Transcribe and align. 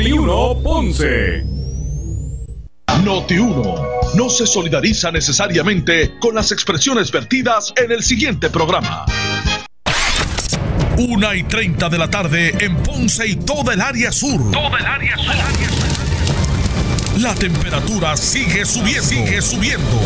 Noti1 0.00 0.62
Ponce. 0.62 1.44
Noti1 3.04 4.14
no 4.14 4.30
se 4.30 4.46
solidariza 4.46 5.12
necesariamente 5.12 6.18
con 6.18 6.34
las 6.34 6.52
expresiones 6.52 7.12
vertidas 7.12 7.70
en 7.76 7.92
el 7.92 8.02
siguiente 8.02 8.48
programa. 8.48 9.04
Una 10.96 11.34
y 11.34 11.42
30 11.42 11.90
de 11.90 11.98
la 11.98 12.08
tarde 12.08 12.54
en 12.60 12.76
Ponce 12.76 13.26
y 13.26 13.36
toda 13.36 13.74
el 13.74 13.80
área 13.82 14.10
sur. 14.10 14.50
Toda 14.50 14.78
el 14.78 14.86
área 14.86 15.18
sur. 15.18 15.34
La 17.20 17.34
temperatura 17.34 18.16
sigue 18.16 18.64
subiendo. 18.64 19.02
Sigue 19.02 19.42
subiendo. 19.42 20.00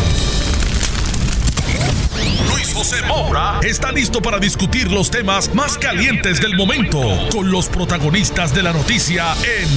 José 2.75 3.01
Moura 3.03 3.61
está 3.63 3.89
listo 3.89 4.21
para 4.21 4.37
discutir 4.37 4.91
los 4.91 5.09
temas 5.09 5.55
más 5.55 5.77
calientes 5.77 6.41
del 6.41 6.57
momento 6.57 6.99
con 7.31 7.49
los 7.49 7.69
protagonistas 7.69 8.53
de 8.53 8.63
la 8.63 8.73
noticia 8.73 9.33
en 9.43 9.69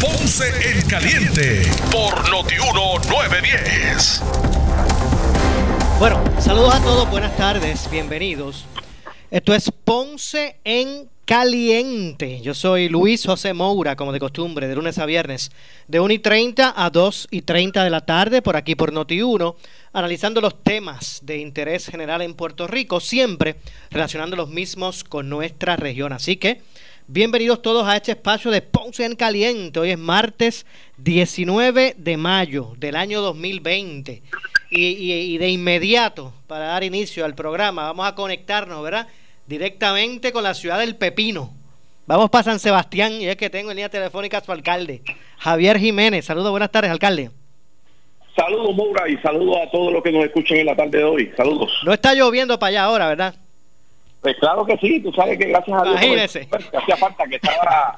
Ponce 0.00 0.70
en 0.70 0.88
Caliente 0.88 1.70
por 1.90 2.30
Notiuno 2.30 2.94
910. 3.10 4.22
Bueno, 5.98 6.24
saludos 6.40 6.76
a 6.76 6.80
todos, 6.80 7.10
buenas 7.10 7.36
tardes, 7.36 7.90
bienvenidos. 7.90 8.64
Esto 9.30 9.54
es 9.54 9.70
Ponce 9.84 10.56
en 10.64 11.11
Caliente. 11.24 12.40
Yo 12.40 12.52
soy 12.52 12.88
Luis 12.88 13.24
José 13.24 13.54
Moura, 13.54 13.94
como 13.94 14.12
de 14.12 14.18
costumbre, 14.18 14.66
de 14.66 14.74
lunes 14.74 14.98
a 14.98 15.06
viernes, 15.06 15.52
de 15.86 16.00
1 16.00 16.14
y 16.14 16.18
30 16.18 16.74
a 16.76 16.90
2 16.90 17.28
y 17.30 17.42
30 17.42 17.84
de 17.84 17.90
la 17.90 18.00
tarde, 18.00 18.42
por 18.42 18.56
aquí 18.56 18.74
por 18.74 18.92
Noti1, 18.92 19.54
analizando 19.92 20.40
los 20.40 20.60
temas 20.64 21.20
de 21.22 21.38
interés 21.38 21.86
general 21.86 22.22
en 22.22 22.34
Puerto 22.34 22.66
Rico, 22.66 22.98
siempre 22.98 23.54
relacionando 23.92 24.34
los 24.34 24.48
mismos 24.48 25.04
con 25.04 25.28
nuestra 25.28 25.76
región. 25.76 26.12
Así 26.12 26.36
que, 26.36 26.60
bienvenidos 27.06 27.62
todos 27.62 27.86
a 27.86 27.96
este 27.96 28.12
espacio 28.12 28.50
de 28.50 28.60
Ponce 28.60 29.04
en 29.04 29.14
Caliente. 29.14 29.78
Hoy 29.78 29.90
es 29.90 29.98
martes 29.98 30.66
19 30.98 31.94
de 31.98 32.16
mayo 32.16 32.72
del 32.78 32.96
año 32.96 33.20
2020. 33.20 34.22
Y, 34.70 34.86
y, 34.86 35.12
y 35.12 35.38
de 35.38 35.50
inmediato, 35.50 36.32
para 36.48 36.66
dar 36.66 36.82
inicio 36.82 37.24
al 37.24 37.36
programa, 37.36 37.84
vamos 37.84 38.08
a 38.08 38.14
conectarnos, 38.16 38.82
¿verdad? 38.82 39.06
Directamente 39.46 40.32
con 40.32 40.44
la 40.44 40.54
ciudad 40.54 40.78
del 40.78 40.96
Pepino. 40.96 41.52
Vamos 42.06 42.30
para 42.30 42.44
San 42.44 42.58
Sebastián 42.58 43.12
y 43.20 43.26
es 43.26 43.36
que 43.36 43.50
tengo 43.50 43.70
en 43.70 43.76
línea 43.76 43.88
telefónica 43.88 44.38
a 44.38 44.44
su 44.44 44.52
alcalde, 44.52 45.02
Javier 45.38 45.78
Jiménez. 45.78 46.24
Saludos, 46.24 46.50
buenas 46.50 46.70
tardes, 46.70 46.90
alcalde. 46.90 47.30
Saludos, 48.34 48.74
Moura, 48.74 49.08
y 49.08 49.16
saludos 49.18 49.58
a 49.66 49.70
todos 49.70 49.92
los 49.92 50.02
que 50.02 50.10
nos 50.10 50.24
escuchan 50.24 50.58
en 50.58 50.66
la 50.66 50.74
tarde 50.76 50.98
de 50.98 51.04
hoy. 51.04 51.32
Saludos. 51.36 51.70
No 51.84 51.92
está 51.92 52.14
lloviendo 52.14 52.58
para 52.58 52.68
allá 52.70 52.84
ahora, 52.84 53.08
¿verdad? 53.08 53.34
Pues 54.20 54.36
claro 54.38 54.64
que 54.64 54.76
sí, 54.78 55.00
tú 55.00 55.12
sabes 55.12 55.38
que 55.38 55.46
gracias 55.46 55.76
a 55.76 55.82
Dios 55.82 55.96
Imagínese. 55.96 56.48
hacía 56.72 56.96
falta 56.96 57.24
que 57.26 57.36
estaba 57.36 57.94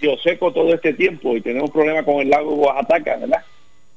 Dios 0.00 0.20
seco 0.22 0.52
todo 0.52 0.72
este 0.74 0.92
tiempo 0.94 1.36
y 1.36 1.40
tenemos 1.40 1.70
problemas 1.70 2.04
con 2.04 2.16
el 2.16 2.30
lago 2.30 2.54
Oaxaca, 2.54 3.16
¿verdad? 3.16 3.42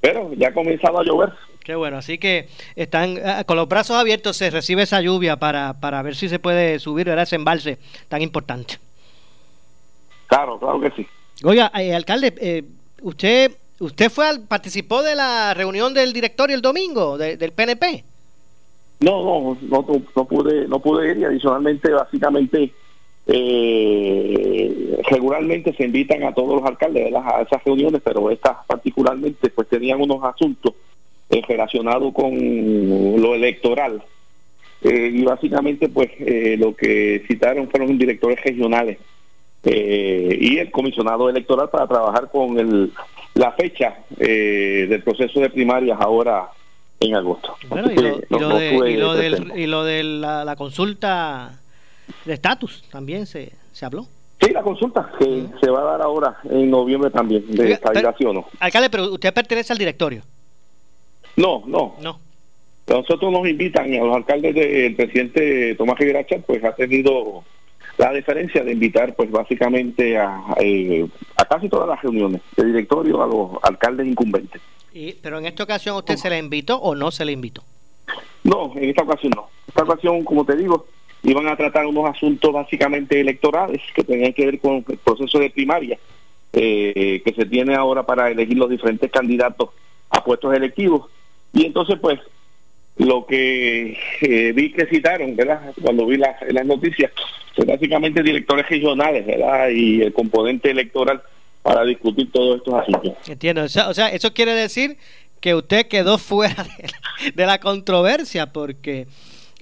Pero 0.03 0.33
ya 0.33 0.49
ha 0.49 0.53
comenzado 0.53 0.99
a 0.99 1.03
llover. 1.05 1.31
Qué 1.63 1.75
bueno, 1.75 1.95
así 1.97 2.17
que 2.17 2.49
están 2.75 3.17
ah, 3.25 3.45
con 3.45 3.55
los 3.55 3.69
brazos 3.69 3.95
abiertos 3.95 4.35
se 4.35 4.49
recibe 4.49 4.81
esa 4.83 4.99
lluvia 4.99 5.37
para, 5.37 5.79
para 5.79 6.01
ver 6.01 6.17
si 6.17 6.27
se 6.27 6.39
puede 6.39 6.77
subir 6.79 7.07
ese 7.07 7.37
embalse 7.37 7.77
tan 8.09 8.21
importante. 8.21 8.79
Claro, 10.27 10.59
claro 10.59 10.81
que 10.81 10.91
sí. 10.91 11.07
Oiga, 11.45 11.71
eh, 11.79 11.95
alcalde, 11.95 12.33
eh, 12.41 12.63
usted 13.01 13.55
usted 13.79 14.09
fue 14.11 14.27
al, 14.27 14.41
participó 14.41 15.03
de 15.03 15.15
la 15.15 15.53
reunión 15.53 15.93
del 15.93 16.11
directorio 16.11 16.53
el 16.57 16.61
domingo 16.61 17.17
de- 17.17 17.37
del 17.37 17.53
PNP. 17.53 18.03
No, 18.99 19.23
no, 19.23 19.57
no, 19.61 19.81
no, 19.87 20.01
no 20.15 20.25
pude, 20.25 20.67
no 20.67 20.79
pude 20.79 21.11
ir 21.11 21.17
y 21.17 21.23
adicionalmente, 21.23 21.91
básicamente, 21.91 22.73
eh, 23.27 24.97
regularmente 25.09 25.73
se 25.73 25.85
invitan 25.85 26.23
a 26.23 26.33
todos 26.33 26.61
los 26.61 26.65
alcaldes 26.69 27.05
¿verdad? 27.05 27.23
a 27.25 27.41
esas 27.41 27.63
reuniones, 27.63 28.01
pero 28.03 28.29
estas 28.31 28.57
particularmente 28.67 29.49
pues 29.49 29.67
tenían 29.69 30.01
unos 30.01 30.23
asuntos 30.23 30.73
eh, 31.29 31.41
relacionados 31.47 32.13
con 32.13 32.31
lo 33.21 33.35
electoral. 33.35 34.01
Eh, 34.81 35.11
y 35.13 35.23
básicamente 35.23 35.87
pues 35.87 36.09
eh, 36.19 36.57
lo 36.59 36.75
que 36.75 37.23
citaron 37.27 37.69
fueron 37.69 37.97
directores 37.97 38.41
regionales 38.43 38.97
eh, 39.63 40.37
y 40.41 40.57
el 40.57 40.71
comisionado 40.71 41.29
electoral 41.29 41.69
para 41.69 41.87
trabajar 41.87 42.29
con 42.29 42.59
el, 42.59 42.91
la 43.35 43.53
fecha 43.53 43.99
eh, 44.19 44.85
del 44.89 45.01
proceso 45.01 45.39
de 45.39 45.49
primarias 45.49 45.97
ahora 46.01 46.49
en 46.99 47.15
agosto. 47.15 47.55
Bueno, 47.69 47.89
y 47.91 47.95
lo, 47.95 48.09
y 48.09 48.59
de, 48.59 48.71
pude 48.77 48.91
y 48.91 48.97
lo 48.97 49.13
del- 49.13 49.31
presente. 49.35 49.61
y 49.61 49.67
lo 49.67 49.83
de 49.85 50.03
la, 50.03 50.43
la 50.43 50.55
consulta 50.57 51.59
de 52.25 52.33
estatus 52.33 52.83
también 52.91 53.25
se, 53.25 53.51
se 53.71 53.85
habló. 53.85 54.07
Sí, 54.41 54.51
la 54.51 54.61
consulta 54.61 55.11
que 55.19 55.47
se 55.61 55.69
va 55.69 55.81
a 55.81 55.91
dar 55.91 56.01
ahora 56.01 56.37
en 56.49 56.69
noviembre 56.69 57.09
también, 57.09 57.45
de 57.49 57.79
o 58.25 58.33
no. 58.33 58.45
Alcalde, 58.59 58.89
pero 58.89 59.13
usted 59.13 59.33
pertenece 59.33 59.71
al 59.71 59.79
directorio. 59.79 60.23
No, 61.35 61.63
no. 61.65 61.95
No. 62.01 62.19
Nosotros 62.87 63.31
nos 63.31 63.47
invitan, 63.47 63.93
y 63.93 63.97
a 63.97 64.03
los 64.03 64.15
alcaldes 64.15 64.53
del 64.53 64.95
presidente 64.95 65.75
Tomás 65.75 65.97
Rivera 65.97 66.25
pues 66.45 66.63
ha 66.63 66.75
tenido 66.75 67.43
la 67.97 68.11
deferencia 68.11 68.63
de 68.63 68.73
invitar, 68.73 69.15
pues 69.15 69.31
básicamente 69.31 70.17
a, 70.17 70.43
eh, 70.59 71.07
a 71.37 71.45
casi 71.45 71.69
todas 71.69 71.87
las 71.87 72.01
reuniones 72.01 72.41
de 72.57 72.65
directorio 72.65 73.21
a 73.23 73.27
los 73.27 73.51
alcaldes 73.63 74.07
incumbentes. 74.07 74.61
Y, 74.93 75.13
pero 75.13 75.39
en 75.39 75.45
esta 75.45 75.63
ocasión, 75.63 75.95
¿usted 75.95 76.17
se 76.17 76.29
le 76.29 76.37
invitó 76.37 76.77
o 76.77 76.95
no 76.95 77.11
se 77.11 77.23
le 77.23 77.31
invitó? 77.31 77.63
No, 78.43 78.73
en 78.75 78.89
esta 78.89 79.03
ocasión 79.03 79.31
no. 79.35 79.47
Esta 79.67 79.83
ocasión, 79.83 80.23
como 80.23 80.43
te 80.43 80.55
digo, 80.57 80.85
iban 81.23 81.47
a 81.47 81.55
tratar 81.55 81.85
unos 81.85 82.09
asuntos 82.09 82.51
básicamente 82.53 83.19
electorales 83.19 83.81
que 83.95 84.03
tenían 84.03 84.33
que 84.33 84.45
ver 84.45 84.59
con 84.59 84.83
el 84.87 84.97
proceso 84.97 85.39
de 85.39 85.49
primaria 85.49 85.97
eh, 86.51 87.21
que 87.25 87.33
se 87.33 87.45
tiene 87.45 87.75
ahora 87.75 88.03
para 88.03 88.29
elegir 88.29 88.57
los 88.57 88.69
diferentes 88.69 89.09
candidatos 89.09 89.69
a 90.09 90.23
puestos 90.23 90.53
electivos. 90.53 91.09
Y 91.53 91.65
entonces, 91.65 91.97
pues, 91.99 92.19
lo 92.97 93.25
que 93.25 93.97
eh, 94.21 94.51
vi 94.53 94.71
que 94.71 94.85
citaron, 94.85 95.35
¿verdad? 95.35 95.73
Cuando 95.81 96.05
vi 96.05 96.17
las, 96.17 96.35
las 96.51 96.65
noticias, 96.65 97.11
pues 97.55 97.67
básicamente 97.67 98.21
directores 98.21 98.69
regionales, 98.69 99.25
¿verdad? 99.25 99.69
Y 99.69 100.01
el 100.01 100.13
componente 100.13 100.69
electoral 100.69 101.21
para 101.63 101.83
discutir 101.85 102.31
todos 102.31 102.57
estos 102.57 102.73
asuntos. 102.73 103.13
Entiendo. 103.27 103.63
O 103.63 103.69
sea, 103.69 103.89
o 103.89 103.93
sea, 103.93 104.09
eso 104.09 104.33
quiere 104.33 104.53
decir 104.53 104.97
que 105.39 105.55
usted 105.55 105.87
quedó 105.87 106.17
fuera 106.19 106.63
de 106.63 106.87
la, 106.87 107.31
de 107.33 107.45
la 107.45 107.59
controversia 107.59 108.51
porque 108.51 109.07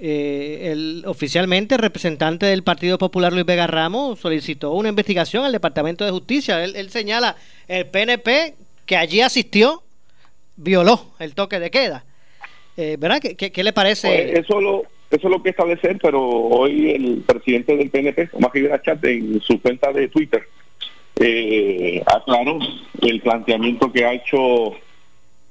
eh, 0.01 0.71
el, 0.71 1.03
oficialmente 1.05 1.75
el 1.75 1.81
representante 1.81 2.47
del 2.47 2.63
Partido 2.63 2.97
Popular, 2.97 3.31
Luis 3.31 3.45
Vega 3.45 3.67
Ramos, 3.67 4.19
solicitó 4.19 4.71
una 4.73 4.89
investigación 4.89 5.45
al 5.45 5.51
Departamento 5.51 6.03
de 6.03 6.11
Justicia. 6.11 6.63
Él, 6.63 6.75
él 6.75 6.89
señala 6.89 7.35
el 7.67 7.85
PNP 7.85 8.55
que 8.85 8.97
allí 8.97 9.21
asistió 9.21 9.83
violó 10.57 11.13
el 11.19 11.35
toque 11.35 11.59
de 11.59 11.71
queda. 11.71 12.03
Eh, 12.77 12.97
¿Verdad? 12.99 13.21
¿Qué, 13.21 13.63
le 13.63 13.73
parece? 13.73 14.07
Pues 14.07 14.39
eso 14.39 14.59
lo 14.59 14.83
eso 15.11 15.27
es 15.27 15.31
lo 15.31 15.43
que 15.43 15.49
establecer, 15.49 15.97
pero 16.01 16.21
hoy 16.21 16.91
el 16.91 17.23
presidente 17.27 17.75
del 17.75 17.89
PNP, 17.89 18.27
Tomás 18.27 18.53
Rivera 18.53 18.81
Chat, 18.81 19.03
en 19.03 19.41
su 19.41 19.61
cuenta 19.61 19.91
de 19.91 20.07
Twitter, 20.07 20.41
eh, 21.19 22.01
aclaró 22.05 22.59
el 23.01 23.19
planteamiento 23.19 23.91
que 23.91 24.05
ha 24.05 24.13
hecho 24.13 24.71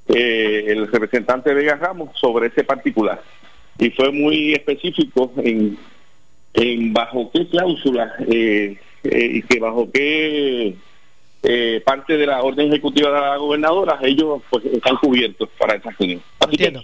eh, 0.09 0.65
el 0.67 0.91
representante 0.91 1.53
Vega 1.53 1.77
Ramos 1.77 2.19
sobre 2.19 2.47
ese 2.47 2.65
particular. 2.65 3.23
Y 3.81 3.91
fue 3.91 4.13
muy 4.13 4.53
específico 4.53 5.33
en, 5.39 5.77
en 6.55 6.93
bajo 6.93 7.31
qué 7.33 7.49
cláusula 7.49 8.15
eh, 8.29 8.77
eh, 9.05 9.31
y 9.35 9.43
que 9.43 9.59
bajo 9.59 9.91
qué 9.91 10.75
eh, 11.43 11.81
parte 11.83 12.19
de 12.19 12.27
la 12.27 12.43
orden 12.43 12.69
ejecutiva 12.69 13.11
de 13.11 13.21
la 13.21 13.37
gobernadora 13.39 13.99
ellos 14.03 14.43
pues 14.51 14.63
están 14.67 14.97
cubiertos 14.97 15.49
para 15.59 15.77
esa 15.77 15.91
reunión. 15.99 16.21
Así 16.39 16.57
que, 16.57 16.67
Entiendo. 16.67 16.83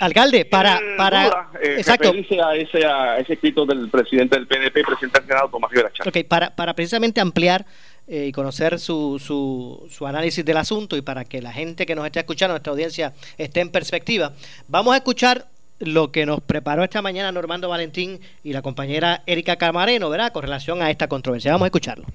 Alcalde, 0.00 0.44
para... 0.44 0.76
eh, 0.76 0.94
para 0.98 1.24
duda, 1.24 1.50
exacto. 1.62 2.10
a 2.10 2.54
ese, 2.54 2.84
a 2.84 3.18
ese 3.18 3.32
escrito 3.32 3.64
del 3.64 3.88
presidente 3.88 4.36
del 4.36 4.46
PNP, 4.46 4.84
presidente 4.84 5.20
del 5.20 5.28
Senado, 5.28 5.48
Tomás 5.48 5.70
Rivera 5.70 5.90
Chávez. 5.90 6.14
Ok, 6.14 6.28
para, 6.28 6.54
para 6.54 6.74
precisamente 6.74 7.20
ampliar 7.22 7.64
y 8.06 8.32
conocer 8.32 8.78
su, 8.78 9.18
su, 9.18 9.88
su 9.90 10.06
análisis 10.06 10.44
del 10.44 10.58
asunto 10.58 10.94
y 10.94 11.00
para 11.00 11.24
que 11.24 11.40
la 11.40 11.54
gente 11.54 11.86
que 11.86 11.94
nos 11.94 12.04
esté 12.04 12.18
escuchando, 12.18 12.52
nuestra 12.52 12.72
audiencia, 12.72 13.14
esté 13.38 13.60
en 13.60 13.70
perspectiva, 13.70 14.34
vamos 14.68 14.92
a 14.92 14.98
escuchar 14.98 15.46
lo 15.78 16.12
que 16.12 16.26
nos 16.26 16.40
preparó 16.40 16.84
esta 16.84 17.02
mañana 17.02 17.32
Normando 17.32 17.68
Valentín 17.68 18.20
y 18.42 18.52
la 18.52 18.62
compañera 18.62 19.22
Erika 19.26 19.56
Camareno, 19.56 20.10
¿verdad? 20.10 20.32
Con 20.32 20.42
relación 20.42 20.82
a 20.82 20.90
esta 20.90 21.08
controversia. 21.08 21.52
Vamos 21.52 21.66
a 21.66 21.68
escucharlo. 21.68 22.06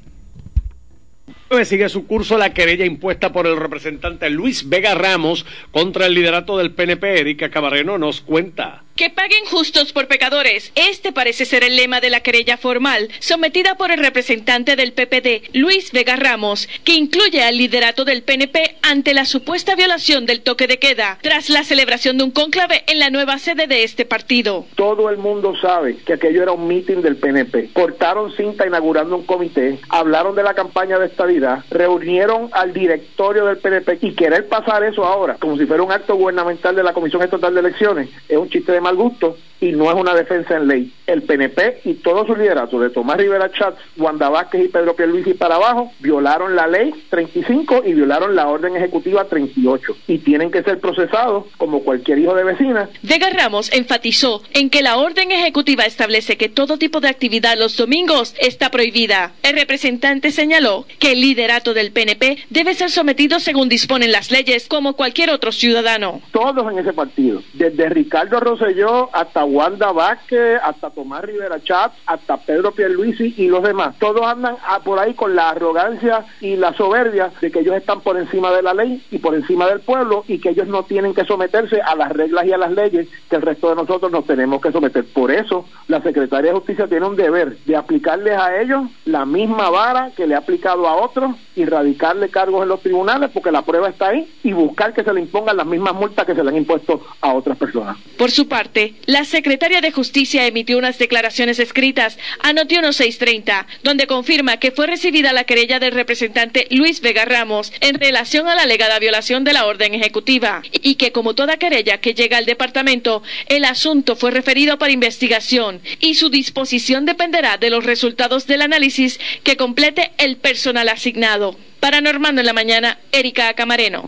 Sigue 1.64 1.90
su 1.90 2.06
curso 2.06 2.38
la 2.38 2.54
querella 2.54 2.86
impuesta 2.86 3.32
por 3.32 3.48
el 3.48 3.58
representante 3.58 4.30
Luis 4.30 4.70
Vega 4.70 4.94
Ramos 4.94 5.46
contra 5.72 6.06
el 6.06 6.14
liderato 6.14 6.58
del 6.58 6.72
PNP. 6.72 7.20
Erika 7.20 7.50
Camareno 7.50 7.98
nos 7.98 8.22
cuenta. 8.22 8.84
Que 9.00 9.10
paguen 9.10 9.46
justos 9.46 9.94
por 9.94 10.10
pecadores. 10.10 10.74
Este 10.76 11.14
parece 11.14 11.46
ser 11.46 11.64
el 11.64 11.78
lema 11.78 12.02
de 12.02 12.10
la 12.10 12.20
querella 12.20 12.58
formal 12.58 13.08
sometida 13.20 13.76
por 13.76 13.92
el 13.92 14.00
representante 14.00 14.76
del 14.76 14.92
PPD, 14.92 15.56
Luis 15.58 15.94
Vega 15.94 16.18
Ramos, 16.18 16.68
que 16.84 16.96
incluye 16.96 17.42
al 17.42 17.58
liderato 17.58 18.04
del 18.04 18.24
PNP 18.24 18.76
ante 18.82 19.14
la 19.14 19.24
supuesta 19.24 19.76
violación 19.76 20.26
del 20.26 20.42
toque 20.42 20.68
de 20.68 20.80
queda 20.80 21.18
tras 21.22 21.50
la 21.50 21.64
celebración 21.64 22.18
de 22.18 22.26
un 22.26 22.32
cónclave 22.32 22.84
en 22.88 23.00
la 23.00 23.10
nueva 23.10 23.38
sede 23.38 23.68
de 23.68 23.86
este 23.86 24.04
partido. 24.04 24.66
Todo 24.76 25.10
el 25.10 25.16
mundo 25.16 25.54
sabe 25.62 25.96
que 26.06 26.16
aquello 26.16 26.44
era 26.44 26.52
un 26.52 26.68
mitin 26.68 27.02
del 27.02 27.16
PNP. 27.16 27.70
Cortaron 27.72 28.36
cinta 28.36 28.68
inaugurando 28.68 29.16
un 29.16 29.26
comité, 29.26 29.80
hablaron 29.88 30.36
de 30.36 30.44
la 30.44 30.56
campaña 30.56 31.00
de 31.00 31.06
estabilidad, 31.06 31.64
reunieron 31.70 32.50
al 32.52 32.74
directorio 32.74 33.46
del 33.46 33.60
PNP 33.60 34.00
y 34.02 34.14
querer 34.14 34.50
pasar 34.50 34.84
eso 34.84 35.06
ahora 35.06 35.38
como 35.40 35.58
si 35.58 35.66
fuera 35.66 35.84
un 35.84 35.94
acto 35.94 36.16
gubernamental 36.16 36.76
de 36.76 36.84
la 36.84 36.92
Comisión 36.92 37.24
Estatal 37.24 37.54
de 37.54 37.62
Elecciones 37.62 38.10
es 38.28 38.38
un 38.38 38.50
chiste 38.50 38.74
de 38.74 38.89
mal 38.90 38.96
gusto 38.96 39.38
y 39.62 39.72
no 39.72 39.90
es 39.90 39.96
una 39.96 40.14
defensa 40.14 40.56
en 40.56 40.68
ley. 40.68 40.94
El 41.06 41.24
PNP 41.24 41.82
y 41.86 41.96
todo 41.96 42.26
su 42.26 42.36
liderato 42.36 42.80
de 42.80 42.90
Tomás 42.90 43.18
Rivera 43.18 43.52
Chats, 43.52 43.80
Wanda 43.98 44.30
Vázquez 44.30 44.66
y 44.66 44.68
Pedro 44.70 44.96
Pierluisi 44.96 45.34
para 45.34 45.56
abajo 45.56 45.92
violaron 46.00 46.56
la 46.56 46.68
ley 46.68 46.94
35 47.10 47.84
y 47.86 47.94
violaron 47.94 48.36
la 48.36 48.48
orden 48.48 48.76
ejecutiva 48.76 49.26
38 49.26 49.98
y 50.08 50.20
tienen 50.20 50.52
que 50.52 50.64
ser 50.64 50.80
procesados 50.80 51.46
como 51.58 51.82
cualquier 51.84 52.20
hijo 52.20 52.36
de 52.36 52.44
vecina. 52.44 52.90
Vega 53.02 53.30
Ramos 53.32 53.72
enfatizó 53.74 54.42
en 54.54 54.70
que 54.70 54.82
la 54.82 54.98
orden 54.98 55.32
ejecutiva 55.32 55.86
establece 55.86 56.38
que 56.38 56.50
todo 56.50 56.78
tipo 56.78 57.02
de 57.02 57.10
actividad 57.10 57.58
los 57.58 57.76
domingos 57.76 58.36
está 58.40 58.70
prohibida. 58.70 59.34
El 59.44 59.56
representante 59.56 60.32
señaló 60.32 60.86
que 61.00 61.14
el 61.14 61.22
liderato 61.22 61.74
del 61.74 61.92
PNP 61.92 62.38
debe 62.50 62.76
ser 62.76 62.92
sometido 62.92 63.40
según 63.40 63.68
disponen 63.68 64.12
las 64.12 64.32
leyes 64.32 64.68
como 64.68 64.94
cualquier 64.94 65.32
otro 65.32 65.52
ciudadano. 65.52 66.22
Todos 66.32 66.72
en 66.72 66.80
ese 66.80 66.94
partido, 66.94 67.42
desde 67.54 67.90
Ricardo 67.90 68.40
Rosselló 68.40 68.79
hasta 69.12 69.44
Wanda 69.44 69.92
Vázquez, 69.92 70.60
hasta 70.64 70.90
Tomás 70.90 71.24
Rivera 71.24 71.62
Chat, 71.62 71.92
hasta 72.06 72.38
Pedro 72.38 72.72
Pierluisi 72.72 73.34
y 73.38 73.48
los 73.48 73.64
demás. 73.64 73.96
Todos 74.00 74.22
andan 74.24 74.56
por 74.84 75.00
ahí 75.00 75.14
con 75.14 75.36
la 75.36 75.50
arrogancia 75.50 76.26
y 76.40 76.56
la 76.56 76.74
soberbia 76.74 77.32
de 77.42 77.52
que 77.52 77.60
ellos 77.60 77.76
están 77.76 78.02
por 78.02 78.18
encima 78.18 78.52
de 78.52 78.62
la 78.62 78.74
ley 78.74 79.04
y 79.12 79.18
por 79.18 79.36
encima 79.36 79.68
del 79.68 79.82
pueblo 79.82 80.24
y 80.28 80.40
que 80.40 80.50
ellos 80.50 80.68
no 80.68 80.84
tienen 80.84 81.14
que 81.14 81.26
someterse 81.26 81.82
a 81.82 81.96
las 81.96 82.12
reglas 82.12 82.46
y 82.46 82.54
a 82.54 82.58
las 82.58 82.72
leyes 82.72 83.08
que 83.30 83.36
el 83.36 83.42
resto 83.42 83.70
de 83.70 83.76
nosotros 83.76 84.12
nos 84.12 84.26
tenemos 84.26 84.62
que 84.62 84.72
someter. 84.72 85.06
Por 85.06 85.32
eso, 85.32 85.66
la 85.88 86.02
Secretaría 86.02 86.52
de 86.52 86.58
Justicia 86.58 86.88
tiene 86.88 87.06
un 87.06 87.16
deber 87.16 87.58
de 87.66 87.76
aplicarles 87.76 88.38
a 88.38 88.62
ellos 88.62 88.84
la 89.06 89.26
misma 89.26 89.70
vara 89.70 90.12
que 90.16 90.28
le 90.28 90.36
ha 90.36 90.40
aplicado 90.40 90.88
a 90.88 90.96
otros 90.96 91.36
y 91.56 91.66
radicarle 91.66 92.30
cargos 92.30 92.64
en 92.64 92.70
los 92.70 92.82
tribunales 92.82 93.30
porque 93.34 93.52
la 93.52 93.64
prueba 93.64 93.90
está 93.90 94.10
ahí 94.10 94.32
y 94.44 94.54
buscar 94.54 94.94
que 94.94 95.04
se 95.04 95.14
le 95.14 95.22
impongan 95.22 95.58
las 95.58 95.66
mismas 95.66 95.94
multas 95.94 96.26
que 96.26 96.36
se 96.36 96.44
le 96.44 96.50
han 96.50 96.58
impuesto 96.58 97.02
a 97.22 97.34
otras 97.34 97.58
personas. 97.58 97.98
Por 98.18 98.32
su 98.32 98.48
parte, 98.48 98.59
la 99.06 99.24
secretaria 99.24 99.80
de 99.80 99.92
Justicia 99.92 100.46
emitió 100.46 100.78
unas 100.78 100.98
declaraciones 100.98 101.60
escritas 101.60 102.18
a 102.42 102.52
Noti 102.52 102.76
630, 102.76 103.66
donde 103.84 104.06
confirma 104.06 104.58
que 104.58 104.72
fue 104.72 104.86
recibida 104.86 105.32
la 105.32 105.46
querella 105.46 105.80
del 105.80 105.94
representante 105.94 106.68
Luis 106.70 107.00
Vega 107.00 107.24
Ramos 107.24 107.72
en 107.80 107.96
relación 107.96 108.48
a 108.50 108.56
la 108.56 108.64
alegada 108.64 109.00
violación 109.00 109.46
de 109.46 109.54
la 109.54 109.66
orden 109.66 109.94
ejecutiva 109.94 110.62
y 110.74 110.96
que 110.96 111.14
como 111.14 111.36
toda 111.36 111.58
querella 111.58 112.00
que 112.00 112.14
llega 112.14 112.38
al 112.38 112.46
departamento, 112.46 113.24
el 113.48 113.64
asunto 113.64 114.18
fue 114.18 114.32
referido 114.32 114.78
para 114.78 114.92
investigación 114.92 115.82
y 116.02 116.16
su 116.16 116.30
disposición 116.30 117.06
dependerá 117.06 117.58
de 117.58 117.70
los 117.70 117.86
resultados 117.86 118.46
del 118.46 118.62
análisis 118.62 119.20
que 119.44 119.56
complete 119.56 120.12
el 120.18 120.36
personal 120.36 120.90
asignado. 120.90 121.58
Para 121.80 122.02
Normando 122.02 122.42
en 122.42 122.48
la 122.48 122.54
mañana, 122.54 123.00
Erika 123.14 123.54
Camareno. 123.54 124.06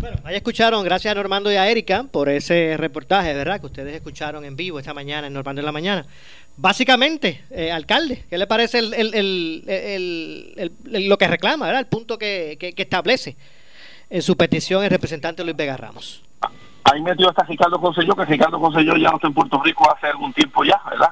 Bueno, 0.00 0.16
ahí 0.22 0.36
escucharon, 0.36 0.84
gracias 0.84 1.10
a 1.10 1.14
Normando 1.16 1.50
y 1.50 1.56
a 1.56 1.68
Erika 1.68 2.04
por 2.04 2.28
ese 2.28 2.76
reportaje, 2.76 3.34
¿verdad? 3.34 3.58
Que 3.58 3.66
ustedes 3.66 3.96
escucharon 3.96 4.44
en 4.44 4.54
vivo 4.54 4.78
esta 4.78 4.94
mañana 4.94 5.26
en 5.26 5.32
Normando 5.32 5.60
en 5.60 5.66
la 5.66 5.72
mañana. 5.72 6.06
Básicamente, 6.56 7.42
eh, 7.50 7.72
alcalde, 7.72 8.24
¿qué 8.30 8.38
le 8.38 8.46
parece 8.46 8.78
el, 8.78 9.64
lo 10.84 11.18
que 11.18 11.26
reclama, 11.26 11.66
¿verdad? 11.66 11.80
El 11.80 11.88
punto 11.88 12.16
que, 12.16 12.56
establece 12.76 13.36
en 14.08 14.22
su 14.22 14.36
petición 14.36 14.84
el 14.84 14.90
representante 14.90 15.42
Luis 15.42 15.56
Vega 15.56 15.76
Ramos. 15.76 16.22
Ahí 16.84 17.02
metió 17.02 17.28
hasta 17.28 17.42
Ricardo 17.42 17.80
Conselló, 17.80 18.14
que 18.14 18.24
Ricardo 18.24 18.60
Conselló 18.60 18.96
ya 18.96 19.10
no 19.10 19.16
está 19.16 19.26
en 19.26 19.34
Puerto 19.34 19.60
Rico 19.64 19.92
hace 19.92 20.06
algún 20.06 20.32
tiempo 20.32 20.62
ya, 20.62 20.80
¿verdad? 20.88 21.10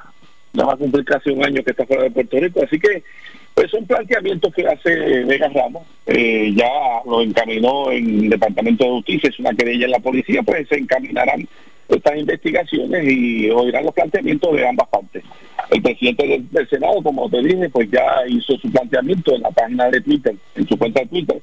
Ya 0.53 0.63
va 0.63 0.73
a 0.73 0.77
cumplir 0.77 1.03
casi 1.03 1.29
un 1.29 1.43
año 1.43 1.61
que 1.61 1.71
está 1.71 1.85
fuera 1.85 2.03
de 2.03 2.11
Puerto 2.11 2.37
Rico, 2.39 2.61
así 2.63 2.79
que 2.79 3.03
pues 3.57 3.71
son 3.71 3.87
planteamientos 3.87 4.53
que 4.53 4.67
hace 4.67 5.23
Vega 5.23 5.49
Ramos, 5.49 5.81
eh, 6.05 6.53
ya 6.55 6.69
lo 7.07 7.23
encaminó 7.23 7.91
en 7.91 8.25
el 8.25 8.29
Departamento 8.29 8.83
de 8.83 8.91
Justicia, 8.91 9.29
es 9.31 9.39
una 9.39 9.51
querella 9.55 9.85
en 9.85 9.91
la 9.93 9.99
policía, 9.99 10.43
pues 10.43 10.69
se 10.69 10.75
encaminarán 10.75 11.47
estas 11.89 12.17
investigaciones 12.17 13.11
y 13.11 13.49
oirán 13.49 13.85
los 13.85 13.95
planteamientos 13.95 14.55
de 14.55 14.67
ambas 14.67 14.87
partes. 14.89 15.23
El 15.71 15.81
presidente 15.81 16.45
del, 16.51 16.69
Senado, 16.69 17.01
como 17.01 17.27
te 17.31 17.41
dije, 17.41 17.67
pues 17.69 17.89
ya 17.89 18.05
hizo 18.27 18.57
su 18.57 18.71
planteamiento 18.71 19.33
en 19.33 19.41
la 19.41 19.49
página 19.49 19.89
de 19.89 20.01
Twitter, 20.01 20.35
en 20.55 20.67
su 20.67 20.77
cuenta 20.77 20.99
de 20.99 21.07
Twitter. 21.07 21.41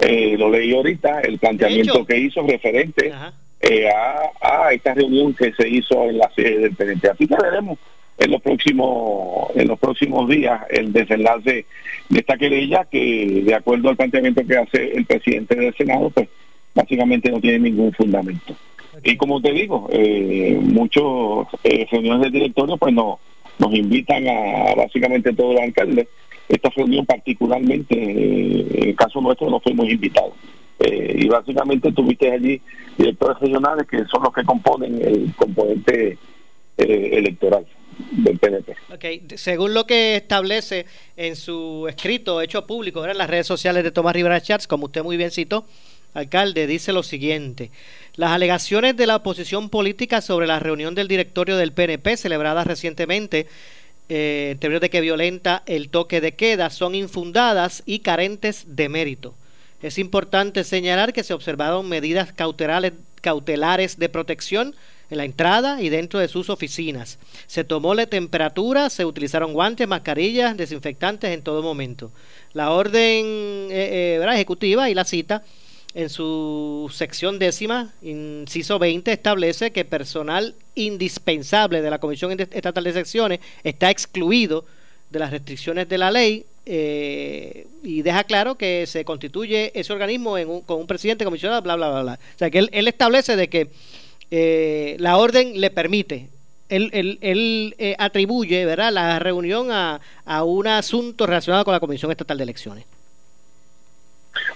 Eh, 0.00 0.34
lo 0.36 0.50
leí 0.50 0.74
ahorita, 0.74 1.20
el 1.20 1.38
planteamiento 1.38 2.04
que 2.04 2.18
hizo 2.18 2.44
referente 2.44 3.12
eh, 3.60 3.88
a, 3.88 4.66
a, 4.66 4.72
esta 4.72 4.92
reunión 4.92 5.32
que 5.32 5.52
se 5.52 5.68
hizo 5.68 6.02
en 6.10 6.18
la 6.18 6.28
sede 6.30 6.58
del 6.58 6.74
PNT. 6.74 7.04
Así 7.10 7.28
que 7.28 7.36
veremos 7.40 7.78
en 8.18 8.30
los 8.30 8.40
próximos 8.40 9.50
en 9.54 9.68
los 9.68 9.78
próximos 9.78 10.28
días 10.28 10.62
el 10.70 10.92
desenlace 10.92 11.66
de 12.08 12.20
esta 12.20 12.36
querella 12.36 12.86
que 12.90 13.42
de 13.44 13.54
acuerdo 13.54 13.88
al 13.88 13.96
planteamiento 13.96 14.46
que 14.46 14.56
hace 14.56 14.92
el 14.96 15.04
presidente 15.04 15.54
del 15.56 15.74
Senado 15.74 16.10
pues 16.10 16.28
básicamente 16.74 17.30
no 17.30 17.40
tiene 17.40 17.70
ningún 17.70 17.92
fundamento. 17.92 18.54
Y 19.02 19.16
como 19.16 19.40
te 19.40 19.52
digo 19.52 19.88
eh, 19.92 20.58
muchos 20.60 21.48
eh, 21.64 21.86
reuniones 21.90 22.22
del 22.22 22.32
directorio 22.32 22.76
pues 22.76 22.94
no, 22.94 23.18
nos 23.58 23.74
invitan 23.74 24.26
a 24.28 24.74
básicamente 24.76 25.32
todos 25.32 25.54
los 25.54 25.62
alcaldes. 25.62 26.08
Esta 26.48 26.68
reunión 26.70 27.06
particularmente 27.06 27.94
eh, 27.96 28.66
en 28.74 28.88
el 28.90 28.96
caso 28.96 29.20
nuestro 29.20 29.50
no 29.50 29.60
fuimos 29.60 29.88
invitados. 29.88 30.34
Eh, 30.80 31.16
y 31.20 31.28
básicamente 31.28 31.92
tuviste 31.92 32.30
allí 32.30 32.60
directores 32.98 33.38
regionales 33.40 33.86
que 33.88 34.04
son 34.06 34.22
los 34.24 34.32
que 34.32 34.44
componen 34.44 35.00
el 35.00 35.32
componente 35.36 36.18
electoral 36.76 37.64
del 38.10 38.38
PNP. 38.38 38.76
Okay. 38.94 39.22
Según 39.36 39.74
lo 39.74 39.86
que 39.86 40.16
establece 40.16 40.86
en 41.16 41.36
su 41.36 41.86
escrito 41.88 42.40
hecho 42.40 42.66
público 42.66 43.04
en 43.06 43.18
las 43.18 43.30
redes 43.30 43.46
sociales 43.46 43.84
de 43.84 43.90
Tomás 43.90 44.14
Rivera 44.14 44.40
Chats, 44.40 44.66
como 44.66 44.86
usted 44.86 45.02
muy 45.02 45.16
bien 45.16 45.30
citó, 45.30 45.66
alcalde, 46.14 46.66
dice 46.66 46.92
lo 46.92 47.02
siguiente. 47.02 47.70
Las 48.16 48.30
alegaciones 48.30 48.96
de 48.96 49.06
la 49.06 49.16
oposición 49.16 49.68
política 49.68 50.20
sobre 50.20 50.46
la 50.46 50.60
reunión 50.60 50.94
del 50.94 51.08
directorio 51.08 51.56
del 51.56 51.72
PNP 51.72 52.16
celebrada 52.16 52.64
recientemente 52.64 53.46
eh, 54.08 54.50
en 54.52 54.58
términos 54.58 54.82
de 54.82 54.90
que 54.90 55.00
violenta 55.00 55.62
el 55.66 55.88
toque 55.88 56.20
de 56.20 56.32
queda 56.32 56.70
son 56.70 56.94
infundadas 56.94 57.82
y 57.86 58.00
carentes 58.00 58.76
de 58.76 58.88
mérito. 58.88 59.34
Es 59.82 59.98
importante 59.98 60.64
señalar 60.64 61.12
que 61.12 61.24
se 61.24 61.34
observaron 61.34 61.88
medidas 61.88 62.32
cautelares 62.32 63.98
de 63.98 64.08
protección 64.08 64.74
en 65.10 65.18
la 65.18 65.24
entrada 65.24 65.82
y 65.82 65.88
dentro 65.88 66.20
de 66.20 66.28
sus 66.28 66.50
oficinas. 66.50 67.18
Se 67.46 67.64
tomó 67.64 67.94
la 67.94 68.06
temperatura, 68.06 68.90
se 68.90 69.04
utilizaron 69.04 69.52
guantes, 69.52 69.86
mascarillas, 69.86 70.56
desinfectantes 70.56 71.30
en 71.30 71.42
todo 71.42 71.62
momento. 71.62 72.10
La 72.52 72.70
orden 72.70 73.24
eh, 73.70 74.18
eh, 74.20 74.26
ejecutiva 74.34 74.90
y 74.90 74.94
la 74.94 75.04
cita 75.04 75.42
en 75.94 76.10
su 76.10 76.90
sección 76.92 77.38
décima, 77.38 77.92
inciso 78.02 78.78
20, 78.80 79.12
establece 79.12 79.70
que 79.70 79.84
personal 79.84 80.56
indispensable 80.74 81.82
de 81.82 81.90
la 81.90 82.00
Comisión 82.00 82.32
Estatal 82.32 82.82
de 82.82 82.92
Secciones 82.92 83.40
está 83.62 83.90
excluido 83.90 84.64
de 85.10 85.20
las 85.20 85.30
restricciones 85.30 85.88
de 85.88 85.98
la 85.98 86.10
ley 86.10 86.46
eh, 86.66 87.68
y 87.84 88.02
deja 88.02 88.24
claro 88.24 88.56
que 88.56 88.86
se 88.86 89.04
constituye 89.04 89.70
ese 89.78 89.92
organismo 89.92 90.34
con 90.66 90.80
un 90.80 90.86
presidente 90.88 91.24
comisionado, 91.24 91.62
bla, 91.62 91.76
bla, 91.76 91.90
bla, 91.90 92.02
bla. 92.02 92.12
O 92.14 92.38
sea, 92.38 92.50
que 92.50 92.58
él 92.58 92.88
establece 92.88 93.36
de 93.36 93.48
que 93.48 93.68
eh, 94.30 94.96
la 94.98 95.16
orden 95.16 95.60
le 95.60 95.70
permite. 95.70 96.28
Él, 96.68 96.90
él, 96.92 97.74
eh, 97.78 97.94
atribuye 97.98 98.64
¿verdad? 98.64 98.92
la 98.92 99.18
reunión 99.18 99.70
a, 99.70 100.00
a 100.24 100.44
un 100.44 100.66
asunto 100.66 101.26
relacionado 101.26 101.64
con 101.64 101.72
la 101.72 101.80
Comisión 101.80 102.10
Estatal 102.10 102.38
de 102.38 102.44
Elecciones. 102.44 102.84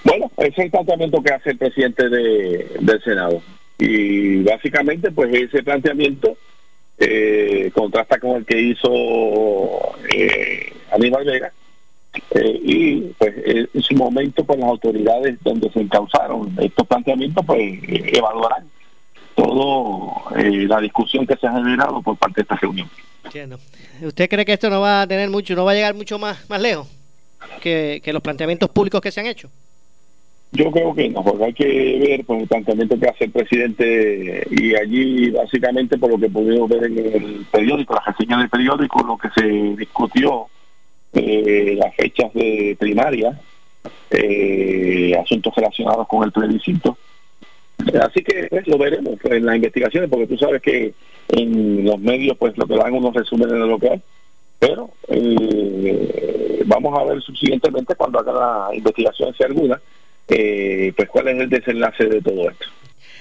Bueno, 0.05 0.31
ese 0.39 0.49
es 0.49 0.59
el 0.59 0.71
planteamiento 0.71 1.23
que 1.23 1.33
hace 1.33 1.51
el 1.51 1.59
presidente 1.59 2.09
de, 2.09 2.67
del 2.81 3.03
Senado. 3.03 3.43
Y 3.79 4.43
básicamente, 4.43 5.11
pues 5.11 5.33
ese 5.35 5.63
planteamiento 5.63 6.37
eh, 6.99 7.71
contrasta 7.73 8.19
con 8.19 8.37
el 8.37 8.45
que 8.45 8.61
hizo 8.61 9.95
eh, 10.13 10.73
Aníbal 10.93 11.25
Vega. 11.25 11.53
Eh, 12.35 12.61
y 12.65 13.01
pues 13.19 13.35
en 13.45 13.83
su 13.83 13.95
momento, 13.95 14.43
pues 14.45 14.59
las 14.59 14.69
autoridades 14.69 15.39
donde 15.43 15.71
se 15.71 15.81
encauzaron 15.81 16.53
estos 16.61 16.87
planteamientos, 16.87 17.45
pues 17.47 17.79
evaluarán 17.87 18.65
todo 19.39 20.15
eh, 20.37 20.67
la 20.67 20.81
discusión 20.81 21.25
que 21.25 21.37
se 21.37 21.47
ha 21.47 21.53
generado 21.53 22.03
por 22.03 22.17
parte 22.17 22.37
de 22.37 22.43
esta 22.43 22.57
reunión. 22.57 22.91
¿Usted 24.03 24.29
cree 24.29 24.45
que 24.45 24.55
esto 24.55 24.69
no 24.69 24.81
va 24.81 25.03
a 25.03 25.07
tener 25.07 25.31
mucho, 25.31 25.55
no 25.55 25.65
va 25.65 25.71
a 25.71 25.75
llegar 25.75 25.95
mucho 25.95 26.19
más, 26.19 26.49
más 26.51 26.61
lejos 26.61 26.89
que, 27.61 28.03
los 28.07 28.21
planteamientos 28.21 28.69
públicos 28.71 29.01
que 29.01 29.13
se 29.13 29.21
han 29.21 29.27
hecho? 29.27 29.49
Yo 30.51 30.73
creo 30.73 30.93
que 30.93 31.09
no, 31.11 31.23
porque 31.23 31.45
hay 31.45 31.53
que 31.53 31.99
ver 32.01 32.25
con 32.25 32.41
el 32.41 32.49
planteamiento 32.49 32.99
que 32.99 33.07
hace 33.07 33.25
el 33.27 33.31
presidente 33.31 34.45
y 34.51 34.75
allí 34.75 35.31
básicamente 35.31 35.99
por 35.99 36.11
lo 36.11 36.19
que 36.19 36.31
pudimos 36.31 36.69
ver 36.69 36.85
en 36.85 36.99
el 36.99 37.47
periódico, 37.53 37.95
las 37.95 38.07
reseñas 38.07 38.41
del 38.41 38.49
periódico, 38.49 39.07
lo 39.07 39.19
que 39.19 39.29
se 39.37 39.47
discutió, 39.77 40.47
eh, 41.13 41.77
las 41.79 41.95
fechas 41.95 42.33
de 42.33 42.77
primaria, 42.79 43.39
eh, 44.11 45.15
asuntos 45.23 45.55
relacionados 45.55 46.09
con 46.09 46.25
el 46.25 46.33
plebiscito. 46.33 46.97
Así 47.79 48.23
que 48.23 48.49
pues, 48.51 48.67
lo 48.67 48.77
veremos 48.77 49.19
pues, 49.21 49.35
en 49.35 49.47
las 49.47 49.57
investigaciones, 49.57 50.11
porque 50.11 50.27
tú 50.27 50.37
sabes 50.37 50.61
que 50.61 50.93
en 51.29 51.85
los 51.85 51.99
medios 51.99 52.37
pues 52.37 52.57
lo 52.57 52.67
que 52.67 52.77
dan 52.77 52.93
unos 52.93 53.15
resúmenes 53.15 53.53
de 53.53 53.67
lo 53.67 53.79
que 53.79 53.91
hay, 53.91 54.03
pero 54.59 54.91
eh, 55.09 56.63
vamos 56.67 56.99
a 56.99 57.05
ver 57.05 57.23
subsiguientemente 57.23 57.95
cuando 57.95 58.19
haga 58.19 58.33
la 58.33 58.75
investigación, 58.75 59.35
si 59.35 59.45
alguna, 59.45 59.81
eh, 60.29 60.93
pues 60.97 61.09
cuál 61.09 61.29
es 61.29 61.41
el 61.41 61.49
desenlace 61.49 62.05
de 62.07 62.21
todo 62.21 62.51
esto. 62.51 62.67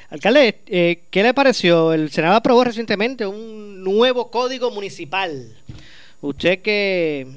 Alcalde, 0.10 0.60
eh, 0.68 1.02
¿qué 1.12 1.22
le 1.22 1.34
pareció? 1.34 1.94
El 1.94 2.10
Senado 2.10 2.36
aprobó 2.36 2.64
recientemente 2.64 3.26
un 3.26 3.84
nuevo 3.84 4.32
código 4.32 4.72
municipal. 4.72 5.54
Usted 6.22 6.62
que, 6.62 7.28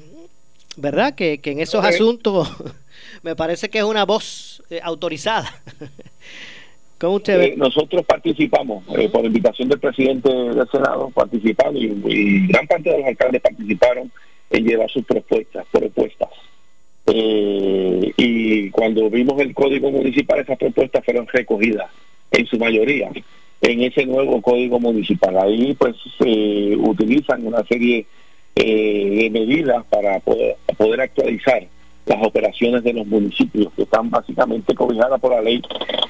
¿verdad? 0.77 1.13
Que, 1.13 1.39
en 1.43 1.59
esos 1.59 1.83
asuntos 1.83 2.49
me 3.23 3.35
parece 3.35 3.69
que 3.69 3.79
es 3.79 3.83
una 3.83 4.05
voz 4.05 4.63
autorizada. 4.83 5.53
¿Cómo 7.01 7.15
usted 7.15 7.37
ve? 7.37 7.53
nosotros 7.57 8.05
participamos, 8.05 8.83
por 9.11 9.25
invitación 9.25 9.67
del 9.69 9.79
presidente 9.79 10.29
del 10.29 10.69
Senado, 10.69 11.09
participamos 11.09 11.81
y, 11.81 12.47
gran 12.47 12.67
parte 12.67 12.91
de 12.91 12.99
los 12.99 13.07
alcaldes 13.07 13.41
participaron 13.41 14.11
en 14.51 14.63
llevar 14.63 14.89
sus 14.89 15.03
propuestas, 15.03 15.65
propuestas. 15.71 16.29
Eh, 17.07 18.13
y 18.15 18.69
cuando 18.69 19.09
vimos 19.09 19.41
el 19.41 19.53
código 19.55 19.89
municipal, 19.89 20.39
esas 20.39 20.59
propuestas 20.59 21.03
fueron 21.03 21.27
recogidas 21.27 21.89
en 22.29 22.45
su 22.45 22.59
mayoría 22.59 23.09
en 23.61 23.81
ese 23.81 24.05
nuevo 24.05 24.41
código 24.41 24.79
municipal. 24.79 25.37
Ahí 25.37 25.75
pues 25.77 25.95
se 26.17 26.75
utilizan 26.75 27.45
una 27.45 27.63
serie 27.63 28.05
eh, 28.55 29.17
de 29.21 29.29
medidas 29.29 29.85
para 29.85 30.19
poder, 30.19 30.55
poder 30.77 31.01
actualizar 31.01 31.63
las 32.05 32.25
operaciones 32.25 32.83
de 32.83 32.93
los 32.93 33.05
municipios, 33.07 33.71
que 33.73 33.83
están 33.83 34.09
básicamente 34.09 34.73
cobijadas 34.73 35.19
por 35.19 35.31
la 35.31 35.41
ley 35.41 35.61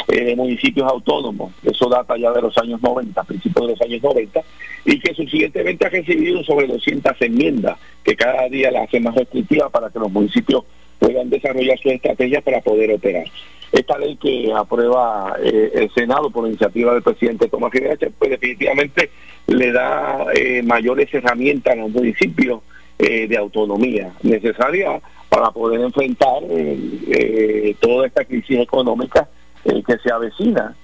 eh, 0.07 0.23
de 0.23 0.35
municipios 0.35 0.89
autónomos. 0.89 1.53
Eso 1.63 1.89
data 1.89 2.17
ya 2.17 2.31
de 2.31 2.41
los 2.41 2.57
años 2.57 2.81
90, 2.81 3.23
principios 3.23 3.67
de 3.67 3.71
los 3.73 3.81
años 3.81 4.03
90, 4.03 4.41
y 4.85 4.99
que 4.99 5.13
subsiguientemente 5.13 5.85
ha 5.85 5.89
recibido 5.89 6.43
sobre 6.43 6.67
200 6.67 7.13
enmiendas, 7.21 7.77
que 8.03 8.15
cada 8.15 8.47
día 8.49 8.71
la 8.71 8.83
hacen 8.83 9.03
más 9.03 9.15
restrictiva 9.15 9.69
para 9.69 9.89
que 9.89 9.99
los 9.99 10.11
municipios 10.11 10.63
puedan 10.99 11.29
desarrollar 11.29 11.77
sus 11.79 11.91
estrategias 11.93 12.43
para 12.43 12.61
poder 12.61 12.93
operar. 12.93 13.25
Esta 13.71 13.97
ley 13.97 14.17
que 14.17 14.51
aprueba 14.53 15.35
eh, 15.41 15.71
el 15.73 15.89
Senado 15.93 16.29
por 16.29 16.47
iniciativa 16.47 16.93
del 16.93 17.01
presidente 17.01 17.47
Tomás 17.47 17.71
Rivera, 17.71 17.95
pues 18.19 18.31
definitivamente 18.31 19.09
le 19.47 19.71
da 19.71 20.25
eh, 20.35 20.61
mayores 20.61 21.13
herramientas 21.13 21.73
a 21.73 21.77
los 21.77 21.89
municipios 21.89 22.61
eh, 22.99 23.27
de 23.27 23.37
autonomía 23.37 24.11
necesaria 24.23 25.01
para 25.31 25.49
poder 25.49 25.79
enfrentar 25.79 26.43
toda 27.79 28.05
esta 28.05 28.25
crisis 28.25 28.59
económica 28.59 29.27
que 29.63 29.97
se 30.03 30.11
avecina. 30.11 30.75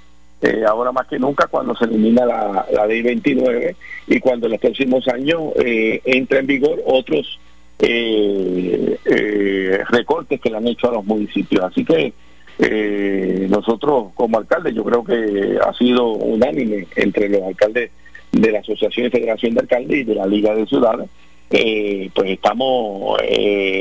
ahora 0.65 0.93
más 0.93 1.05
que 1.07 1.19
nunca 1.19 1.47
cuando 1.47 1.75
se 1.75 1.83
elimina 1.83 2.25
la, 2.25 2.87
ley 2.87 3.01
29 3.01 3.75
y 4.07 4.19
cuando 4.21 4.47
en 4.47 4.53
los 4.53 4.61
próximos 4.61 5.05
años 5.09 5.51
entra 5.57 6.39
en 6.39 6.47
vigor 6.47 6.81
otros 6.85 7.39
eh, 7.79 8.97
eh, 9.05 9.83
recortes 9.89 10.41
que 10.41 10.49
le 10.49 10.57
han 10.57 10.67
hecho 10.67 10.89
a 10.89 10.93
los 10.93 11.05
municipios. 11.05 11.63
Así 11.63 11.85
que 11.85 12.13
eh, 12.59 13.47
nosotros 13.49 14.07
como 14.15 14.37
alcaldes, 14.37 14.73
yo 14.73 14.83
creo 14.83 15.03
que 15.03 15.59
ha 15.63 15.73
sido 15.73 16.13
unánime 16.13 16.87
entre 16.95 17.29
los 17.29 17.43
alcaldes 17.43 17.91
de 18.31 18.51
la 18.51 18.59
Asociación 18.59 19.07
y 19.07 19.09
Federación 19.09 19.53
de 19.53 19.61
Alcaldes 19.61 19.99
y 19.99 20.03
de 20.03 20.15
la 20.15 20.25
Liga 20.25 20.53
de 20.55 20.65
Ciudades, 20.65 21.09
eh, 21.51 22.09
pues 22.13 22.31
estamos 22.31 23.19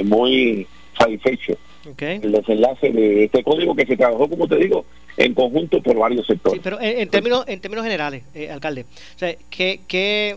muy 0.04 0.66
satisfechos. 0.99 1.58
El 1.99 2.32
desenlace 2.32 2.90
de 2.90 3.25
este 3.25 3.44
código 3.44 3.75
que 3.76 3.87
se 3.87 3.96
trabajó, 3.96 4.28
como 4.28 4.49
te 4.49 4.56
digo, 4.56 4.85
en 5.16 5.35
conjunto 5.35 5.80
por 5.82 5.96
varios 5.96 6.26
sectores. 6.26 6.61
pero 6.62 6.80
en, 6.80 7.08
términos 7.08 7.44
en 7.46 7.61
términos 7.61 7.85
generales, 7.85 8.25
alcalde, 8.50 8.82
o 9.14 9.18
sea, 9.18 9.35
¿qué, 9.50 9.80
qué, 9.87 10.37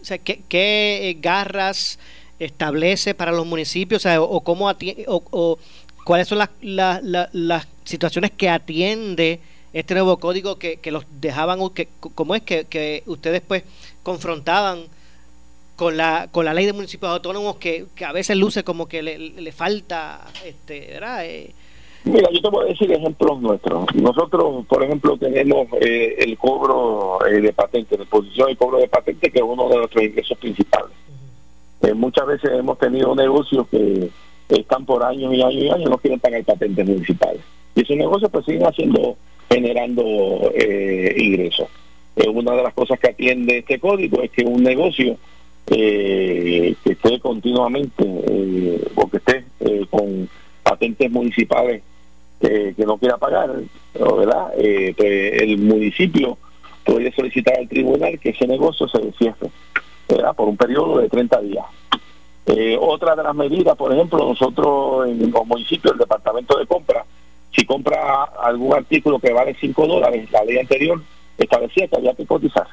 o 0.00 0.04
sea, 0.04 0.18
qué, 0.18 0.40
qué 0.48 1.16
garras 1.20 1.98
establece 2.38 3.14
para 3.14 3.32
los 3.32 3.46
municipios 3.46 4.06
o, 4.06 4.40
cómo 4.40 4.70
o, 5.06 5.58
cuáles 6.04 6.28
son 6.28 6.38
las, 6.38 6.50
las, 7.02 7.68
situaciones 7.84 8.30
que 8.30 8.50
atiende 8.50 9.40
este 9.72 9.94
nuevo 9.94 10.18
código 10.18 10.58
que, 10.58 10.78
los 10.90 11.04
dejaban 11.20 11.58
que 11.70 11.88
cómo 12.00 12.34
es 12.34 12.42
que, 12.42 12.64
que, 12.64 13.02
ustedes 13.06 13.40
pues 13.40 13.64
confrontaban 14.02 14.84
con 15.78 15.96
la 15.96 16.28
con 16.32 16.44
la 16.44 16.52
ley 16.52 16.66
de 16.66 16.72
municipios 16.72 17.12
autónomos 17.12 17.56
que, 17.56 17.86
a 18.04 18.12
veces 18.12 18.36
luce 18.36 18.64
como 18.64 18.88
que 18.88 19.00
le, 19.00 19.52
falta 19.52 20.26
este 20.44 20.88
¿verdad? 20.88 21.24
Eh, 21.24 21.54
Mira, 22.02 22.28
yo 22.32 22.40
te 22.40 22.48
voy 22.48 22.64
a 22.64 22.68
decir 22.68 22.90
ejemplos 22.90 23.40
nuestros. 23.40 23.94
Nosotros, 23.94 24.64
por 24.66 24.82
ejemplo, 24.82 25.16
tenemos 25.18 25.68
eh, 25.80 26.16
el 26.18 26.38
cobro 26.38 27.18
eh, 27.26 27.40
de 27.40 27.52
patente, 27.52 27.96
la 27.96 28.04
exposición 28.04 28.50
y 28.50 28.56
cobro 28.56 28.78
de 28.78 28.88
patente, 28.88 29.30
que 29.30 29.38
es 29.38 29.44
uno 29.44 29.68
de 29.68 29.76
nuestros 29.76 30.04
ingresos 30.04 30.38
principales. 30.38 30.96
Eh, 31.82 31.94
muchas 31.94 32.26
veces 32.26 32.50
hemos 32.52 32.78
tenido 32.78 33.14
negocios 33.14 33.66
que 33.68 34.10
están 34.48 34.86
por 34.86 35.02
años 35.04 35.34
y 35.34 35.42
años 35.42 35.62
y 35.64 35.70
años 35.70 35.90
no 35.90 35.98
quieren 35.98 36.18
pagar 36.18 36.42
patentes 36.44 36.86
municipales. 36.86 37.40
Y 37.74 37.82
esos 37.82 37.96
negocios 37.96 38.30
pues 38.30 38.44
siguen 38.46 38.66
haciendo, 38.66 39.16
generando 39.50 40.50
eh, 40.54 41.14
ingresos. 41.18 41.68
Una 42.32 42.52
de 42.52 42.62
las 42.64 42.74
cosas 42.74 42.98
que 42.98 43.10
atiende 43.10 43.58
este 43.58 43.78
código 43.78 44.22
es 44.22 44.30
que 44.30 44.44
un 44.44 44.62
negocio 44.62 45.16
que 45.68 46.76
esté 46.84 47.20
continuamente 47.20 48.04
o 48.94 49.08
que 49.08 49.16
esté 49.18 49.44
con 49.90 50.28
patentes 50.62 51.10
municipales 51.10 51.82
que 52.40 52.84
no 52.86 52.96
quiera 52.98 53.16
pagar, 53.18 53.50
¿verdad? 53.94 54.52
pues 54.96 55.42
el 55.42 55.58
municipio 55.58 56.38
puede 56.84 57.12
solicitar 57.12 57.58
al 57.58 57.68
tribunal 57.68 58.18
que 58.18 58.30
ese 58.30 58.46
negocio 58.46 58.88
se 58.88 58.98
descierre 58.98 59.50
por 60.36 60.48
un 60.48 60.56
periodo 60.56 60.98
de 60.98 61.08
30 61.08 61.40
días. 61.42 61.64
Eh, 62.46 62.78
otra 62.80 63.14
de 63.14 63.22
las 63.22 63.34
medidas, 63.34 63.76
por 63.76 63.92
ejemplo, 63.92 64.26
nosotros 64.26 65.06
en 65.06 65.30
los 65.30 65.46
municipios, 65.46 65.92
el 65.92 65.98
departamento 65.98 66.58
de 66.58 66.66
compra, 66.66 67.04
si 67.54 67.66
compra 67.66 68.24
algún 68.42 68.74
artículo 68.74 69.18
que 69.18 69.32
vale 69.32 69.54
5 69.60 69.86
dólares, 69.86 70.30
la 70.32 70.44
ley 70.44 70.58
anterior 70.58 71.02
establecía 71.36 71.88
que 71.88 71.96
había 71.96 72.14
que 72.14 72.24
cotizar. 72.24 72.66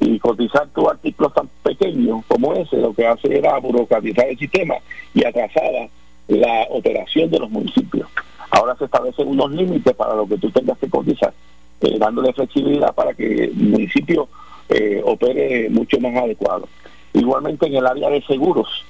Y 0.00 0.18
cotizar 0.18 0.68
tu 0.68 0.88
artículo 0.88 1.30
tan 1.30 1.48
pequeño 1.62 2.22
como 2.28 2.54
ese, 2.54 2.76
lo 2.76 2.94
que 2.94 3.06
hace 3.06 3.36
era 3.36 3.58
burocratizar 3.58 4.28
el 4.28 4.38
sistema 4.38 4.74
y 5.12 5.24
atrasar 5.24 5.90
la 6.28 6.66
operación 6.70 7.30
de 7.30 7.38
los 7.38 7.50
municipios. 7.50 8.08
Ahora 8.50 8.76
se 8.76 8.84
establecen 8.84 9.28
unos 9.28 9.50
límites 9.50 9.94
para 9.94 10.14
lo 10.14 10.26
que 10.26 10.38
tú 10.38 10.50
tengas 10.50 10.78
que 10.78 10.88
cotizar, 10.88 11.32
eh, 11.80 11.98
dándole 11.98 12.32
flexibilidad 12.32 12.94
para 12.94 13.12
que 13.14 13.44
el 13.44 13.54
municipio 13.54 14.28
eh, 14.68 15.02
opere 15.04 15.68
mucho 15.70 15.98
más 16.00 16.14
adecuado. 16.14 16.68
Igualmente 17.12 17.66
en 17.66 17.76
el 17.76 17.86
área 17.86 18.10
de 18.10 18.22
seguros, 18.22 18.84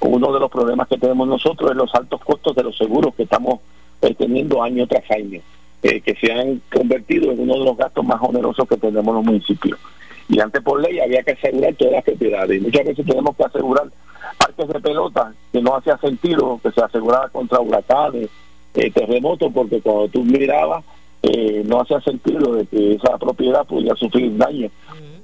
uno 0.00 0.32
de 0.32 0.40
los 0.40 0.50
problemas 0.50 0.88
que 0.88 0.98
tenemos 0.98 1.26
nosotros 1.26 1.70
es 1.70 1.76
los 1.76 1.94
altos 1.94 2.20
costos 2.20 2.54
de 2.54 2.62
los 2.62 2.76
seguros 2.76 3.14
que 3.14 3.24
estamos 3.24 3.60
eh, 4.02 4.14
teniendo 4.14 4.62
año 4.62 4.86
tras 4.86 5.10
año, 5.10 5.40
eh, 5.82 6.00
que 6.00 6.14
se 6.14 6.32
han 6.32 6.60
convertido 6.72 7.32
en 7.32 7.40
uno 7.40 7.54
de 7.54 7.64
los 7.64 7.76
gastos 7.76 8.04
más 8.04 8.20
onerosos 8.22 8.68
que 8.68 8.76
tenemos 8.76 9.14
los 9.14 9.24
municipios. 9.24 9.78
Y 10.28 10.40
antes 10.40 10.62
por 10.62 10.80
ley 10.80 11.00
había 11.00 11.22
que 11.22 11.32
asegurar 11.32 11.74
todas 11.74 11.94
las 11.94 12.04
propiedades. 12.04 12.58
Y 12.58 12.64
muchas 12.64 12.84
veces 12.86 13.06
tenemos 13.06 13.36
que 13.36 13.44
asegurar 13.44 13.86
parques 14.38 14.68
de 14.68 14.80
pelota 14.80 15.34
que 15.52 15.60
no 15.60 15.76
hacía 15.76 15.98
sentido 15.98 16.58
que 16.62 16.70
se 16.70 16.80
asegurara 16.80 17.28
contra 17.28 17.60
huracanes, 17.60 18.28
terremotos, 18.72 19.52
porque 19.52 19.80
cuando 19.80 20.08
tú 20.08 20.24
mirabas 20.24 20.84
no 21.64 21.80
hacía 21.80 22.00
sentido 22.00 22.54
de 22.54 22.66
que 22.66 22.94
esa 22.94 23.16
propiedad 23.18 23.64
pudiera 23.66 23.96
sufrir 23.96 24.36
daño 24.36 24.70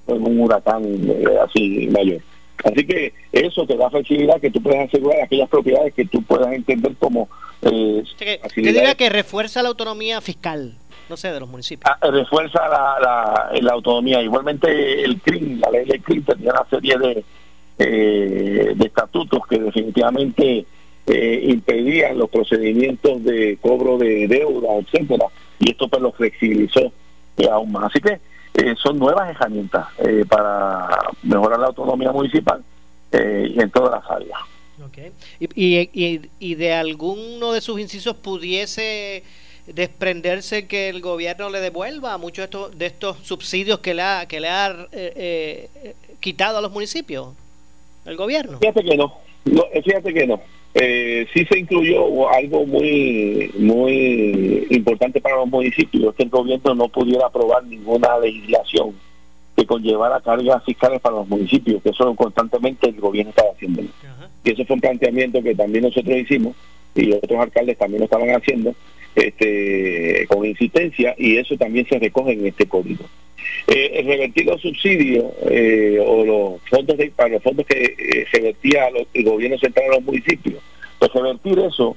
en 0.07 0.27
un 0.27 0.41
huracán 0.41 0.83
eh, 0.85 1.25
así 1.45 1.89
mayor. 1.89 2.21
Así 2.65 2.87
que 2.87 3.13
eso 3.33 3.67
te 3.67 3.77
da 3.77 3.89
flexibilidad 3.91 4.41
que 4.41 4.51
tú 4.51 4.63
puedas 4.63 4.89
asegurar 4.89 5.23
aquellas 5.23 5.49
propiedades 5.49 5.95
que 5.95 6.05
tú 6.05 6.23
puedas 6.23 6.53
entender 6.53 6.95
como... 6.99 7.29
Eh, 7.63 8.03
que, 8.19 8.41
diga 8.55 8.95
que 8.95 9.09
refuerza 9.09 9.63
la 9.63 9.71
autonomía 9.71 10.21
fiscal, 10.21 10.75
no 11.11 11.17
sé, 11.17 11.33
de 11.33 11.41
los 11.41 11.49
municipios. 11.49 11.93
Ah, 11.93 12.11
refuerza 12.11 12.67
la, 12.69 13.51
la, 13.61 13.73
autonomía. 13.73 14.23
Igualmente 14.23 15.05
el 15.05 15.21
CRIM, 15.21 15.61
la 15.61 15.71
ley 15.71 15.85
del 15.85 16.03
CRIM 16.03 16.25
tenía 16.25 16.53
una 16.53 16.65
serie 16.71 16.97
de, 16.97 17.25
eh, 17.79 18.73
de 18.75 18.87
estatutos 18.87 19.41
que 19.49 19.59
definitivamente 19.59 20.65
eh, 21.07 21.41
impedían 21.49 22.17
los 22.17 22.31
procedimientos 22.31 23.23
de 23.25 23.59
cobro 23.61 23.99
de 23.99 24.29
deuda, 24.29 24.77
etcétera, 24.77 25.27
y 25.59 25.71
esto 25.71 25.89
pues 25.89 26.01
lo 26.01 26.13
flexibilizó 26.13 26.93
aún 27.51 27.73
más. 27.73 27.85
Así 27.85 28.01
que 28.01 28.21
eh, 28.55 28.75
son 28.83 28.99
nuevas 28.99 29.31
herramientas 29.31 29.89
eh, 29.99 30.25
para 30.29 30.89
mejorar 31.23 31.61
la 31.61 31.67
autonomía 31.69 32.13
municipal 32.13 32.63
eh, 33.13 33.55
en 33.57 33.71
todas 33.71 34.03
las 34.03 34.11
áreas. 34.11 34.41
Okay. 34.87 35.13
Y, 35.39 35.79
y, 35.93 36.31
y, 36.39 36.55
de 36.55 36.73
alguno 36.73 37.53
de 37.53 37.61
sus 37.61 37.79
incisos 37.79 38.17
pudiese 38.17 39.23
desprenderse 39.75 40.67
que 40.67 40.89
el 40.89 41.01
gobierno 41.01 41.51
le 41.51 41.61
devuelva 41.61 42.19
muchos 42.19 42.39
de 42.39 42.45
estos, 42.45 42.79
de 42.79 42.87
estos 42.87 43.19
subsidios 43.19 43.81
que 43.81 43.95
le 43.95 44.03
ha, 44.03 44.27
que 44.27 44.41
le 44.41 44.49
ha 44.49 44.71
eh, 44.93 45.69
eh, 45.85 45.95
quitado 46.21 46.59
a 46.59 46.61
los 46.61 46.73
municipios, 46.73 47.29
el 48.05 48.17
gobierno? 48.17 48.59
Fíjate 48.59 48.85
que 48.85 48.97
no, 48.97 49.15
no 49.45 49.65
fíjate 49.85 50.15
que 50.15 50.27
no. 50.27 50.41
Eh, 50.73 51.27
sí 51.35 51.45
se 51.47 51.59
incluyó 51.59 52.31
algo 52.31 52.65
muy 52.65 53.51
muy 53.59 54.69
importante 54.71 55.21
para 55.21 55.37
los 55.37 55.49
municipios, 55.49 56.15
que 56.15 56.23
el 56.23 56.31
gobierno 56.31 56.75
no 56.75 56.89
pudiera 56.89 57.27
aprobar 57.27 57.65
ninguna 57.65 58.19
legislación 58.19 58.95
que 59.57 59.67
conllevara 59.67 60.21
cargas 60.21 60.65
fiscales 60.65 61.01
para 61.01 61.17
los 61.17 61.29
municipios, 61.29 61.83
que 61.83 61.91
eso 61.91 62.15
constantemente 62.15 62.89
el 62.89 63.01
gobierno 63.01 63.31
estaba 63.31 63.51
haciendo. 63.51 63.83
Y 64.45 64.51
eso 64.53 64.65
fue 64.65 64.75
un 64.75 64.81
planteamiento 64.81 65.43
que 65.43 65.55
también 65.55 65.85
nosotros 65.85 66.17
hicimos 66.17 66.55
y 66.95 67.13
otros 67.13 67.39
alcaldes 67.41 67.77
también 67.77 68.01
lo 68.01 68.05
estaban 68.05 68.31
haciendo 68.31 68.75
este, 69.15 70.27
con 70.29 70.45
insistencia 70.45 71.15
y 71.19 71.37
eso 71.37 71.57
también 71.57 71.87
se 71.89 71.99
recoge 71.99 72.33
en 72.33 72.47
este 72.47 72.67
código. 72.67 73.05
Eh, 73.67 74.03
revertir 74.05 74.47
los 74.47 74.61
subsidios 74.61 75.25
eh, 75.49 76.03
o 76.05 76.25
los 76.25 76.61
fondos 76.69 76.97
de, 76.97 77.11
para 77.11 77.31
los 77.31 77.43
fondos 77.43 77.67
que 77.67 77.83
eh, 77.83 78.27
se 78.31 78.41
vertía 78.41 78.89
el 79.13 79.25
gobierno 79.25 79.59
central 79.59 79.87
a 79.87 79.95
los 79.97 80.05
municipios, 80.05 80.63
pues 80.99 81.13
revertir 81.13 81.59
eso 81.61 81.97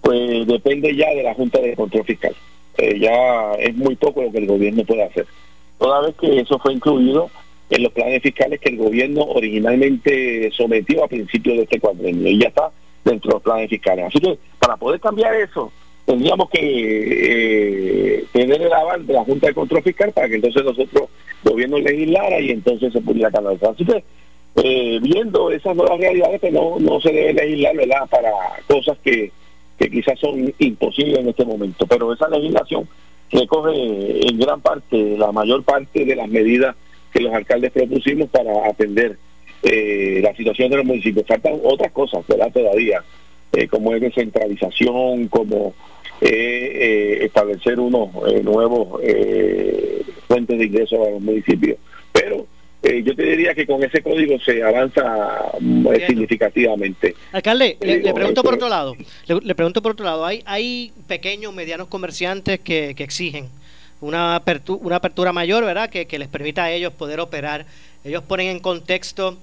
pues 0.00 0.46
depende 0.46 0.94
ya 0.96 1.10
de 1.10 1.22
la 1.22 1.34
Junta 1.34 1.60
de 1.60 1.76
Control 1.76 2.04
Fiscal. 2.04 2.34
ya 2.98 3.52
es 3.58 3.76
muy 3.76 3.96
poco 3.96 4.22
lo 4.22 4.32
que 4.32 4.38
el 4.38 4.46
gobierno 4.46 4.82
puede 4.84 5.02
hacer. 5.02 5.26
Toda 5.78 6.00
vez 6.02 6.14
que 6.16 6.40
eso 6.40 6.58
fue 6.58 6.72
incluido 6.72 7.30
en 7.68 7.82
los 7.82 7.92
planes 7.92 8.22
fiscales 8.22 8.60
que 8.60 8.70
el 8.70 8.76
gobierno 8.76 9.22
originalmente 9.22 10.50
sometió 10.52 11.04
a 11.04 11.08
principios 11.08 11.56
de 11.56 11.62
este 11.64 11.80
cuadrenio 11.80 12.28
y 12.28 12.38
ya 12.38 12.48
está 12.48 12.70
dentro 13.04 13.28
de 13.28 13.34
los 13.34 13.42
planes 13.42 13.70
fiscales. 13.70 14.06
Así 14.06 14.20
que 14.20 14.38
para 14.58 14.76
poder 14.76 15.00
cambiar 15.00 15.34
eso, 15.34 15.70
tendríamos 16.10 16.50
que 16.50 16.58
eh, 16.60 18.24
tener 18.32 18.60
el 18.60 18.72
aval 18.72 19.06
de 19.06 19.12
la 19.12 19.22
Junta 19.22 19.46
de 19.46 19.54
Control 19.54 19.80
Fiscal 19.80 20.10
para 20.10 20.28
que 20.28 20.34
entonces 20.34 20.64
nosotros, 20.64 21.08
gobierno 21.44 21.78
legislara 21.78 22.40
y 22.40 22.50
entonces 22.50 22.92
se 22.92 23.00
pudiera 23.00 23.30
canalizar. 23.30 23.70
Así 23.70 23.84
que, 23.84 24.02
eh, 24.56 24.98
viendo 25.00 25.52
esas 25.52 25.76
nuevas 25.76 26.00
realidades, 26.00 26.40
que 26.40 26.50
no, 26.50 26.80
no 26.80 27.00
se 27.00 27.12
debe 27.12 27.34
legislar 27.34 27.76
¿verdad? 27.76 28.08
para 28.10 28.32
cosas 28.66 28.98
que, 29.04 29.30
que 29.78 29.88
quizás 29.88 30.18
son 30.18 30.52
imposibles 30.58 31.20
en 31.20 31.28
este 31.28 31.44
momento. 31.44 31.86
Pero 31.86 32.12
esa 32.12 32.28
legislación 32.28 32.88
recoge 33.30 34.28
en 34.28 34.36
gran 34.36 34.60
parte, 34.60 35.16
la 35.16 35.30
mayor 35.30 35.62
parte 35.62 36.04
de 36.04 36.16
las 36.16 36.28
medidas 36.28 36.74
que 37.12 37.20
los 37.20 37.32
alcaldes 37.32 37.70
propusimos 37.70 38.28
para 38.30 38.68
atender 38.68 39.16
eh, 39.62 40.18
la 40.24 40.34
situación 40.34 40.70
de 40.70 40.78
los 40.78 40.86
municipios. 40.86 41.24
Faltan 41.24 41.60
otras 41.62 41.92
cosas, 41.92 42.26
¿verdad? 42.26 42.50
Todavía, 42.52 43.00
eh, 43.52 43.68
como 43.68 43.94
es 43.94 44.00
descentralización, 44.00 45.28
como 45.28 45.72
eh, 46.20 47.18
establecer 47.22 47.78
unos 47.80 48.08
nuevos 48.42 49.00
fuentes 50.28 50.58
de 50.58 50.64
ingresos 50.64 51.06
a 51.06 51.10
los 51.10 51.20
municipios. 51.20 51.78
Pero 52.12 52.46
yo 52.82 53.14
te 53.14 53.22
diría 53.22 53.54
que 53.54 53.66
con 53.66 53.82
ese 53.84 54.02
código 54.02 54.38
se 54.40 54.62
avanza 54.62 55.52
significativamente. 56.06 57.14
Alcalde, 57.32 57.76
le, 57.80 58.12
pregunto 58.12 58.42
por 58.42 58.54
otro 58.54 58.68
lado, 58.68 58.96
le, 59.26 59.54
pregunto 59.54 59.82
por 59.82 59.92
otro 59.92 60.06
lado, 60.06 60.24
hay, 60.24 60.42
hay 60.46 60.92
pequeños, 61.06 61.52
medianos 61.52 61.88
comerciantes 61.88 62.60
que, 62.60 62.94
que 62.96 63.04
exigen 63.04 63.48
una 64.00 64.34
apertura, 64.36 64.80
una 64.82 64.96
apertura 64.96 65.32
mayor, 65.32 65.64
¿verdad? 65.64 65.90
Que, 65.90 66.06
que 66.06 66.18
les 66.18 66.28
permita 66.28 66.64
a 66.64 66.70
ellos 66.70 66.92
poder 66.92 67.20
operar. 67.20 67.66
Ellos 68.04 68.22
ponen 68.22 68.48
en 68.48 68.60
contexto 68.60 69.36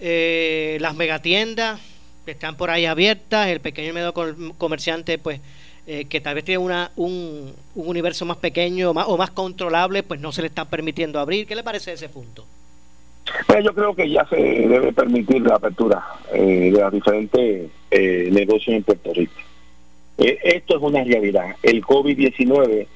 eh, 0.00 0.78
las 0.80 0.94
megatiendas 0.94 1.80
que 2.24 2.32
están 2.32 2.56
por 2.56 2.70
ahí 2.70 2.86
abiertas, 2.86 3.48
el 3.48 3.60
pequeño 3.60 3.90
y 3.90 3.92
medio 3.92 4.14
comerciante, 4.58 5.18
pues, 5.18 5.40
eh, 5.90 6.04
que 6.04 6.20
tal 6.20 6.34
vez 6.34 6.44
tiene 6.44 6.58
una, 6.58 6.90
un, 6.96 7.54
universo 7.74 8.26
más 8.26 8.36
pequeño 8.36 8.92
más, 8.92 9.06
o 9.08 9.16
más 9.16 9.30
controlable, 9.30 10.02
pues 10.02 10.20
no 10.20 10.32
se 10.32 10.42
le 10.42 10.48
está 10.48 10.66
permitiendo 10.66 11.18
abrir. 11.18 11.46
¿Qué 11.46 11.56
le 11.56 11.62
parece 11.62 11.94
ese 11.94 12.10
punto? 12.10 12.44
Pues 13.46 13.64
yo 13.64 13.74
creo 13.74 13.94
que 13.94 14.10
ya 14.10 14.26
se 14.26 14.36
debe 14.36 14.92
permitir 14.92 15.40
la 15.40 15.54
apertura 15.54 16.04
eh, 16.30 16.70
de 16.70 16.78
los 16.78 16.92
diferentes 16.92 17.70
eh, 17.90 18.28
negocios 18.30 18.76
en 18.76 18.82
Puerto 18.82 19.14
Rico. 19.14 19.32
esto 20.18 20.76
es 20.76 20.82
una 20.82 21.02
realidad. 21.04 21.56
El 21.62 21.82
COVID-19 21.82 22.86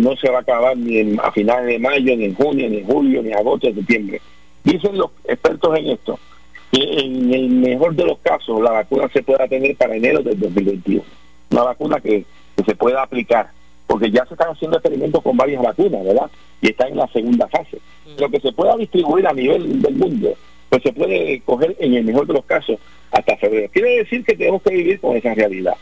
no 0.00 0.16
se 0.16 0.30
va 0.30 0.38
a 0.38 0.40
acabar 0.40 0.74
ni 0.74 0.96
en, 0.96 1.20
a 1.20 1.30
finales 1.32 1.66
de 1.66 1.78
mayo, 1.78 2.16
ni 2.16 2.24
en 2.24 2.34
junio, 2.34 2.70
ni 2.70 2.78
en 2.78 2.86
julio, 2.86 3.22
ni 3.22 3.28
en 3.28 3.36
agosto, 3.36 3.68
ni 3.68 3.74
septiembre 3.74 4.22
Dicen 4.64 4.96
los 4.96 5.10
expertos 5.24 5.78
en 5.78 5.90
esto 5.90 6.18
que 6.72 6.82
en 6.82 7.30
el 7.34 7.50
mejor 7.50 7.94
de 7.94 8.06
los 8.06 8.18
casos 8.20 8.58
la 8.62 8.70
vacuna 8.70 9.06
se 9.12 9.22
pueda 9.22 9.46
tener 9.46 9.76
para 9.76 9.96
enero 9.96 10.22
del 10.22 10.40
2021. 10.40 11.02
Una 11.50 11.62
vacuna 11.62 12.00
que, 12.00 12.24
se 12.66 12.74
pueda 12.74 13.02
aplicar, 13.02 13.50
porque 13.86 14.10
ya 14.10 14.26
se 14.26 14.34
están 14.34 14.50
haciendo 14.50 14.76
experimentos 14.76 15.22
con 15.22 15.36
varias 15.36 15.62
vacunas, 15.62 16.04
¿verdad? 16.04 16.28
Y 16.60 16.70
está 16.70 16.88
en 16.88 16.96
la 16.96 17.06
segunda 17.08 17.46
fase. 17.46 17.78
Lo 18.18 18.28
que 18.28 18.40
se 18.40 18.52
pueda 18.52 18.76
distribuir 18.76 19.26
a 19.26 19.32
nivel 19.32 19.80
del 19.80 19.94
mundo, 19.94 20.34
pues 20.68 20.82
se 20.82 20.92
puede 20.92 21.40
coger 21.44 21.76
en 21.78 21.94
el 21.94 22.04
mejor 22.04 22.26
de 22.26 22.34
los 22.34 22.44
casos 22.44 22.78
hasta 23.12 23.36
febrero. 23.36 23.70
Quiere 23.72 23.98
decir 23.98 24.24
que 24.24 24.36
tenemos 24.36 24.60
que 24.62 24.74
vivir 24.74 25.00
con 25.00 25.16
esa 25.16 25.34
realidad. 25.34 25.74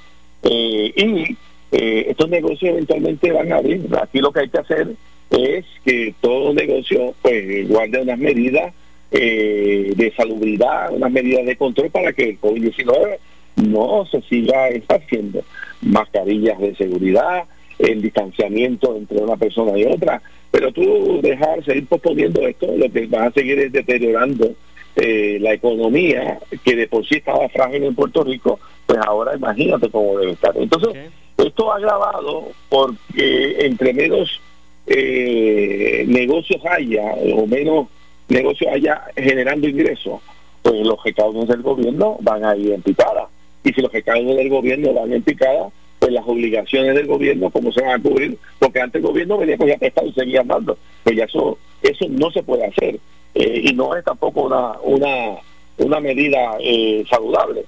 Eh, 0.42 0.92
y 0.94 1.37
eh, 1.72 2.07
estos 2.11 2.29
negocios 2.29 2.72
eventualmente 2.72 3.33
van 3.33 3.52
a 3.52 3.57
abrir. 3.57 3.88
Aquí 4.00 4.18
lo 4.20 4.31
que 4.31 4.40
hay 4.40 4.48
que 4.48 4.59
hacer 4.59 4.88
es 5.31 5.64
que 5.85 6.14
todo 6.20 6.52
negocio 6.52 7.14
pues 7.22 7.68
guarde 7.68 8.02
unas 8.02 8.18
medidas 8.18 8.72
eh, 9.11 9.92
de 9.96 10.12
salubridad, 10.12 10.92
unas 10.92 11.11
medidas 11.11 11.46
de 11.46 11.57
control 11.57 11.90
para 11.90 12.12
que 12.12 12.31
el 12.31 12.40
COVID-19 12.40 13.18
no 13.57 14.07
se 14.11 14.21
siga 14.23 14.69
haciendo 14.88 15.42
Mascarillas 15.83 16.59
de 16.59 16.75
seguridad, 16.77 17.45
el 17.79 18.01
distanciamiento 18.03 18.97
entre 18.97 19.19
una 19.19 19.37
persona 19.37 19.77
y 19.79 19.85
otra, 19.85 20.23
pero 20.51 20.73
tú 20.73 21.21
dejar 21.23 21.64
seguir 21.64 21.87
posponiendo 21.87 22.47
esto, 22.47 22.66
lo 22.77 22.90
que 22.90 23.07
va 23.07 23.27
a 23.27 23.33
seguir 23.33 23.59
es 23.59 23.73
deteriorando 23.73 24.53
eh, 24.97 25.38
la 25.40 25.53
economía 25.53 26.38
que 26.64 26.75
de 26.75 26.88
por 26.88 27.07
sí 27.07 27.16
estaba 27.16 27.49
frágil 27.51 27.85
en 27.85 27.95
Puerto 27.95 28.25
Rico, 28.25 28.59
pues 28.87 28.99
ahora 29.05 29.37
imagínate 29.37 29.90
cómo 29.90 30.19
debe 30.19 30.33
estar. 30.33 30.57
Entonces, 30.57 31.11
esto 31.37 31.73
ha 31.73 31.77
agravado 31.77 32.49
porque 32.71 33.57
entre 33.61 33.92
menos 33.92 34.40
eh, 34.87 36.05
negocios 36.09 36.62
haya 36.64 37.12
o 37.35 37.47
menos 37.47 37.88
negocios 38.29 38.73
haya 38.73 39.03
generando 39.14 39.69
ingresos, 39.69 40.21
pues 40.62 40.81
los 40.81 41.03
recaudos 41.05 41.49
del 41.49 41.62
gobierno 41.62 42.16
van 42.21 42.45
a 42.45 42.57
ir 42.57 42.73
en 42.73 42.83
picada. 42.83 43.29
Y 43.66 43.72
si 43.72 43.83
los 43.83 43.92
recaudos 43.92 44.37
del 44.37 44.48
gobierno 44.48 44.94
van 44.94 45.12
en 45.12 45.22
picada, 45.22 45.68
pues 45.98 46.12
las 46.12 46.24
obligaciones 46.24 46.94
del 46.94 47.09
gobierno, 47.09 47.50
¿cómo 47.50 47.72
se 47.72 47.83
van 47.83 47.98
a 47.98 48.02
cubrir? 48.02 48.38
Porque 48.61 48.81
antes 48.81 49.02
el 49.02 49.09
gobierno 49.09 49.38
venía 49.38 49.59
con 49.59 49.66
ya 49.66 49.76
prestado 49.76 50.07
y 50.07 50.12
seguía 50.12 50.42
andando. 50.42 50.79
Pues 51.02 51.16
ya 51.16 51.24
eso, 51.24 51.59
eso 51.83 52.07
no 52.09 52.31
se 52.31 52.44
puede 52.44 52.64
hacer. 52.64 53.00
Eh, 53.35 53.62
y 53.64 53.72
no 53.72 53.96
es 53.96 54.05
tampoco 54.05 54.42
una, 54.42 54.79
una, 54.85 55.37
una 55.79 55.98
medida 55.98 56.57
eh, 56.61 57.05
saludable. 57.11 57.64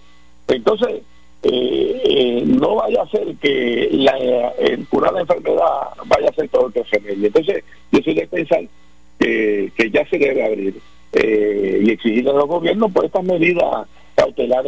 Entonces, 0.46 1.02
eh, 1.42 2.02
eh, 2.04 2.42
no 2.46 2.76
vaya 2.76 3.02
a 3.02 3.08
ser 3.08 3.34
que 3.40 3.88
la, 3.90 4.16
el 4.60 4.86
curar 4.86 5.14
la 5.14 5.22
enfermedad 5.22 5.88
vaya 6.06 6.28
a 6.28 6.34
ser 6.34 6.48
todo 6.48 6.68
el 6.68 6.72
que 6.72 6.84
Entonces, 7.26 7.64
yo 7.90 8.00
soy 8.04 8.14
de 8.14 8.26
pensar 8.28 8.62
que, 9.18 9.90
ya 9.92 10.08
se 10.08 10.16
debe 10.16 10.44
abrir 10.44 10.80
eh, 11.12 11.82
y 11.84 11.90
exigirle 11.90 12.30
a 12.30 12.34
los 12.34 12.46
gobiernos 12.46 12.92
por 12.92 13.04
estas 13.04 13.24
medidas 13.24 13.88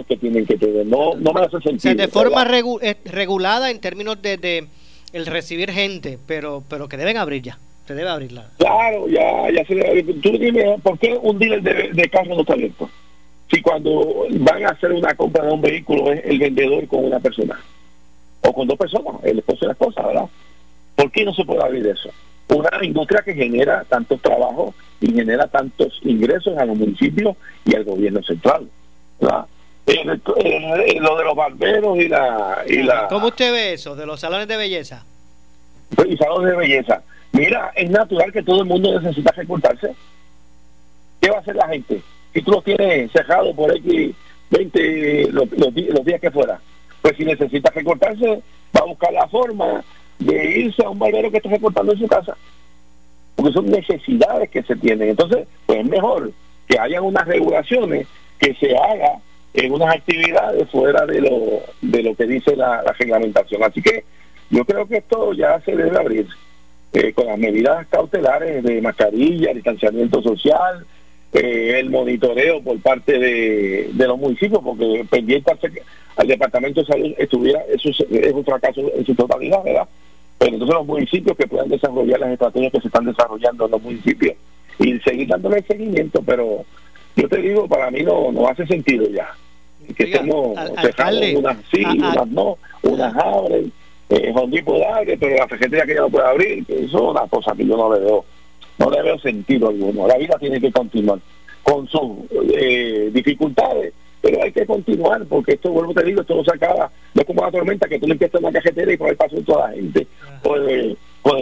que 0.06 0.16
tienen 0.16 0.46
que 0.46 0.56
tener. 0.56 0.86
No, 0.86 1.14
no 1.14 1.32
me 1.32 1.40
hace 1.42 1.60
sentido. 1.60 1.94
de 1.94 2.08
forma 2.08 2.46
eh, 2.82 2.96
regulada 3.04 3.70
en 3.70 3.80
términos 3.80 4.20
de, 4.22 4.66
el 5.12 5.26
recibir 5.26 5.70
gente, 5.70 6.18
pero 6.26 6.62
pero 6.68 6.88
que 6.88 6.96
deben 6.96 7.16
abrir 7.16 7.42
ya. 7.42 7.58
Se 7.86 7.94
debe 7.94 8.08
abrirla. 8.08 8.48
Claro, 8.58 9.08
ya, 9.08 9.50
ya 9.50 9.64
se 9.66 9.74
debe 9.74 9.88
abrir. 9.88 10.20
Tú 10.20 10.30
dime, 10.38 10.76
¿por 10.82 10.98
qué 10.98 11.18
un 11.20 11.38
dealer 11.38 11.62
de, 11.62 11.90
de 11.92 12.08
carro 12.08 12.34
no 12.34 12.42
está 12.42 12.52
abierto? 12.52 12.88
si 13.50 13.60
cuando 13.62 14.26
van 14.30 14.64
a 14.64 14.70
hacer 14.70 14.92
una 14.92 15.14
compra 15.14 15.44
de 15.44 15.52
un 15.52 15.60
vehículo 15.60 16.12
es 16.12 16.24
el 16.24 16.38
vendedor 16.38 16.86
con 16.86 17.04
una 17.04 17.18
persona 17.18 17.58
o 18.42 18.52
con 18.52 18.66
dos 18.66 18.78
personas, 18.78 19.16
el 19.24 19.38
esposo 19.38 19.64
y 19.64 19.66
la 19.66 19.72
esposa, 19.72 20.06
¿verdad? 20.06 20.26
¿Por 20.94 21.10
qué 21.10 21.24
no 21.24 21.34
se 21.34 21.44
puede 21.44 21.62
abrir 21.62 21.86
eso? 21.86 22.10
Una 22.48 22.70
industria 22.82 23.22
que 23.22 23.34
genera 23.34 23.84
tantos 23.84 24.20
trabajos 24.20 24.74
y 25.00 25.12
genera 25.12 25.46
tantos 25.46 26.00
ingresos 26.02 26.56
a 26.56 26.64
los 26.64 26.76
municipios 26.76 27.36
y 27.64 27.74
al 27.74 27.84
gobierno 27.84 28.22
central, 28.22 28.68
¿verdad? 29.20 29.46
Lo 31.00 31.16
de 31.16 31.24
los 31.24 31.34
barberos 31.34 31.98
y 31.98 32.08
la, 32.08 32.64
y 32.66 32.82
la... 32.82 33.08
¿Cómo 33.08 33.28
usted 33.28 33.52
ve 33.52 33.72
eso, 33.74 33.94
de 33.96 34.06
los 34.06 34.20
salones 34.20 34.48
de 34.48 34.56
belleza? 34.56 35.04
Y 36.06 36.16
salones 36.16 36.52
de 36.52 36.56
belleza. 36.56 37.02
Mira, 37.32 37.72
es 37.74 37.90
natural 37.90 38.32
que 38.32 38.42
todo 38.42 38.60
el 38.60 38.66
mundo 38.66 38.98
necesita 39.00 39.32
recortarse. 39.32 39.94
¿Qué 41.20 41.30
va 41.30 41.38
a 41.38 41.40
hacer 41.40 41.56
la 41.56 41.68
gente? 41.68 42.02
si 42.32 42.42
tú 42.42 42.52
lo 42.52 42.62
tienes 42.62 43.10
cerrado 43.12 43.54
por 43.54 43.74
X 43.76 44.14
20 44.50 45.28
los, 45.32 45.50
los, 45.52 45.74
días 45.74 46.20
que 46.20 46.30
fuera, 46.30 46.60
pues 47.02 47.16
si 47.16 47.24
necesita 47.24 47.70
recortarse, 47.70 48.42
va 48.76 48.80
a 48.80 48.84
buscar 48.84 49.12
la 49.12 49.28
forma 49.28 49.84
de 50.18 50.58
irse 50.58 50.84
a 50.84 50.90
un 50.90 50.98
barbero 50.98 51.30
que 51.30 51.38
esté 51.38 51.48
recortando 51.48 51.92
en 51.92 51.98
su 51.98 52.08
casa. 52.08 52.36
Porque 53.36 53.52
son 53.52 53.70
necesidades 53.70 54.50
que 54.50 54.62
se 54.62 54.76
tienen. 54.76 55.10
Entonces, 55.10 55.46
pues 55.66 55.80
es 55.80 55.86
mejor 55.86 56.32
que 56.66 56.78
haya 56.78 57.00
unas 57.00 57.26
regulaciones 57.26 58.06
que 58.38 58.54
se 58.54 58.76
haga 58.76 59.20
en 59.54 59.72
unas 59.72 59.96
actividades 59.96 60.68
fuera 60.70 61.04
de 61.06 61.20
lo, 61.20 61.62
de 61.80 62.02
lo 62.02 62.14
que 62.14 62.26
dice 62.26 62.54
la, 62.56 62.82
reglamentación. 62.98 63.62
Así 63.62 63.82
que 63.82 64.04
yo 64.50 64.64
creo 64.64 64.86
que 64.86 64.98
esto 64.98 65.32
ya 65.32 65.60
se 65.60 65.74
debe 65.74 65.96
abrir 65.98 66.26
eh, 66.92 67.12
con 67.12 67.26
las 67.26 67.38
medidas 67.38 67.86
cautelares 67.88 68.62
de 68.62 68.80
mascarilla, 68.80 69.54
distanciamiento 69.54 70.22
social, 70.22 70.84
eh, 71.32 71.78
el 71.78 71.90
monitoreo 71.90 72.60
por 72.60 72.80
parte 72.80 73.18
de, 73.18 73.90
los 73.94 74.18
municipios, 74.18 74.60
porque 74.62 75.06
pendiente 75.08 75.52
al, 76.16 76.26
Departamento 76.26 76.80
de 76.80 76.86
Salud 76.86 77.14
estuviera, 77.18 77.60
eso 77.72 77.88
es, 77.88 78.32
un 78.32 78.44
fracaso 78.44 78.80
en 78.94 79.06
su 79.06 79.14
totalidad, 79.14 79.62
¿verdad? 79.62 79.88
Pero 80.38 80.54
entonces 80.54 80.74
los 80.74 80.86
municipios 80.86 81.36
que 81.36 81.46
puedan 81.46 81.68
desarrollar 81.68 82.18
las 82.18 82.30
estrategias 82.30 82.72
que 82.72 82.80
se 82.80 82.88
están 82.88 83.04
desarrollando 83.04 83.66
en 83.66 83.70
los 83.70 83.82
municipios 83.82 84.34
y 84.78 84.98
seguir 85.00 85.28
dándole 85.28 85.62
seguimiento, 85.62 86.22
pero 86.22 86.64
yo 87.16 87.28
te 87.28 87.38
digo, 87.38 87.68
para 87.68 87.90
mí 87.90 88.02
no, 88.02 88.32
no 88.32 88.48
hace 88.48 88.66
sentido 88.66 89.08
ya. 89.10 89.28
Que 89.96 90.04
estemos 90.04 90.56
unas 91.36 91.56
sí, 91.70 91.84
unas 91.84 92.26
no, 92.28 92.58
unas 92.82 93.16
abren, 93.16 93.72
eh, 94.08 94.32
puede 94.64 94.86
abrir, 94.86 95.18
pero 95.18 95.36
la 95.36 95.48
FGT 95.48 95.86
que 95.86 95.94
ya 95.94 96.00
no 96.00 96.10
puede 96.10 96.26
abrir, 96.26 96.64
eso 96.68 96.84
es 96.84 96.94
una 96.94 97.26
cosa 97.26 97.52
que 97.56 97.66
yo 97.66 97.76
no 97.76 97.92
le 97.94 98.00
veo, 98.00 98.24
no 98.78 98.90
le 98.90 99.02
veo 99.02 99.18
sentido 99.18 99.68
alguno. 99.68 100.06
La 100.06 100.16
vida 100.16 100.36
tiene 100.38 100.60
que 100.60 100.70
continuar 100.70 101.18
con 101.62 101.86
sus 101.88 102.10
eh, 102.54 103.10
dificultades, 103.12 103.92
pero 104.20 104.42
hay 104.42 104.52
que 104.52 104.66
continuar, 104.66 105.24
porque 105.26 105.52
esto, 105.52 105.70
vuelvo 105.70 105.94
te 105.94 106.04
digo, 106.04 106.20
esto 106.20 106.36
no 106.36 106.44
se 106.44 106.54
acaba, 106.54 106.90
no 107.14 107.20
es 107.20 107.26
como 107.26 107.42
una 107.42 107.50
tormenta 107.50 107.88
que 107.88 107.98
tú 107.98 108.06
le 108.06 108.12
empiezas 108.12 108.40
una 108.40 108.52
cajetera 108.52 108.92
y 108.92 108.96
por 108.96 109.08
ahí 109.08 109.16
pasó 109.16 109.40
toda 109.42 109.68
la 109.68 109.74
gente, 109.74 110.06
por, 110.42 110.58
el 110.60 110.96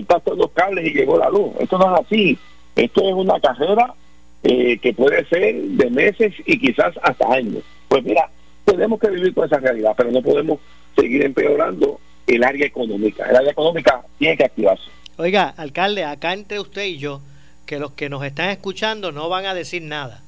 paso 0.06 0.30
de 0.32 0.36
los 0.36 0.50
cables 0.52 0.86
y 0.86 0.94
llegó 0.94 1.18
la 1.18 1.30
luz. 1.30 1.50
Esto 1.60 1.78
no 1.78 1.94
es 1.94 2.00
así, 2.02 2.38
esto 2.76 3.08
es 3.08 3.14
una 3.14 3.40
carrera 3.40 3.94
eh, 4.42 4.78
que 4.78 4.92
puede 4.92 5.24
ser 5.26 5.54
de 5.54 5.90
meses 5.90 6.34
y 6.46 6.58
quizás 6.58 6.94
hasta 7.02 7.32
años. 7.32 7.62
Pues 7.88 8.04
mira, 8.04 8.28
tenemos 8.64 9.00
que 9.00 9.10
vivir 9.10 9.34
con 9.34 9.46
esa 9.46 9.58
realidad, 9.58 9.94
pero 9.96 10.10
no 10.10 10.22
podemos 10.22 10.60
seguir 10.96 11.24
empeorando 11.24 12.00
el 12.26 12.44
área 12.44 12.66
económica. 12.66 13.28
El 13.28 13.36
área 13.36 13.50
económica 13.50 14.02
tiene 14.18 14.36
que 14.36 14.44
activarse. 14.44 14.84
Oiga, 15.16 15.52
alcalde, 15.56 16.04
acá 16.04 16.32
entre 16.32 16.60
usted 16.60 16.84
y 16.84 16.98
yo, 16.98 17.20
que 17.66 17.78
los 17.78 17.92
que 17.92 18.08
nos 18.08 18.24
están 18.24 18.50
escuchando 18.50 19.10
no 19.10 19.28
van 19.28 19.46
a 19.46 19.54
decir 19.54 19.82
nada. 19.82 20.22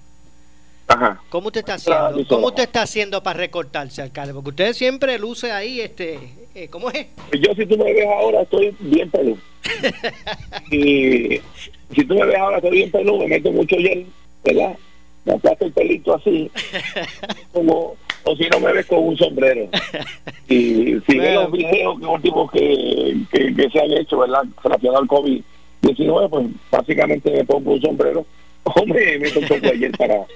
Ajá. 0.89 1.21
¿Cómo 1.29 1.47
usted 1.47 1.61
está 1.61 1.75
haciendo? 1.75 2.27
¿Cómo 2.27 2.49
usted 2.49 2.65
está 2.65 2.83
haciendo 2.83 3.23
para 3.23 3.39
recortarse, 3.39 4.03
alcalde? 4.03 4.35
Porque 4.35 4.51
usted 4.51 4.73
siempre 4.73 5.21
luce 5.21 5.53
ahí, 5.53 5.81
este, 5.81 6.19
eh, 6.53 6.67
¿cómo 6.69 6.91
es? 6.91 7.07
Yo 7.41 7.55
si 7.55 7.65
tú 7.65 7.79
me 7.79 7.93
ves 7.93 8.07
ahora 8.07 8.43
estoy 8.43 8.75
bien 8.81 9.09
peludo. 9.09 9.39
y 10.73 11.41
si 11.95 12.05
tú 12.05 12.15
me 12.15 12.27
ves 12.27 12.37
ahora 12.37 12.57
estoy 12.57 12.71
bien 12.73 12.91
peludo, 12.91 13.19
me 13.19 13.29
meto 13.29 13.53
mucho 13.53 13.77
hielo, 13.77 14.07
¿verdad? 14.45 14.77
Me 15.25 15.33
aplasto 15.35 15.67
el 15.67 15.73
pelito 15.73 16.15
así, 16.15 16.51
como 17.53 17.97
o 18.25 18.37
si 18.37 18.49
no 18.49 18.61
me 18.61 18.73
ves 18.73 18.87
con 18.87 18.99
un 19.01 19.17
sombrero. 19.17 19.69
Y 20.49 20.99
si 21.07 21.19
ves 21.19 21.35
los 21.35 21.53
videos 21.53 21.99
que 21.99 22.07
últimos 22.07 22.51
que, 22.51 23.17
que, 23.31 23.71
se 23.71 23.81
han 23.81 23.93
hecho, 23.93 24.19
¿verdad? 24.19 24.45
Relacionados 24.63 25.03
al 25.03 25.09
COVID-19, 25.09 26.31
pues 26.31 26.47
básicamente 26.71 27.31
me 27.31 27.45
pongo 27.45 27.73
un 27.73 27.81
sombrero 27.81 28.27
o 28.65 28.87
me 28.87 29.19
meto 29.19 29.41
un 29.41 29.49
poco 29.49 29.67
ayer 29.67 29.91
para 29.93 30.27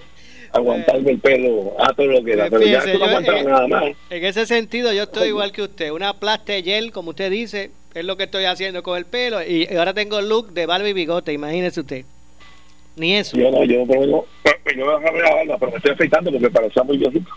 aguantarme 0.52 1.10
el 1.10 1.18
pelo 1.18 1.74
a 1.78 1.92
todo 1.92 2.06
lo 2.06 2.24
que 2.24 2.36
da. 2.36 2.48
Pero 2.48 2.62
ya 2.62 2.84
no 2.84 3.04
aguanta 3.04 3.42
nada 3.42 3.68
más. 3.68 3.84
En 4.10 4.24
ese 4.24 4.46
sentido, 4.46 4.92
yo 4.92 5.04
estoy 5.04 5.28
igual 5.28 5.52
que 5.52 5.62
usted. 5.62 5.90
Una 5.90 6.14
plasta 6.14 6.54
gel, 6.62 6.92
como 6.92 7.10
usted 7.10 7.30
dice, 7.30 7.70
es 7.94 8.04
lo 8.04 8.16
que 8.16 8.24
estoy 8.24 8.44
haciendo 8.44 8.82
con 8.82 8.98
el 8.98 9.04
pelo. 9.04 9.42
Y 9.42 9.66
ahora 9.76 9.94
tengo 9.94 10.18
el 10.18 10.28
look 10.28 10.52
de 10.52 10.66
barba 10.66 10.88
y 10.88 10.92
bigote, 10.92 11.32
imagínese 11.32 11.80
usted. 11.80 12.04
Ni 12.96 13.14
eso. 13.14 13.36
Yo 13.36 13.50
no, 13.50 13.64
yo 13.64 13.84
no, 13.86 14.04
yo, 14.04 14.26
yo 14.76 14.84
voy 14.84 14.94
a 14.94 14.98
dejar 14.98 15.14
la 15.14 15.34
barba, 15.34 15.58
pero 15.58 15.72
me 15.72 15.76
estoy 15.78 15.92
afeitando 15.92 16.30
porque 16.30 16.50
parecía 16.50 16.82
muy 16.82 16.98
viejito 16.98 17.30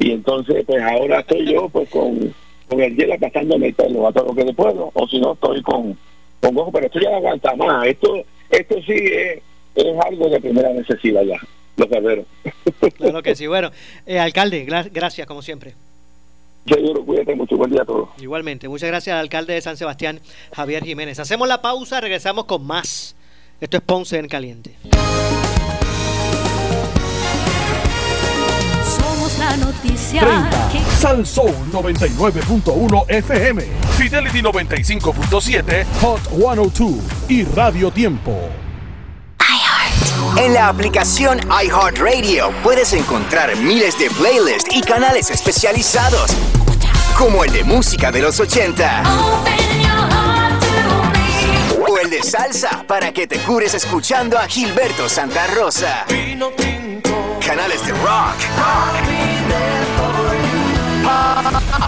y 0.00 0.12
entonces 0.12 0.64
pues 0.66 0.82
ahora 0.82 1.20
estoy 1.20 1.52
yo 1.52 1.68
pues 1.68 1.88
con, 1.90 2.34
con 2.66 2.80
el 2.80 2.96
hielo 2.96 3.14
gastándome 3.20 3.68
el 3.68 3.74
pelo 3.74 4.08
a 4.08 4.12
todo 4.12 4.32
lo 4.32 4.34
que 4.34 4.52
puedo 4.54 4.90
o 4.94 5.06
si 5.06 5.20
no 5.20 5.34
estoy 5.34 5.62
con 5.62 5.96
con 6.40 6.56
ojo 6.56 6.72
pero 6.72 6.86
esto 6.86 6.98
ya 7.00 7.10
no 7.10 7.16
aguanta 7.16 7.54
más 7.54 7.86
esto 7.86 8.24
esto 8.48 8.76
sí 8.86 8.94
es, 8.94 9.42
es 9.74 10.00
algo 10.06 10.30
de 10.30 10.40
primera 10.40 10.72
necesidad 10.72 11.22
ya 11.22 11.38
los 11.76 11.88
guerreros 11.88 12.24
claro 12.96 13.22
que 13.22 13.36
sí 13.36 13.46
bueno 13.46 13.70
eh, 14.06 14.18
alcalde 14.18 14.64
gracias 14.90 15.26
como 15.26 15.42
siempre 15.42 15.74
yo 16.66 17.04
cuídate 17.04 17.34
mucho, 17.34 17.56
buen 17.56 17.70
día 17.70 17.82
a 17.82 17.84
todos. 17.84 18.08
Igualmente, 18.18 18.68
muchas 18.68 18.88
gracias 18.88 19.14
al 19.14 19.20
alcalde 19.20 19.54
de 19.54 19.60
San 19.60 19.76
Sebastián, 19.76 20.20
Javier 20.52 20.84
Jiménez. 20.84 21.18
Hacemos 21.18 21.48
la 21.48 21.62
pausa, 21.62 22.00
regresamos 22.00 22.44
con 22.44 22.66
más. 22.66 23.16
Esto 23.60 23.76
es 23.76 23.82
Ponce 23.82 24.18
en 24.18 24.28
Caliente. 24.28 24.76
la 29.40 29.56
noticia. 29.56 30.20
30. 30.20 30.90
Salsoul 30.98 31.54
99.1 31.72 33.04
FM. 33.08 33.62
Fidelity 33.96 34.42
95.7. 34.42 35.86
Hot 36.00 36.20
102. 36.28 37.30
Y 37.30 37.44
Radio 37.44 37.90
Tiempo. 37.90 38.38
En 40.36 40.54
la 40.54 40.68
aplicación 40.68 41.40
iHeartRadio 41.40 42.52
puedes 42.62 42.92
encontrar 42.92 43.56
miles 43.56 43.98
de 43.98 44.10
playlists 44.10 44.74
y 44.74 44.80
canales 44.80 45.30
especializados, 45.30 46.30
como 47.18 47.44
el 47.44 47.52
de 47.52 47.64
música 47.64 48.10
de 48.10 48.22
los 48.22 48.40
80 48.40 49.02
o 51.88 51.98
el 51.98 52.10
de 52.10 52.22
salsa 52.22 52.84
para 52.86 53.12
que 53.12 53.26
te 53.26 53.38
cures 53.40 53.74
escuchando 53.74 54.38
a 54.38 54.46
Gilberto 54.46 55.08
Santa 55.08 55.46
Rosa. 55.48 56.06
Canales 57.44 57.84
de 57.84 57.92
rock, 57.92 58.36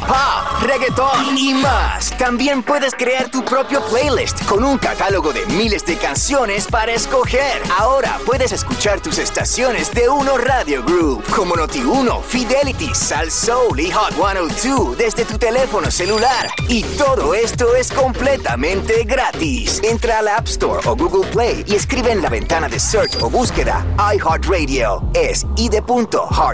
pop, 0.06 0.62
reggaeton 0.62 1.36
y 1.36 1.54
más. 1.54 2.10
También 2.18 2.62
puedes 2.62 2.94
crear 2.94 3.30
tu 3.30 3.44
propio 3.44 3.82
playlist 3.86 4.44
con 4.46 4.64
un 4.64 4.78
catálogo 4.78 5.32
de 5.32 5.44
miles 5.46 5.84
de 5.86 5.96
canciones 5.96 6.66
para 6.66 6.92
escoger. 6.92 7.62
Ahora 7.78 8.18
puedes 8.26 8.52
escuchar 8.52 9.00
tus 9.00 9.18
estaciones 9.18 9.92
de 9.92 10.08
Uno 10.08 10.38
Radio 10.38 10.82
Group, 10.82 11.24
como 11.34 11.54
Noti1, 11.54 12.22
Fidelity, 12.22 12.94
Sal 12.94 13.30
Soul 13.30 13.80
y 13.80 13.90
Hot 13.90 14.14
102 14.14 14.96
desde 14.96 15.24
tu 15.24 15.38
teléfono 15.38 15.90
celular. 15.90 16.50
Y 16.68 16.82
todo 16.96 17.34
esto 17.34 17.74
es 17.74 17.90
completamente 17.92 19.04
gratis. 19.04 19.80
Entra 19.82 20.18
a 20.18 20.22
la 20.22 20.36
App 20.36 20.46
Store 20.46 20.80
o 20.86 20.96
Google 20.96 21.28
Play 21.30 21.64
y 21.66 21.74
escribe 21.74 22.12
en 22.12 22.22
la 22.22 22.28
ventana 22.28 22.68
de 22.68 22.78
search 22.78 23.16
o 23.20 23.30
búsqueda 23.30 23.84
iHeartRadio. 23.98 25.02
Es 25.14 25.46
I 25.56 25.70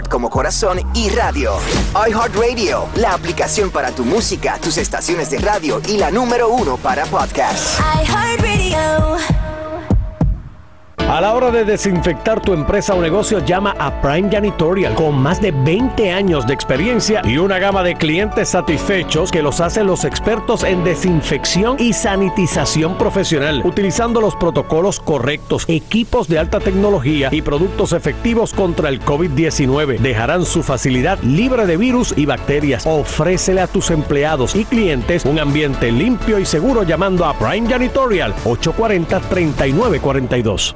como 0.09 0.29
corazón 0.29 0.79
y 0.93 1.09
radio. 1.09 1.53
iHeartRadio, 1.93 2.58
la 2.95 3.13
aplicación 3.13 3.71
para 3.71 3.91
tu 3.91 4.03
música, 4.03 4.59
tus 4.61 4.77
estaciones 4.77 5.29
de 5.29 5.37
radio 5.37 5.81
y 5.87 5.97
la 5.97 6.11
número 6.11 6.49
uno 6.49 6.75
para 6.75 7.05
iHeartRadio. 7.05 7.55
A 11.09 11.19
la 11.21 11.33
hora 11.33 11.49
de 11.49 11.65
desinfectar 11.65 12.39
tu 12.39 12.53
empresa 12.53 12.93
o 12.93 13.01
negocio, 13.01 13.43
llama 13.43 13.75
a 13.79 13.99
Prime 13.99 14.29
Janitorial 14.29 14.93
con 14.93 15.19
más 15.19 15.41
de 15.41 15.49
20 15.49 16.11
años 16.11 16.45
de 16.45 16.53
experiencia 16.53 17.23
y 17.25 17.39
una 17.39 17.57
gama 17.57 17.81
de 17.81 17.95
clientes 17.95 18.49
satisfechos 18.49 19.31
que 19.31 19.41
los 19.41 19.59
hacen 19.59 19.87
los 19.87 20.05
expertos 20.05 20.63
en 20.63 20.83
desinfección 20.83 21.77
y 21.79 21.93
sanitización 21.93 22.95
profesional, 22.95 23.63
utilizando 23.65 24.21
los 24.21 24.35
protocolos 24.35 24.99
correctos, 24.99 25.65
equipos 25.67 26.27
de 26.27 26.37
alta 26.37 26.59
tecnología 26.59 27.29
y 27.31 27.41
productos 27.41 27.93
efectivos 27.93 28.53
contra 28.53 28.89
el 28.89 29.01
COVID-19. 29.01 29.97
Dejarán 29.97 30.45
su 30.45 30.61
facilidad 30.61 31.17
libre 31.23 31.65
de 31.65 31.77
virus 31.77 32.13
y 32.15 32.27
bacterias. 32.27 32.85
Ofrécele 32.85 33.61
a 33.61 33.67
tus 33.67 33.89
empleados 33.89 34.55
y 34.55 34.63
clientes 34.63 35.25
un 35.25 35.39
ambiente 35.39 35.91
limpio 35.91 36.37
y 36.37 36.45
seguro 36.45 36.83
llamando 36.83 37.25
a 37.25 37.33
Prime 37.33 37.67
Janitorial 37.67 38.35
840 38.45 39.21
3942. 39.21 40.75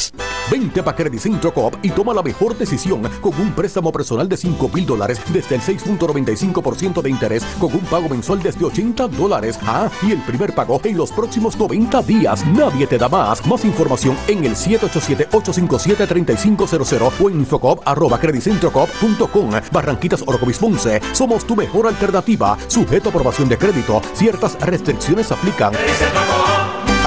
2452 0.00 0.02
créditos. 0.10 0.40
Vente 0.50 0.82
para 0.82 0.96
Credit 0.96 1.20
Centro 1.20 1.54
Coop 1.54 1.76
y 1.82 1.90
toma 1.90 2.12
la 2.12 2.22
mejor 2.22 2.58
decisión 2.58 3.08
con 3.20 3.40
un 3.40 3.52
préstamo 3.52 3.92
personal 3.92 4.28
de 4.28 4.36
5 4.36 4.68
mil 4.70 4.84
dólares 4.84 5.20
desde 5.32 5.54
el 5.54 5.60
6.95% 5.60 7.02
de 7.02 7.10
interés 7.10 7.44
con 7.60 7.72
un 7.72 7.82
pago 7.82 8.08
mensual 8.08 8.42
desde 8.42 8.64
80 8.64 9.06
dólares. 9.08 9.60
Ah, 9.62 9.88
y 10.02 10.10
el 10.12 10.20
primer 10.22 10.54
pago 10.54 10.80
en 10.82 10.96
los 10.96 11.12
próximos 11.12 11.56
90 11.56 12.02
días. 12.02 12.44
Nadie 12.46 12.88
te 12.88 12.98
da 12.98 13.08
más. 13.08 13.46
Más 13.46 13.64
información 13.64 14.16
en 14.26 14.44
el 14.44 14.56
787-857-3500 14.56 17.12
o 17.20 17.30
en 17.30 17.38
infocop 17.40 17.86
arroba 17.86 18.18
creditcentrocop.com. 18.18 19.50
Barranquitas 19.70 20.24
Orocovis 20.26 20.58
Ponce. 20.58 21.00
Somos 21.12 21.46
tu 21.46 21.54
mejor 21.54 21.86
alternativa. 21.86 22.58
Sujeto 22.66 23.08
a 23.08 23.10
aprobación 23.10 23.48
de 23.48 23.56
crédito. 23.58 24.02
Ciertas 24.14 24.58
restricciones 24.60 25.30
aplican. 25.30 25.72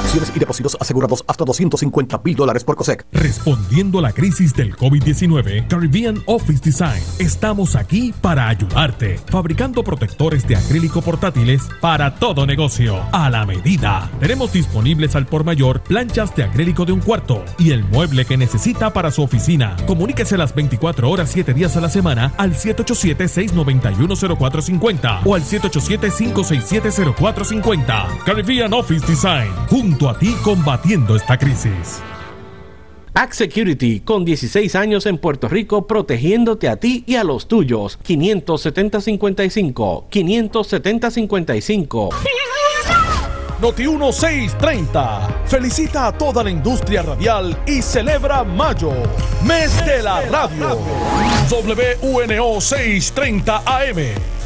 Acciones 0.03 0.31
y 0.35 0.39
depósitos 0.39 0.77
asegurados 0.79 1.23
hasta 1.27 1.45
250 1.45 2.21
mil 2.23 2.35
dólares 2.35 2.63
por 2.63 2.75
COSEC. 2.75 3.05
Respondiendo 3.11 3.99
a 3.99 4.01
la 4.01 4.11
crisis 4.11 4.53
del 4.53 4.75
COVID-19, 4.75 5.67
Caribbean 5.67 6.21
Office 6.25 6.61
Design 6.63 7.01
estamos 7.19 7.75
aquí 7.75 8.13
para 8.21 8.47
ayudarte, 8.49 9.19
fabricando 9.27 9.83
protectores 9.83 10.47
de 10.47 10.55
acrílico 10.55 11.01
portátiles 11.01 11.61
para 11.81 12.15
todo 12.15 12.45
negocio, 12.45 13.01
a 13.11 13.29
la 13.29 13.45
medida. 13.45 14.09
Tenemos 14.19 14.51
disponibles 14.51 15.15
al 15.15 15.25
por 15.25 15.43
mayor 15.43 15.81
planchas 15.81 16.35
de 16.35 16.43
acrílico 16.43 16.85
de 16.85 16.91
un 16.91 16.99
cuarto 16.99 17.43
y 17.57 17.71
el 17.71 17.83
mueble 17.83 18.25
que 18.25 18.37
necesita 18.37 18.93
para 18.93 19.09
su 19.09 19.23
oficina. 19.23 19.75
Comuníquese 19.87 20.37
las 20.37 20.53
24 20.53 21.09
horas 21.09 21.31
7 21.31 21.51
días 21.53 21.75
a 21.77 21.81
la 21.81 21.89
semana 21.89 22.33
al 22.37 22.53
787-691-0450 22.53 25.21
o 25.25 25.35
al 25.35 25.43
787-567-0450. 25.43 28.23
Caribbean 28.25 28.73
Office 28.73 29.05
Design, 29.07 29.49
junto 29.93 30.09
a 30.09 30.17
ti 30.17 30.33
combatiendo 30.43 31.15
esta 31.15 31.37
crisis. 31.37 32.01
Act 33.13 33.33
Security, 33.33 33.99
con 33.99 34.25
16 34.25 34.75
años 34.75 35.05
en 35.05 35.19
Puerto 35.19 35.47
Rico, 35.47 35.85
protegiéndote 35.85 36.67
a 36.67 36.77
ti 36.77 37.03
y 37.05 37.15
a 37.15 37.23
los 37.23 37.47
tuyos. 37.47 37.99
570-55. 38.03 40.05
570-55. 40.09 42.09
Noti 43.61 43.87
1630 43.87 45.43
felicita 45.45 46.07
a 46.07 46.11
toda 46.11 46.43
la 46.43 46.49
industria 46.49 47.03
radial 47.03 47.55
y 47.67 47.83
celebra 47.83 48.43
mayo, 48.43 48.91
mes 49.45 49.85
de 49.85 50.01
la 50.01 50.21
radio. 50.21 50.79
WNO 51.51 52.59
630 52.59 53.61
AM 53.63 53.97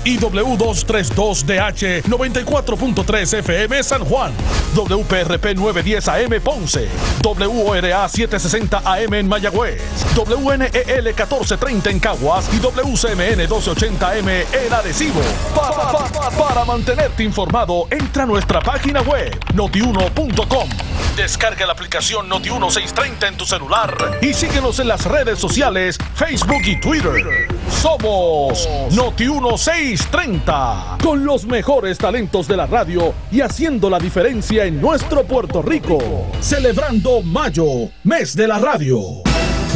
IW232DH 0.07 2.03
94.3 2.03 3.39
FM 3.39 3.83
San 3.83 4.05
Juan, 4.05 4.31
WPRP 4.73 5.55
910 5.55 6.07
AM 6.07 6.41
Ponce, 6.41 6.87
WORA 7.21 8.07
760 8.07 8.81
AM 8.85 9.13
en 9.13 9.27
Mayagüez, 9.27 9.81
WNEL 10.15 11.03
1430 11.03 11.89
en 11.89 11.99
Caguas 11.99 12.49
y 12.53 12.59
WCMN 12.59 13.47
1280M 13.49 14.45
en 14.53 14.73
Adhesivo. 14.73 15.19
Pa, 15.53 15.71
pa, 15.71 16.07
pa, 16.07 16.31
para 16.31 16.63
mantenerte 16.63 17.23
informado, 17.23 17.87
entra 17.91 18.23
a 18.23 18.25
nuestra 18.25 18.61
página 18.61 19.01
web 19.01 19.37
notiuno.com. 19.55 20.69
Descarga 21.17 21.65
la 21.65 21.73
aplicación 21.73 22.29
Noti1630 22.29 23.27
en 23.27 23.37
tu 23.37 23.45
celular 23.45 24.19
y 24.21 24.33
síguenos 24.33 24.79
en 24.79 24.87
las 24.87 25.03
redes 25.05 25.39
sociales, 25.39 25.97
Facebook 26.13 26.61
y 26.63 26.79
Twitter. 26.79 27.47
Somos 27.81 28.69
Noti1630. 28.91 29.96
630, 29.97 30.99
con 31.01 31.25
los 31.25 31.45
mejores 31.45 31.97
talentos 31.97 32.47
de 32.47 32.55
la 32.55 32.67
radio 32.67 33.13
y 33.31 33.41
haciendo 33.41 33.89
la 33.89 33.97
diferencia 33.97 34.65
en 34.65 34.79
nuestro 34.79 35.23
Puerto 35.23 35.61
Rico. 35.61 35.97
Celebrando 36.39 37.23
Mayo, 37.23 37.89
mes 38.03 38.35
de 38.35 38.47
la 38.47 38.59
radio. 38.59 38.99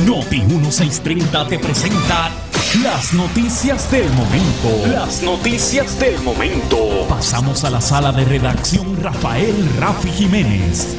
Noti 0.06 0.42
1630 0.42 1.48
te 1.48 1.60
presenta 1.60 2.30
las 2.84 3.14
noticias 3.14 3.92
del 3.92 4.10
momento. 4.12 4.88
Las 4.94 5.24
noticias 5.24 6.00
del 6.00 6.22
momento. 6.22 6.78
Pasamos 7.10 7.64
a 7.64 7.70
la 7.72 7.82
sala 7.82 8.12
de 8.12 8.24
redacción 8.24 9.02
Rafael 9.02 9.56
Rafi 9.80 10.10
Jiménez. 10.10 10.96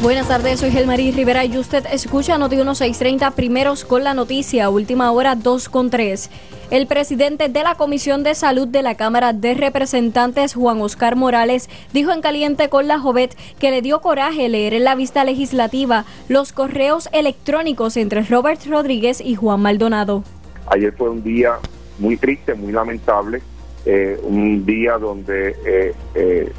Buenas 0.00 0.28
tardes, 0.28 0.60
soy 0.60 0.70
Gelmarí 0.70 1.10
Rivera 1.10 1.44
y 1.44 1.58
usted 1.58 1.84
escucha 1.92 2.38
Noti 2.38 2.56
1630 2.56 3.32
primeros 3.32 3.84
con 3.84 4.02
la 4.02 4.14
noticia, 4.14 4.70
última 4.70 5.10
hora 5.12 5.34
2 5.34 5.68
con 5.68 5.90
3. 5.90 6.30
El 6.70 6.86
presidente 6.86 7.48
de 7.48 7.64
la 7.64 7.74
Comisión 7.74 8.22
de 8.22 8.36
Salud 8.36 8.68
de 8.68 8.82
la 8.82 8.94
Cámara 8.94 9.32
de 9.32 9.54
Representantes, 9.54 10.54
Juan 10.54 10.80
Oscar 10.80 11.16
Morales, 11.16 11.68
dijo 11.92 12.12
en 12.12 12.20
Caliente 12.20 12.68
con 12.68 12.86
la 12.86 13.00
Jovet 13.00 13.36
que 13.58 13.72
le 13.72 13.82
dio 13.82 14.00
coraje 14.00 14.48
leer 14.48 14.74
en 14.74 14.84
la 14.84 14.94
vista 14.94 15.24
legislativa 15.24 16.04
los 16.28 16.52
correos 16.52 17.08
electrónicos 17.12 17.96
entre 17.96 18.22
Robert 18.22 18.60
Rodríguez 18.66 19.20
y 19.20 19.34
Juan 19.34 19.60
Maldonado. 19.60 20.22
Ayer 20.68 20.92
fue 20.92 21.10
un 21.10 21.24
día 21.24 21.54
muy 21.98 22.16
triste, 22.16 22.54
muy 22.54 22.70
lamentable, 22.70 23.42
eh, 23.84 24.20
un 24.22 24.64
día 24.64 24.96
donde 24.96 25.56
eh, 25.66 25.92
eh, 26.14 26.52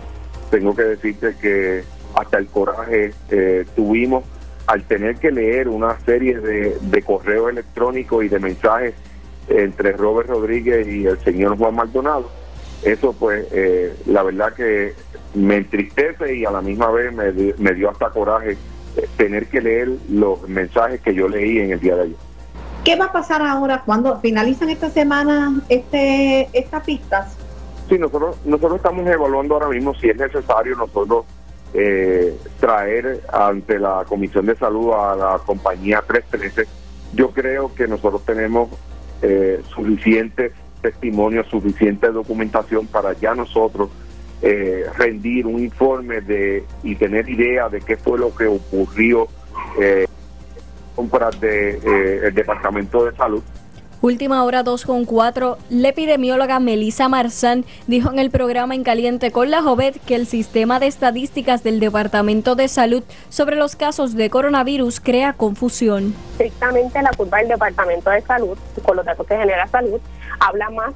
tengo 0.50 0.76
que 0.76 0.84
decirte 0.84 1.38
que 1.42 1.86
hasta 2.16 2.38
el 2.38 2.48
coraje 2.48 3.14
eh, 3.30 3.66
tuvimos 3.78 4.26
al 4.68 4.84
tener 4.84 5.16
que 5.16 5.32
leer 5.32 5.70
una 5.70 5.98
serie 6.02 6.38
de, 6.38 6.78
de 6.82 7.02
correos 7.02 7.50
electrónicos 7.50 8.26
y 8.26 8.28
de 8.28 8.40
mensajes 8.40 8.94
entre 9.48 9.94
Robert 9.94 10.30
Rodríguez 10.30 10.88
y 10.88 11.06
el 11.06 11.20
señor 11.20 11.58
Juan 11.58 11.76
Maldonado. 11.76 12.30
Eso 12.84 13.14
pues 13.14 13.48
eh, 13.52 13.96
la 14.08 14.24
verdad 14.24 14.54
que 14.54 14.96
me 15.36 15.58
entristece 15.58 16.36
y 16.36 16.46
a 16.46 16.52
la 16.52 16.62
misma 16.62 16.90
vez 16.92 17.14
me, 17.14 17.32
me 17.58 17.74
dio 17.74 17.90
hasta 17.90 18.10
coraje 18.10 18.58
eh, 18.98 19.08
tener 19.18 19.48
que 19.48 19.62
leer 19.62 19.90
los 20.10 20.48
mensajes 20.50 21.00
que 21.02 21.14
yo 21.14 21.30
leí 21.30 21.60
en 21.60 21.72
el 21.72 21.80
día 21.80 21.96
de 21.96 22.04
ayer. 22.04 22.18
¿Qué 22.84 22.96
va 22.96 23.06
a 23.06 23.12
pasar 23.12 23.44
ahora 23.44 23.84
cuando 23.86 24.20
finalizan 24.20 24.70
esta 24.70 24.90
semana 24.90 25.62
este, 25.70 26.50
estas 26.54 26.84
pistas? 26.84 27.38
Sí, 27.88 28.00
nosotros, 28.00 28.38
nosotros 28.44 28.78
estamos 28.78 29.06
evaluando 29.08 29.54
ahora 29.54 29.68
mismo 29.68 29.94
si 29.96 30.10
es 30.10 30.18
necesario 30.18 30.76
nosotros 30.76 31.26
eh, 31.74 32.36
traer 32.60 33.22
ante 33.32 33.78
la 33.78 34.04
Comisión 34.08 34.46
de 34.48 34.56
Salud 34.56 34.94
a 34.94 35.16
la 35.16 35.40
compañía 35.46 36.04
313. 36.06 36.68
Yo 37.14 37.32
creo 37.32 37.74
que 37.76 37.88
nosotros 37.88 38.26
tenemos 38.26 38.70
eh, 39.22 39.62
suficientes 39.74 40.54
testimonios, 40.82 41.48
suficiente 41.48 42.12
documentación 42.12 42.88
para 42.88 43.14
ya 43.14 43.36
nosotros 43.36 43.90
eh, 44.42 44.86
rendir 44.98 45.46
un 45.46 45.60
informe 45.60 46.22
de 46.22 46.64
y 46.84 46.96
tener 46.96 47.30
idea 47.30 47.70
de 47.70 47.80
qué 47.82 47.98
fue 47.98 48.18
lo 48.18 48.36
que 48.36 48.48
ocurrió 48.48 49.28
eh, 49.80 50.08
de 51.40 51.70
eh, 51.72 52.22
el 52.28 52.34
Departamento 52.34 53.06
de 53.06 53.16
Salud 53.16 53.42
Última 54.02 54.44
hora 54.44 54.64
2 54.64 54.86
con 54.86 55.06
4. 55.06 55.60
La 55.70 55.90
epidemióloga 55.90 56.60
Melissa 56.60 57.08
Marzán 57.08 57.66
dijo 57.86 58.10
en 58.12 58.18
el 58.18 58.32
programa 58.32 58.74
En 58.74 58.84
Caliente 58.84 59.32
con 59.32 59.52
la 59.52 59.62
Jovet 59.62 60.04
que 60.04 60.16
el 60.16 60.26
sistema 60.26 60.80
de 60.80 60.88
estadísticas 60.88 61.62
del 61.62 61.80
Departamento 61.80 62.56
de 62.56 62.68
Salud 62.68 63.04
sobre 63.30 63.58
los 63.58 63.76
casos 63.76 64.16
de 64.16 64.32
coronavirus 64.32 65.02
crea 65.02 65.34
confusión. 65.34 66.16
estrictamente 66.32 67.00
la 67.00 67.12
curva 67.12 67.38
del 67.38 67.50
Departamento 67.50 68.10
de 68.10 68.22
Salud, 68.22 68.58
con 68.84 68.96
los 68.96 69.06
datos 69.06 69.28
que 69.28 69.38
genera 69.38 69.68
salud, 69.68 70.02
habla 70.40 70.72
más 70.72 70.94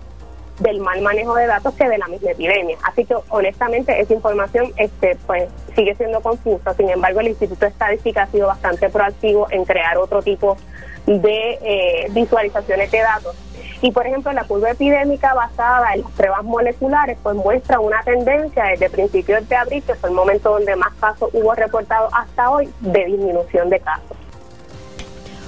del 0.59 0.79
mal 0.79 0.99
manejo 1.01 1.35
de 1.35 1.45
datos 1.45 1.75
que 1.75 1.87
de 1.87 1.99
la 1.99 2.07
misma 2.07 2.31
epidemia. 2.31 2.77
Así 2.83 3.05
que 3.05 3.15
honestamente 3.29 3.99
esa 3.99 4.13
información 4.13 4.71
este 4.77 5.15
pues 5.27 5.47
sigue 5.75 5.93
siendo 5.95 6.21
confusa. 6.21 6.73
Sin 6.73 6.89
embargo, 6.89 7.19
el 7.19 7.27
Instituto 7.27 7.65
de 7.65 7.71
Estadística 7.71 8.23
ha 8.23 8.27
sido 8.27 8.47
bastante 8.47 8.89
proactivo 8.89 9.47
en 9.51 9.65
crear 9.65 9.97
otro 9.97 10.23
tipo 10.23 10.55
de 10.55 10.74
eh, 11.07 12.07
visualizaciones 12.11 12.91
de 12.91 12.99
datos. 12.99 13.35
Y 13.81 13.91
por 13.91 14.07
ejemplo, 14.07 14.31
la 14.33 14.45
curva 14.45 14.71
epidémica 14.71 15.33
basada 15.33 15.93
en 15.93 16.01
las 16.01 16.11
pruebas 16.11 16.43
moleculares 16.43 17.17
pues 17.21 17.35
muestra 17.35 17.79
una 17.79 18.01
tendencia 18.03 18.63
desde 18.65 18.89
principios 18.89 19.47
de 19.47 19.55
abril, 19.55 19.83
que 19.83 19.95
fue 19.95 20.09
el 20.09 20.15
momento 20.15 20.51
donde 20.51 20.75
más 20.75 20.93
casos 20.95 21.29
hubo 21.33 21.53
reportados 21.53 22.11
hasta 22.13 22.49
hoy, 22.49 22.69
de 22.79 23.05
disminución 23.05 23.69
de 23.69 23.79
casos. 23.79 24.17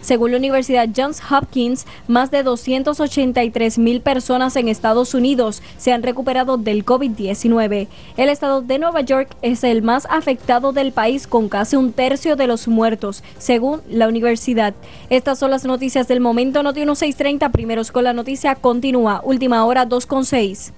Según 0.00 0.32
la 0.32 0.38
Universidad 0.38 0.88
Johns 0.94 1.20
Hopkins, 1.30 1.86
más 2.06 2.30
de 2.30 2.42
283 2.42 3.78
mil 3.78 4.00
personas 4.00 4.56
en 4.56 4.68
Estados 4.68 5.14
Unidos 5.14 5.62
se 5.76 5.92
han 5.92 6.02
recuperado 6.02 6.56
del 6.56 6.84
COVID-19. 6.84 7.88
El 8.16 8.28
estado 8.28 8.62
de 8.62 8.78
Nueva 8.78 9.00
York 9.00 9.36
es 9.42 9.64
el 9.64 9.82
más 9.82 10.06
afectado 10.10 10.72
del 10.72 10.92
país 10.92 11.26
con 11.26 11.48
casi 11.48 11.76
un 11.76 11.92
tercio 11.92 12.36
de 12.36 12.46
los 12.46 12.68
muertos, 12.68 13.22
según 13.38 13.82
la 13.88 14.08
universidad. 14.08 14.74
Estas 15.10 15.38
son 15.38 15.50
las 15.50 15.64
noticias 15.64 16.08
del 16.08 16.20
momento. 16.20 16.62
Noti 16.62 16.80
1630, 16.80 17.50
primeros 17.50 17.92
con 17.92 18.04
la 18.04 18.12
noticia, 18.12 18.54
continúa. 18.54 19.20
Última 19.24 19.64
hora 19.64 19.84
2 19.84 20.06
con 20.06 20.24
6. 20.24 20.72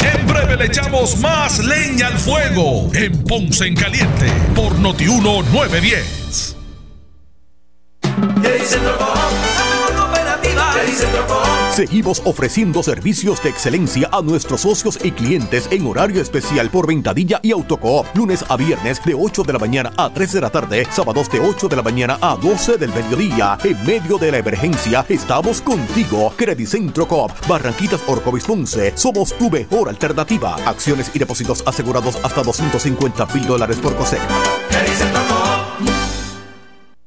En 0.00 0.26
breve 0.26 0.56
le 0.56 0.66
echamos 0.66 1.18
más 1.18 1.58
leña 1.64 2.06
al 2.06 2.18
fuego 2.18 2.88
en 2.94 3.24
Ponce 3.24 3.66
en 3.66 3.74
Caliente 3.74 4.26
por 4.54 4.78
Notiuno 4.78 5.42
910. 5.42 6.57
Seguimos 11.78 12.20
ofreciendo 12.24 12.82
servicios 12.82 13.40
de 13.40 13.50
excelencia 13.50 14.08
a 14.10 14.20
nuestros 14.20 14.62
socios 14.62 14.98
y 15.00 15.12
clientes 15.12 15.68
en 15.70 15.86
horario 15.86 16.20
especial 16.20 16.70
por 16.70 16.88
Ventadilla 16.88 17.38
y 17.40 17.52
Autocoop, 17.52 18.04
lunes 18.16 18.44
a 18.48 18.56
viernes 18.56 19.00
de 19.04 19.14
8 19.14 19.44
de 19.44 19.52
la 19.52 19.60
mañana 19.60 19.92
a 19.96 20.10
3 20.10 20.32
de 20.32 20.40
la 20.40 20.50
tarde, 20.50 20.88
sábados 20.90 21.30
de 21.30 21.38
8 21.38 21.68
de 21.68 21.76
la 21.76 21.82
mañana 21.82 22.18
a 22.20 22.34
12 22.34 22.78
del 22.78 22.92
mediodía. 22.92 23.58
En 23.62 23.86
medio 23.86 24.18
de 24.18 24.32
la 24.32 24.38
emergencia, 24.38 25.06
estamos 25.08 25.60
contigo. 25.60 26.32
Credicentro 26.36 27.06
Coop, 27.06 27.30
Barranquitas 27.46 28.00
Orcovis 28.08 28.42
Ponce, 28.42 28.92
somos 28.96 29.32
tu 29.34 29.48
mejor 29.48 29.88
alternativa. 29.88 30.56
Acciones 30.66 31.12
y 31.14 31.20
depósitos 31.20 31.62
asegurados 31.64 32.18
hasta 32.24 32.42
250 32.42 33.26
mil 33.26 33.46
dólares 33.46 33.76
por 33.76 33.94
COSEC. 33.94 34.20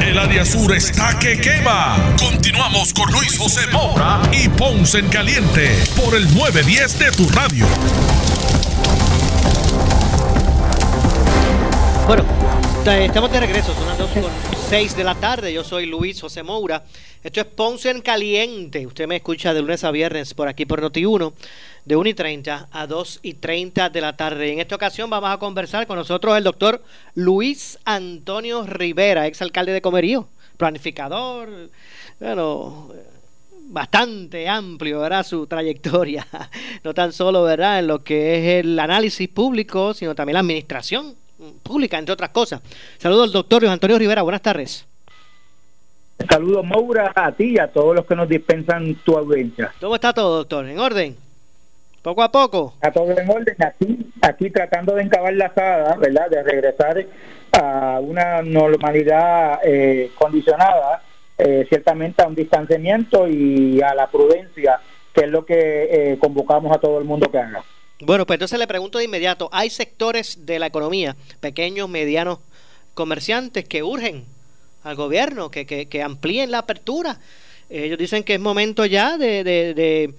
El 0.00 0.18
área 0.18 0.44
sur 0.44 0.74
está 0.74 1.18
que 1.18 1.40
quema. 1.40 1.96
Continuamos 2.18 2.92
con 2.92 3.10
Luis 3.12 3.38
José 3.38 3.66
Moura 3.72 4.20
y 4.32 4.48
Ponce 4.48 4.98
en 4.98 5.08
Caliente 5.08 5.78
por 5.96 6.14
el 6.14 6.24
910 6.34 6.98
de 6.98 7.12
tu 7.12 7.28
radio. 7.28 7.66
Bueno, 12.06 12.24
estamos 12.84 13.30
de 13.30 13.40
regreso, 13.40 13.72
son 13.74 13.86
las 13.86 13.96
2 13.96 14.10
con 14.10 14.30
6 14.68 14.96
de 14.96 15.04
la 15.04 15.14
tarde. 15.14 15.52
Yo 15.52 15.62
soy 15.62 15.86
Luis 15.86 16.20
José 16.20 16.42
Moura. 16.42 16.82
Esto 17.22 17.40
es 17.40 17.46
Ponce 17.46 17.90
en 17.90 18.00
Caliente. 18.00 18.86
Usted 18.86 19.06
me 19.06 19.16
escucha 19.16 19.54
de 19.54 19.60
lunes 19.60 19.84
a 19.84 19.92
viernes 19.92 20.34
por 20.34 20.48
aquí 20.48 20.66
por 20.66 20.82
Noti1, 20.82 21.32
de 21.84 21.96
1 21.96 22.10
y 22.10 22.14
30 22.14 22.68
a 22.70 22.86
2 22.86 23.20
y 23.22 23.34
30 23.34 23.90
de 23.90 24.00
la 24.00 24.16
tarde. 24.16 24.52
En 24.52 24.60
esta 24.60 24.76
ocasión 24.76 25.10
vamos 25.10 25.30
a 25.30 25.38
conversar 25.38 25.86
con 25.86 25.96
nosotros 25.96 26.36
el 26.36 26.44
doctor 26.44 26.82
Luis 27.14 27.78
Antonio 27.84 28.64
Rivera, 28.66 29.26
exalcalde 29.26 29.72
de 29.72 29.82
Comerío, 29.82 30.28
planificador, 30.56 31.70
bueno, 32.20 32.92
bastante 33.64 34.48
amplio, 34.48 35.00
¿verdad? 35.00 35.24
Su 35.24 35.46
trayectoria, 35.46 36.26
no 36.84 36.94
tan 36.94 37.12
solo, 37.12 37.42
¿verdad? 37.42 37.80
En 37.80 37.88
lo 37.88 38.04
que 38.04 38.58
es 38.58 38.64
el 38.64 38.78
análisis 38.78 39.28
público, 39.28 39.94
sino 39.94 40.14
también 40.14 40.34
la 40.34 40.40
administración 40.40 41.14
pública, 41.62 41.98
entre 41.98 42.12
otras 42.12 42.30
cosas. 42.30 42.62
Saludos 42.98 43.26
al 43.26 43.32
doctor 43.32 43.62
Luis 43.62 43.72
Antonio 43.72 43.98
Rivera, 43.98 44.22
buenas 44.22 44.42
tardes. 44.42 44.86
Saludos, 46.30 46.64
Moura, 46.64 47.12
a 47.16 47.32
ti 47.32 47.54
y 47.54 47.58
a 47.58 47.66
todos 47.66 47.96
los 47.96 48.06
que 48.06 48.14
nos 48.14 48.28
dispensan 48.28 48.94
tu 49.04 49.16
audiencia. 49.16 49.72
¿Cómo 49.80 49.96
está 49.96 50.12
todo, 50.12 50.36
doctor? 50.36 50.66
¿En 50.66 50.78
orden? 50.78 51.16
¿Poco 52.02 52.22
a 52.22 52.32
poco? 52.32 52.72
Está 52.74 52.90
todo 52.90 53.16
en 53.16 53.30
orden. 53.30 53.56
Aquí, 53.60 54.12
aquí 54.20 54.50
tratando 54.50 54.94
de 54.94 55.02
encabar 55.02 55.32
la 55.34 55.46
asada, 55.46 55.94
¿verdad? 55.96 56.28
De 56.28 56.42
regresar 56.42 57.06
a 57.52 58.00
una 58.00 58.42
normalidad 58.42 59.60
eh, 59.64 60.10
condicionada, 60.18 61.02
eh, 61.38 61.64
ciertamente 61.68 62.22
a 62.22 62.26
un 62.26 62.34
distanciamiento 62.34 63.28
y 63.28 63.80
a 63.82 63.94
la 63.94 64.08
prudencia, 64.08 64.80
que 65.14 65.24
es 65.24 65.30
lo 65.30 65.46
que 65.46 65.54
eh, 66.12 66.18
convocamos 66.18 66.76
a 66.76 66.80
todo 66.80 66.98
el 66.98 67.04
mundo 67.04 67.30
que 67.30 67.38
haga. 67.38 67.64
Bueno, 68.00 68.26
pues 68.26 68.36
entonces 68.36 68.58
le 68.58 68.66
pregunto 68.66 68.98
de 68.98 69.04
inmediato, 69.04 69.48
¿hay 69.52 69.70
sectores 69.70 70.44
de 70.44 70.58
la 70.58 70.66
economía, 70.66 71.14
pequeños, 71.40 71.88
medianos, 71.88 72.40
comerciantes, 72.94 73.64
que 73.64 73.84
urgen 73.84 74.24
al 74.82 74.96
gobierno, 74.96 75.50
que, 75.50 75.66
que, 75.66 76.02
amplíen 76.02 76.50
la 76.50 76.58
apertura. 76.58 77.18
Ellos 77.70 77.98
dicen 77.98 78.24
que 78.24 78.34
es 78.34 78.40
momento 78.40 78.84
ya 78.84 79.16
de, 79.16 79.44
de, 79.44 79.74
de, 79.74 80.14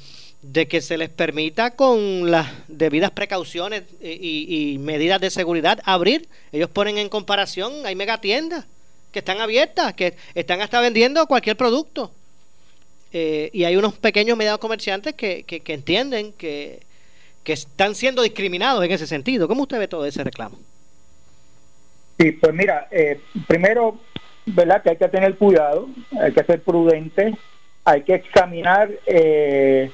que 0.52 0.82
se 0.82 0.98
les 0.98 1.10
permita 1.10 1.72
con 1.72 2.30
las 2.30 2.52
debidas 2.68 3.12
precauciones 3.12 3.84
y, 4.02 4.78
medidas 4.80 5.22
de 5.22 5.30
seguridad 5.30 5.80
abrir. 5.86 6.28
Ellos 6.52 6.70
ponen 6.70 6.98
en 6.98 7.10
comparación, 7.10 7.86
hay 7.86 7.96
megatiendas 7.96 8.66
que 9.12 9.20
están 9.20 9.40
abiertas, 9.40 9.94
que 9.94 10.16
están 10.36 10.62
hasta 10.62 10.82
vendiendo 10.82 11.26
cualquier 11.28 11.56
producto. 11.56 12.12
Eh, 13.12 13.52
y 13.54 13.64
hay 13.64 13.76
unos 13.76 13.94
pequeños 13.94 14.36
medianos 14.38 14.60
comerciantes 14.60 15.14
que, 15.14 15.44
que, 15.44 15.60
que 15.60 15.74
entienden 15.74 16.34
que, 16.34 16.82
que 17.44 17.54
están 17.54 17.94
siendo 17.94 18.24
discriminados 18.24 18.84
en 18.84 18.92
ese 18.92 19.06
sentido. 19.06 19.48
¿Cómo 19.48 19.64
usted 19.64 19.78
ve 19.78 19.88
todo 19.88 20.06
ese 20.06 20.24
reclamo? 20.24 20.58
Sí, 22.20 22.32
pues 22.32 22.54
mira, 22.54 22.88
eh, 22.92 23.20
primero 23.48 24.00
¿verdad? 24.46 24.82
Que 24.82 24.92
hay 24.92 24.98
que 24.98 25.08
tener 25.08 25.36
cuidado, 25.36 25.88
hay 26.20 26.32
que 26.34 26.44
ser 26.44 26.62
prudente, 26.62 27.34
hay 27.86 28.04
que 28.04 28.16
examinar 28.16 28.90
eh, 29.06 29.92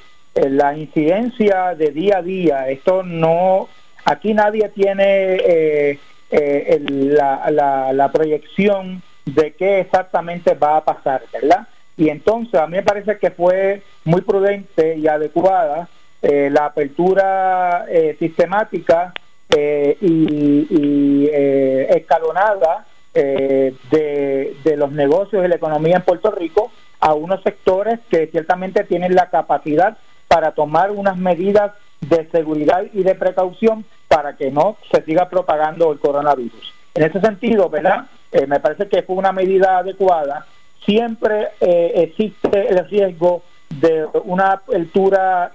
la 0.49 0.77
incidencia 0.77 1.75
de 1.75 1.91
día 1.91 2.17
a 2.17 2.21
día. 2.21 2.69
Esto 2.69 3.03
no, 3.03 3.67
aquí 4.05 4.33
nadie 4.33 4.69
tiene 4.69 5.35
eh, 5.35 5.99
eh, 6.31 6.79
la, 6.87 7.91
la, 7.93 8.11
proyección 8.11 9.01
de 9.25 9.53
qué 9.53 9.79
exactamente 9.81 10.53
va 10.53 10.77
a 10.77 10.85
pasar, 10.85 11.23
¿verdad? 11.33 11.67
Y 11.97 12.09
entonces 12.09 12.59
a 12.59 12.67
mí 12.67 12.77
me 12.77 12.83
parece 12.83 13.17
que 13.17 13.31
fue 13.31 13.81
muy 14.05 14.21
prudente 14.21 14.95
y 14.97 15.07
adecuada 15.07 15.89
la 16.21 16.65
apertura 16.65 17.85
sistemática 18.19 19.13
y, 19.49 20.67
y 20.69 21.29
escalonada 21.31 22.85
eh, 23.15 23.73
de, 23.89 24.77
los 24.77 24.91
negocios 24.91 25.43
y 25.43 25.47
la 25.47 25.55
economía 25.55 25.97
en 25.97 26.03
Puerto 26.03 26.31
Rico 26.31 26.71
a 26.99 27.15
unos 27.15 27.41
sectores 27.41 27.99
que 28.09 28.27
ciertamente 28.27 28.83
tienen 28.83 29.15
la 29.15 29.29
capacidad 29.29 29.97
para 30.29 30.53
tomar 30.53 30.91
unas 30.91 31.17
medidas 31.17 31.73
de 31.99 32.29
seguridad 32.29 32.83
y 32.93 33.03
de 33.03 33.15
precaución 33.15 33.83
para 34.07 34.37
que 34.37 34.51
no 34.51 34.77
se 34.89 35.03
siga 35.03 35.27
propagando 35.27 35.91
el 35.91 35.99
coronavirus. 35.99 36.73
En 36.95 37.03
ese 37.03 37.19
sentido, 37.19 37.69
¿verdad? 37.69 38.05
Eh, 38.31 38.47
me 38.47 38.61
parece 38.61 38.87
que 38.87 39.03
fue 39.03 39.17
una 39.17 39.33
medida 39.33 39.79
adecuada. 39.79 40.45
Siempre 40.85 41.49
eh, 41.59 41.91
existe 41.95 42.69
el 42.69 42.87
riesgo 42.87 43.43
de 43.69 44.07
una 44.23 44.53
apertura 44.53 45.51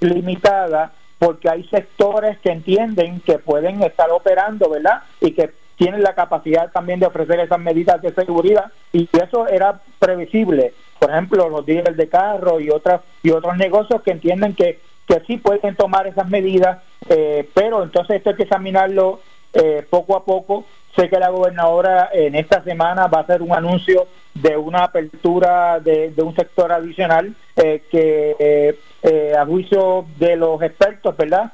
limitada 0.00 0.92
porque 1.18 1.48
hay 1.48 1.64
sectores 1.68 2.38
que 2.40 2.50
entienden 2.50 3.20
que 3.20 3.38
pueden 3.38 3.82
estar 3.82 4.10
operando, 4.10 4.68
¿verdad? 4.68 5.02
Y 5.20 5.32
que 5.32 5.50
tienen 5.76 6.02
la 6.02 6.14
capacidad 6.14 6.70
también 6.70 7.00
de 7.00 7.06
ofrecer 7.06 7.40
esas 7.40 7.58
medidas 7.58 8.00
de 8.02 8.12
seguridad 8.12 8.70
y 8.92 9.08
eso 9.12 9.46
era 9.48 9.80
previsible. 9.98 10.72
Por 11.04 11.12
ejemplo, 11.12 11.50
los 11.50 11.66
dealers 11.66 11.98
de 11.98 12.08
carro 12.08 12.60
y 12.60 12.70
otras 12.70 13.02
y 13.22 13.30
otros 13.30 13.58
negocios 13.58 14.00
que 14.00 14.12
entienden 14.12 14.54
que, 14.54 14.80
que 15.06 15.20
sí 15.26 15.36
pueden 15.36 15.76
tomar 15.76 16.06
esas 16.06 16.30
medidas, 16.30 16.78
eh, 17.10 17.46
pero 17.52 17.82
entonces 17.82 18.16
esto 18.16 18.30
hay 18.30 18.36
que 18.36 18.44
examinarlo 18.44 19.20
eh, 19.52 19.84
poco 19.90 20.16
a 20.16 20.24
poco. 20.24 20.64
Sé 20.96 21.10
que 21.10 21.18
la 21.18 21.28
gobernadora 21.28 22.08
en 22.10 22.34
esta 22.36 22.64
semana 22.64 23.06
va 23.08 23.18
a 23.18 23.20
hacer 23.20 23.42
un 23.42 23.52
anuncio 23.52 24.06
de 24.32 24.56
una 24.56 24.84
apertura 24.84 25.78
de, 25.78 26.14
un 26.16 26.34
sector 26.34 26.72
adicional 26.72 27.34
eh, 27.56 27.82
que 27.90 28.74
a 29.38 29.44
juicio 29.44 30.06
de 30.16 30.36
los 30.36 30.62
expertos, 30.62 31.14
¿verdad? 31.18 31.52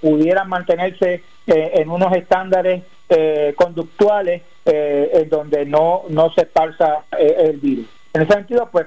pudieran 0.00 0.48
mantenerse 0.48 1.22
en 1.46 1.90
unos 1.90 2.16
estándares 2.16 2.84
conductuales 3.54 4.40
en 4.64 5.28
donde 5.28 5.66
no, 5.66 6.04
no 6.08 6.30
se 6.32 6.42
esparza 6.42 7.04
el 7.10 7.58
virus. 7.58 7.97
En 8.18 8.24
ese 8.24 8.32
sentido, 8.32 8.68
pues 8.72 8.86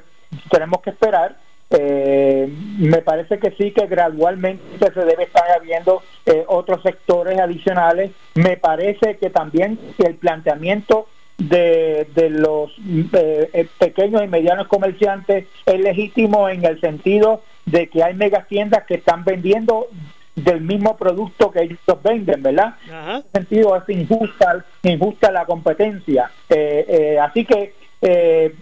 tenemos 0.50 0.82
que 0.82 0.90
esperar. 0.90 1.38
me 1.72 3.02
parece 3.02 3.40
que 3.40 3.52
sí, 3.52 3.72
que 3.72 3.88
gradualmente 3.88 4.92
se 4.94 5.06
debe 5.06 5.24
estar 5.24 5.50
habiendo 5.56 6.04
otros 6.48 6.84
sectores 6.84 7.40
adicionales. 7.40 8.12
Me 8.36 8.58
parece 8.58 9.16
que 9.18 9.30
también 9.30 9.80
el 10.00 10.16
planteamiento 10.16 11.08
de, 11.38 12.08
de 12.14 12.30
los 12.30 12.72
eh, 13.14 13.50
eh, 13.54 13.68
pequeños 13.80 14.22
y 14.22 14.28
medianos 14.28 14.68
comerciantes 14.68 15.48
es 15.66 15.80
legítimo 15.80 16.50
en 16.50 16.66
el 16.66 16.80
sentido 16.82 17.42
de 17.66 17.88
que 17.88 18.04
hay 18.04 18.14
mega 18.16 18.44
tiendas 18.44 18.84
que 18.86 18.96
están 18.96 19.24
vendiendo 19.24 19.88
del 20.36 20.62
mismo 20.62 20.98
producto 20.98 21.52
que 21.52 21.64
ellos 21.64 21.80
venden, 22.04 22.44
¿verdad? 22.44 22.76
En 22.90 23.20
ese 23.20 23.30
sentido 23.34 23.76
es 23.76 23.90
injusta, 23.90 24.66
injusta 24.84 25.32
la 25.32 25.46
competencia. 25.46 26.30
Eh, 26.50 26.86
eh, 26.88 27.20
así 27.20 27.46
que 27.46 27.74
eh, 28.02 28.56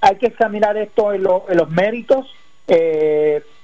hay 0.00 0.16
que 0.16 0.26
examinar 0.26 0.76
esto 0.76 1.12
en, 1.12 1.22
los 1.22 1.70
méritos 1.70 2.26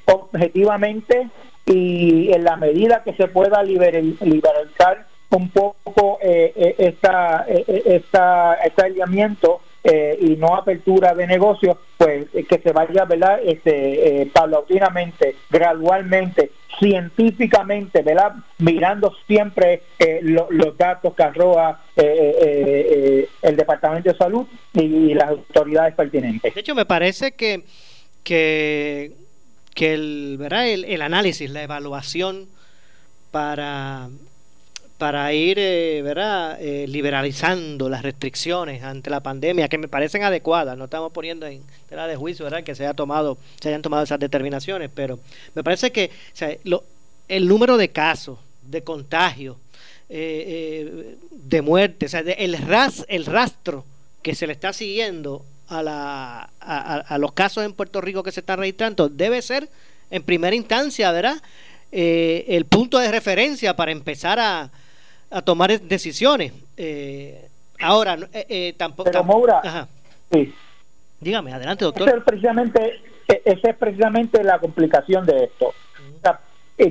objetivamente 0.06 1.28
y 1.64 2.32
en 2.32 2.44
la 2.44 2.56
medida 2.56 3.02
que 3.02 3.14
se 3.14 3.28
pueda 3.28 3.62
liberalizar 3.62 5.06
un 5.30 5.50
poco 5.50 6.18
esta, 6.20 7.46
esta, 7.48 8.54
este 8.54 8.82
alineamiento 8.82 9.60
eh, 9.88 10.18
y 10.20 10.30
no 10.30 10.56
apertura 10.56 11.14
de 11.14 11.28
negocios, 11.28 11.76
pues 11.96 12.26
eh, 12.34 12.42
que 12.42 12.58
se 12.58 12.72
vaya, 12.72 13.04
¿verdad? 13.04 13.38
Este, 13.44 14.22
eh, 14.22 14.26
paulatinamente, 14.26 15.36
gradualmente, 15.48 16.50
científicamente, 16.80 18.02
¿verdad? 18.02 18.32
Mirando 18.58 19.14
siempre 19.28 19.82
los 20.22 20.76
datos 20.76 21.14
que 21.14 21.22
arroja 21.22 21.80
el 21.94 23.56
Departamento 23.56 24.10
de 24.10 24.18
Salud 24.18 24.46
y, 24.74 25.14
las 25.14 25.28
autoridades 25.28 25.94
pertinentes. 25.94 26.52
De 26.52 26.60
hecho, 26.60 26.74
me 26.74 26.84
parece 26.84 27.32
que, 27.32 27.62
que, 28.24 29.12
que 29.72 29.94
el, 29.94 30.36
¿verdad? 30.36 30.68
el 30.68 31.00
análisis, 31.00 31.48
la 31.48 31.62
evaluación 31.62 32.48
para 33.30 34.08
para 34.98 35.32
ir 35.34 35.58
eh, 35.58 36.00
¿verdad? 36.02 36.58
Eh, 36.60 36.86
liberalizando 36.88 37.88
las 37.88 38.02
restricciones 38.02 38.82
ante 38.82 39.10
la 39.10 39.22
pandemia 39.22 39.68
que 39.68 39.78
me 39.78 39.88
parecen 39.88 40.22
adecuadas. 40.22 40.78
No 40.78 40.84
estamos 40.84 41.12
poniendo 41.12 41.46
en 41.46 41.62
tela 41.88 42.06
de 42.06 42.16
juicio 42.16 42.44
¿verdad? 42.44 42.64
que 42.64 42.74
se, 42.74 42.84
haya 42.84 42.94
tomado, 42.94 43.36
se 43.60 43.68
hayan 43.68 43.82
tomado 43.82 44.04
esas 44.04 44.18
determinaciones, 44.18 44.90
pero 44.94 45.18
me 45.54 45.62
parece 45.62 45.92
que 45.92 46.10
el 47.28 47.48
número 47.48 47.76
de 47.76 47.90
casos, 47.90 48.38
de 48.62 48.82
contagios, 48.82 49.56
eh, 50.08 51.16
de 51.30 51.62
muertes, 51.62 52.14
el, 52.14 52.56
ras, 52.58 53.04
el 53.08 53.26
rastro 53.26 53.84
que 54.22 54.34
se 54.34 54.46
le 54.46 54.54
está 54.54 54.72
siguiendo 54.72 55.44
a, 55.68 55.82
la, 55.82 56.50
a, 56.60 57.18
los 57.18 57.32
casos 57.32 57.64
en 57.64 57.74
Puerto 57.74 58.00
Rico 58.00 58.22
que 58.22 58.32
se 58.32 58.40
están 58.40 58.60
registrando 58.60 59.08
debe 59.08 59.42
ser 59.42 59.68
en 60.10 60.22
primera 60.22 60.56
instancia, 60.56 61.12
¿verdad? 61.12 61.42
el 61.92 62.66
punto 62.66 62.98
de 62.98 63.10
referencia 63.10 63.74
para 63.74 63.90
empezar 63.90 64.38
a, 64.38 64.70
a 65.30 65.42
tomar 65.42 65.80
decisiones. 65.80 66.52
Eh, 66.76 67.48
ahora, 67.80 68.16
eh, 68.32 68.46
eh, 68.48 68.74
tampoco... 68.76 69.10
Pero 69.10 69.24
Moura, 69.24 69.88
sí. 70.30 70.54
dígame, 71.20 71.52
adelante 71.52 71.84
doctor. 71.84 72.08
Esa 72.08 72.18
es 72.18 72.24
precisamente, 72.24 73.00
e, 73.28 73.42
esa 73.44 73.70
es 73.70 73.76
precisamente 73.76 74.42
la 74.44 74.58
complicación 74.58 75.26
de 75.26 75.44
esto. 75.44 75.74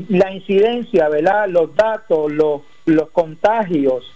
la 0.10 0.32
incidencia, 0.32 1.10
¿verdad? 1.10 1.48
Los 1.48 1.76
datos, 1.76 2.32
los, 2.32 2.62
los 2.86 3.10
contagios, 3.12 4.12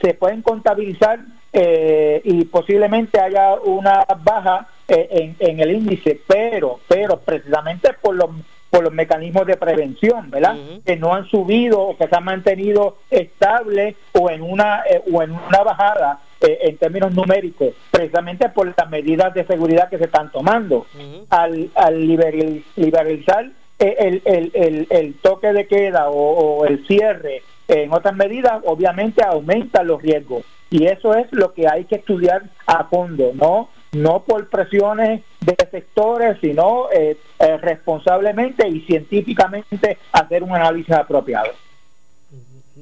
se 0.00 0.14
pueden 0.14 0.42
contabilizar 0.42 1.18
y 1.52 2.44
posiblemente 2.44 3.18
haya 3.18 3.54
una 3.54 4.06
baja 4.22 4.68
en, 4.86 5.34
en, 5.40 5.58
el 5.58 5.72
índice, 5.72 6.20
pero, 6.28 6.78
pero 6.86 7.18
precisamente 7.18 7.92
por 8.00 8.14
los 8.14 8.30
por 8.70 8.84
los 8.84 8.92
mecanismos 8.92 9.46
de 9.46 9.56
prevención, 9.56 10.30
¿verdad? 10.30 10.56
Que 10.84 10.96
no 10.96 11.14
han 11.14 11.26
subido 11.28 11.80
o 11.80 11.96
que 11.96 12.06
se 12.06 12.16
han 12.16 12.24
mantenido 12.24 12.98
estables 13.10 13.96
o 14.12 14.30
en 14.30 14.42
una 14.42 14.82
eh, 14.88 15.02
o 15.10 15.22
en 15.22 15.32
una 15.32 15.62
bajada 15.62 16.20
eh, 16.40 16.58
en 16.62 16.76
términos 16.76 17.14
numéricos, 17.14 17.74
precisamente 17.90 18.48
por 18.50 18.72
las 18.76 18.90
medidas 18.90 19.32
de 19.34 19.46
seguridad 19.46 19.88
que 19.88 19.98
se 19.98 20.04
están 20.04 20.30
tomando. 20.30 20.86
Al, 21.30 21.70
al 21.74 22.06
liberalizar 22.06 23.50
eh, 23.78 23.96
el, 23.98 24.22
el, 24.24 24.50
el, 24.54 24.86
el, 24.90 25.14
toque 25.14 25.52
de 25.52 25.66
queda 25.66 26.10
o, 26.10 26.14
o 26.14 26.64
el 26.66 26.86
cierre 26.86 27.42
en 27.68 27.92
otras 27.92 28.16
medidas, 28.16 28.62
obviamente 28.64 29.22
aumenta 29.22 29.82
los 29.82 30.02
riesgos. 30.02 30.44
Y 30.70 30.86
eso 30.86 31.14
es 31.14 31.26
lo 31.32 31.54
que 31.54 31.68
hay 31.68 31.84
que 31.84 31.96
estudiar 31.96 32.42
a 32.66 32.84
fondo, 32.84 33.32
¿no? 33.34 33.68
No 33.92 34.22
por 34.24 34.48
presiones 34.48 35.22
de 35.40 35.56
sectores, 35.70 36.36
sino 36.40 36.90
eh, 36.92 37.16
eh, 37.38 37.56
responsablemente 37.58 38.68
y 38.68 38.80
científicamente 38.80 39.98
hacer 40.12 40.42
un 40.42 40.54
análisis 40.54 40.92
apropiado. 40.92 41.50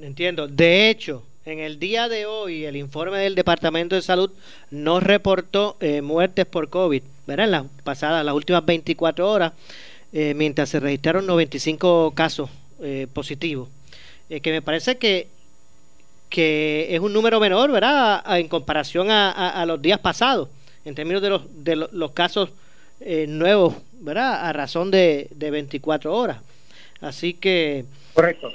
Entiendo. 0.01 0.49
De 0.49 0.91
hecho, 0.91 1.23
en 1.45 1.61
el 1.61 1.79
día 1.79 2.09
de 2.09 2.27
hoy, 2.27 2.65
el 2.65 2.77
informe 2.77 3.19
del 3.19 3.35
Departamento 3.35 3.95
de 3.95 4.03
Salud 4.03 4.31
no 4.71 5.01
reportó 5.01 5.77
eh, 5.81 6.03
muertes 6.03 6.45
por 6.45 6.69
COVID, 6.69 7.03
¿verdad? 7.27 7.47
En 7.47 7.51
las 7.53 7.65
pasadas, 7.85 8.25
las 8.25 8.35
últimas 8.35 8.65
24 8.65 9.31
horas, 9.31 9.53
mientras 10.13 10.71
se 10.71 10.81
registraron 10.81 11.27
95 11.27 12.13
casos 12.15 12.49
positivos. 13.13 13.69
que 14.29 14.51
me 14.51 14.63
parece 14.63 14.97
que 14.97 15.29
que 16.31 16.89
es 16.91 17.01
un 17.01 17.13
número 17.13 17.39
menor, 17.39 17.71
¿verdad? 17.71 18.23
en 18.39 18.49
comparación 18.49 19.11
a 19.11 19.65
los 19.67 19.83
días 19.83 19.99
pasados 19.99 20.49
en 20.87 20.95
términos 20.95 21.21
de 21.21 21.29
los, 21.31 21.65
de 21.65 21.77
los, 21.77 22.13
casos 22.13 22.51
eh, 23.01 23.27
nuevos, 23.29 23.75
¿verdad? 24.01 24.47
A 24.47 24.53
razón 24.55 24.91
de, 24.91 25.29
de 25.33 25.51
24 25.51 26.15
horas. 26.15 26.39
Así 27.01 27.35
que... 27.35 27.85
Correcto. 28.15 28.51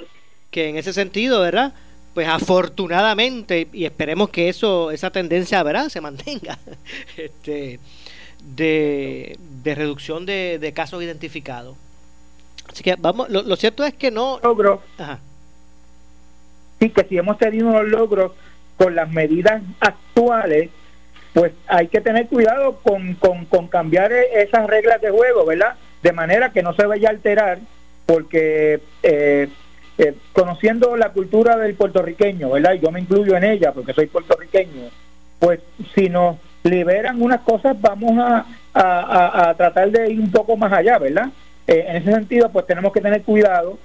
Que 0.50 0.68
en 0.68 0.76
ese 0.76 0.92
sentido, 0.92 1.40
¿verdad? 1.40 1.74
Pues 2.14 2.26
afortunadamente, 2.26 3.68
y 3.72 3.84
esperemos 3.84 4.30
que 4.30 4.48
eso, 4.48 4.90
esa 4.90 5.10
tendencia, 5.10 5.62
¿verdad? 5.62 5.88
Se 5.88 6.00
mantenga. 6.00 6.58
este 7.16 7.78
de, 8.42 9.38
de 9.62 9.74
reducción 9.74 10.26
de, 10.26 10.58
de 10.58 10.72
casos 10.72 11.02
identificados. 11.02 11.76
Así 12.68 12.82
que 12.82 12.96
vamos, 12.98 13.28
lo, 13.28 13.56
cierto 13.56 13.84
es 13.84 13.94
que 13.94 14.10
no... 14.10 14.40
Logros. 14.42 14.80
Ajá. 14.98 15.18
Sí, 16.80 16.90
que 16.90 17.04
si 17.04 17.18
hemos 17.18 17.38
tenido 17.38 17.68
unos 17.68 17.86
logros 17.86 18.32
con 18.76 18.94
las 18.94 19.10
medidas 19.10 19.62
actuales, 19.78 20.70
pues 21.32 21.52
hay 21.66 21.88
que 21.88 22.00
tener 22.00 22.26
cuidado 22.26 22.78
con, 22.82 23.14
con, 23.14 23.68
cambiar 23.68 24.12
e, 24.12 24.42
esas 24.42 24.66
reglas 24.66 25.00
de 25.00 25.10
juego, 25.10 25.46
¿verdad? 25.46 25.74
De 26.02 26.12
manera 26.12 26.52
que 26.52 26.62
no 26.62 26.74
se 26.74 26.84
vaya 26.84 27.08
a 27.08 27.12
alterar, 27.12 27.58
porque 28.06 28.80
eh, 29.02 29.48
eh, 29.98 30.14
conociendo 30.32 30.96
la 30.96 31.10
cultura 31.10 31.56
del 31.56 31.74
puertorriqueño, 31.74 32.50
¿verdad? 32.50 32.74
Y 32.74 32.80
yo 32.80 32.90
me 32.90 33.00
incluyo 33.00 33.36
en 33.36 33.44
ella 33.44 33.72
porque 33.72 33.94
soy 33.94 34.06
puertorriqueño, 34.06 34.90
pues 35.38 35.60
si 35.94 36.08
nos 36.08 36.36
liberan 36.64 37.20
unas 37.20 37.40
cosas 37.40 37.80
vamos 37.80 38.12
a, 38.18 38.44
a, 38.74 39.54
tratar 39.54 39.90
de 39.90 40.12
ir 40.12 40.20
un 40.20 40.30
poco 40.30 40.56
más 40.56 40.72
allá, 40.72 40.98
¿verdad? 40.98 41.28
Eh, 41.66 41.84
en 41.88 41.96
ese 41.96 42.12
sentido, 42.12 42.50
pues 42.50 42.66
tenemos 42.66 42.92
que 42.92 43.00
tener 43.00 43.22
cuidado. 43.22 43.78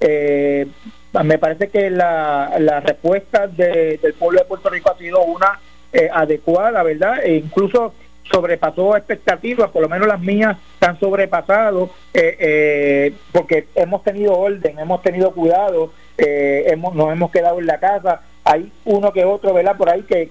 me 0.00 1.38
parece 1.38 1.68
que 1.68 1.90
la, 1.90 2.54
la 2.58 2.80
respuesta 2.80 3.48
del 3.48 4.14
pueblo 4.18 4.40
de 4.40 4.46
Puerto 4.46 4.70
Rico 4.70 4.90
ha 4.90 4.98
sido 4.98 5.22
una 5.22 5.58
eh, 5.92 6.08
adecuada, 6.12 6.82
¿verdad? 6.82 7.24
E 7.24 7.36
incluso 7.36 7.94
sobrepasó 8.30 8.96
expectativas, 8.96 9.70
por 9.70 9.82
lo 9.82 9.88
menos 9.88 10.08
las 10.08 10.20
mías 10.20 10.56
han 10.80 10.98
sobrepasado, 10.98 11.90
eh, 12.14 12.36
eh, 12.38 13.14
porque 13.32 13.66
hemos 13.74 14.02
tenido 14.02 14.32
orden, 14.38 14.78
hemos 14.78 15.02
tenido 15.02 15.32
cuidado, 15.32 15.92
hemos, 16.16 16.94
nos 16.94 17.12
hemos 17.12 17.30
quedado 17.30 17.58
en 17.58 17.66
la 17.66 17.78
casa, 17.78 18.22
hay 18.44 18.70
uno 18.84 19.12
que 19.12 19.24
otro, 19.24 19.52
¿verdad? 19.52 19.76
Por 19.76 19.90
ahí 19.90 20.02
que, 20.02 20.28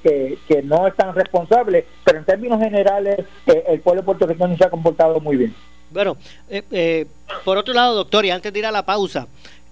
que, 0.47 0.61
no 0.63 0.87
es 0.87 0.95
tan 0.95 1.13
responsable, 1.13 1.85
pero 2.03 2.19
en 2.19 2.25
términos 2.25 2.59
generales 2.59 3.19
el 3.45 3.79
pueblo 3.81 4.03
puertorriqueño 4.03 4.57
se 4.57 4.65
ha 4.65 4.69
comportado 4.69 5.19
muy 5.19 5.37
bien. 5.37 5.55
Bueno, 5.89 6.17
por 7.43 7.57
otro 7.57 7.73
lado, 7.73 7.95
doctor, 7.95 8.25
y 8.25 8.31
antes 8.31 8.53
de 8.53 8.59
ir 8.59 8.65
a 8.65 8.71
la 8.71 8.85
pausa, 8.85 9.27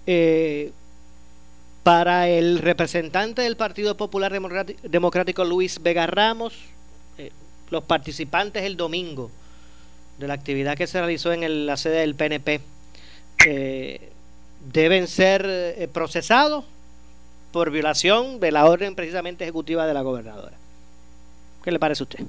eh, 0.06 0.72
para 1.82 2.28
el 2.28 2.58
representante 2.58 3.42
del 3.42 3.56
Partido 3.56 3.96
Popular 3.96 4.32
Democrático 4.82 5.44
Luis 5.44 5.82
Vega 5.82 6.06
Ramos, 6.06 6.54
eh, 7.16 7.30
los 7.70 7.84
participantes 7.84 8.64
el 8.64 8.76
domingo 8.76 9.30
de 10.18 10.28
la 10.28 10.34
actividad 10.34 10.76
que 10.76 10.86
se 10.86 10.98
realizó 10.98 11.32
en 11.32 11.66
la 11.66 11.76
sede 11.76 12.00
del 12.00 12.14
PNP 12.14 12.60
eh, 13.46 14.10
deben 14.72 15.06
ser 15.06 15.46
eh, 15.46 15.88
procesados 15.90 16.66
por 17.52 17.70
violación 17.70 18.38
de 18.38 18.52
la 18.52 18.66
orden 18.66 18.94
precisamente 18.94 19.44
ejecutiva 19.44 19.86
de 19.86 19.94
la 19.94 20.02
gobernadora. 20.02 20.56
¿Qué 21.64 21.72
le 21.72 21.78
parece 21.78 22.02
a 22.02 22.04
usted? 22.04 22.24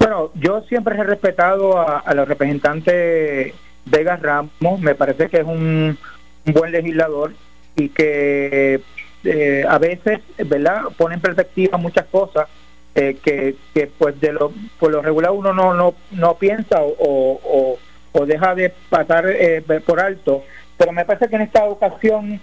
Bueno, 0.00 0.32
yo 0.34 0.62
siempre 0.62 0.96
he 0.96 1.04
respetado 1.04 1.78
a, 1.78 2.12
los 2.14 2.26
representantes 2.26 3.54
Vega 3.84 4.16
Ramos, 4.16 4.80
me 4.80 4.96
parece 4.96 5.28
que 5.28 5.38
es 5.38 5.46
un 5.46 5.96
buen 6.44 6.72
legislador 6.72 7.32
y 7.76 7.88
que 7.88 8.80
eh, 9.24 9.64
a 9.68 9.78
veces, 9.78 10.20
¿verdad?, 10.38 10.84
pone 10.96 11.14
en 11.16 11.20
perspectiva 11.20 11.78
muchas 11.78 12.06
cosas 12.06 12.48
eh, 12.94 13.16
que, 13.22 13.56
que, 13.72 13.86
pues 13.86 14.20
de 14.20 14.32
lo 14.32 14.52
por 14.78 14.90
lo 14.92 15.00
regular 15.00 15.30
uno 15.30 15.54
no 15.54 15.72
no, 15.72 15.94
no 16.10 16.34
piensa 16.34 16.82
o, 16.82 17.78
o, 18.12 18.26
deja 18.26 18.54
de 18.54 18.72
pasar 18.90 19.24
eh, 19.26 19.62
por 19.86 19.98
alto 19.98 20.44
pero 20.76 20.92
me 20.92 21.06
parece 21.06 21.28
que 21.28 21.36
en 21.36 21.42
esta 21.42 21.64
ocasión 21.64 22.40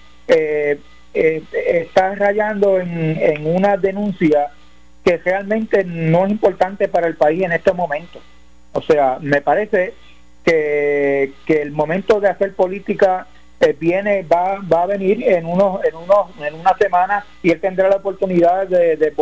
está 1.14 2.16
rayando 2.16 2.80
en, 2.80 3.18
en 3.22 3.46
una 3.46 3.78
denuncia 3.78 4.50
que 5.04 5.18
realmente 5.18 5.84
no 5.84 6.26
es 6.26 6.32
importante 6.32 6.88
para 6.88 7.08
el 7.08 7.16
país 7.16 7.44
en 7.44 7.52
este 7.52 7.74
momento. 7.74 8.20
O 8.74 8.82
sea, 8.82 9.18
me 9.22 9.42
parece 9.42 9.94
que, 10.44 11.34
que 11.46 11.62
el 11.62 11.72
momento 11.72 12.20
de 12.20 12.30
hacer 12.30 12.54
política 12.54 13.28
eh, 13.62 13.76
viene 13.78 14.24
va, 14.24 14.60
va 14.72 14.84
a 14.84 14.86
venir 14.86 15.22
en 15.28 15.46
unos 15.46 15.84
en 15.84 15.94
unos 15.96 16.28
en 16.42 16.54
una 16.54 16.74
semana 16.78 17.26
y 17.44 17.52
él 17.52 17.60
tendrá 17.60 17.90
la 17.90 17.98
oportunidad 17.98 18.68
de, 18.68 18.96
de 18.96 19.14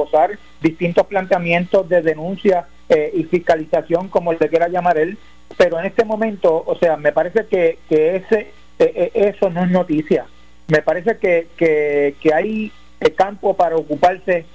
distintos 0.61 1.07
planteamientos 1.07 1.89
de 1.89 2.03
denuncia 2.03 2.67
eh, 2.87 3.11
y 3.15 3.23
fiscalización 3.23 4.09
como 4.09 4.33
le 4.33 4.49
quiera 4.49 4.67
llamar 4.67 4.99
él. 4.99 5.17
Pero 5.57 5.79
en 5.79 5.85
este 5.85 6.05
momento 6.05 6.63
o 6.65 6.75
sea 6.77 6.97
me 6.97 7.11
parece 7.11 7.47
que, 7.47 7.79
que 7.89 8.17
ese 8.17 8.51
eh, 8.77 9.11
eso 9.15 9.49
no 9.49 9.63
es 9.63 9.71
noticia. 9.71 10.25
Me 10.67 10.83
parece 10.83 11.17
que, 11.17 11.47
que, 11.57 12.15
que 12.21 12.33
hay 12.33 12.71
campo 13.15 13.55
para 13.55 13.77
ocuparse 13.77 14.45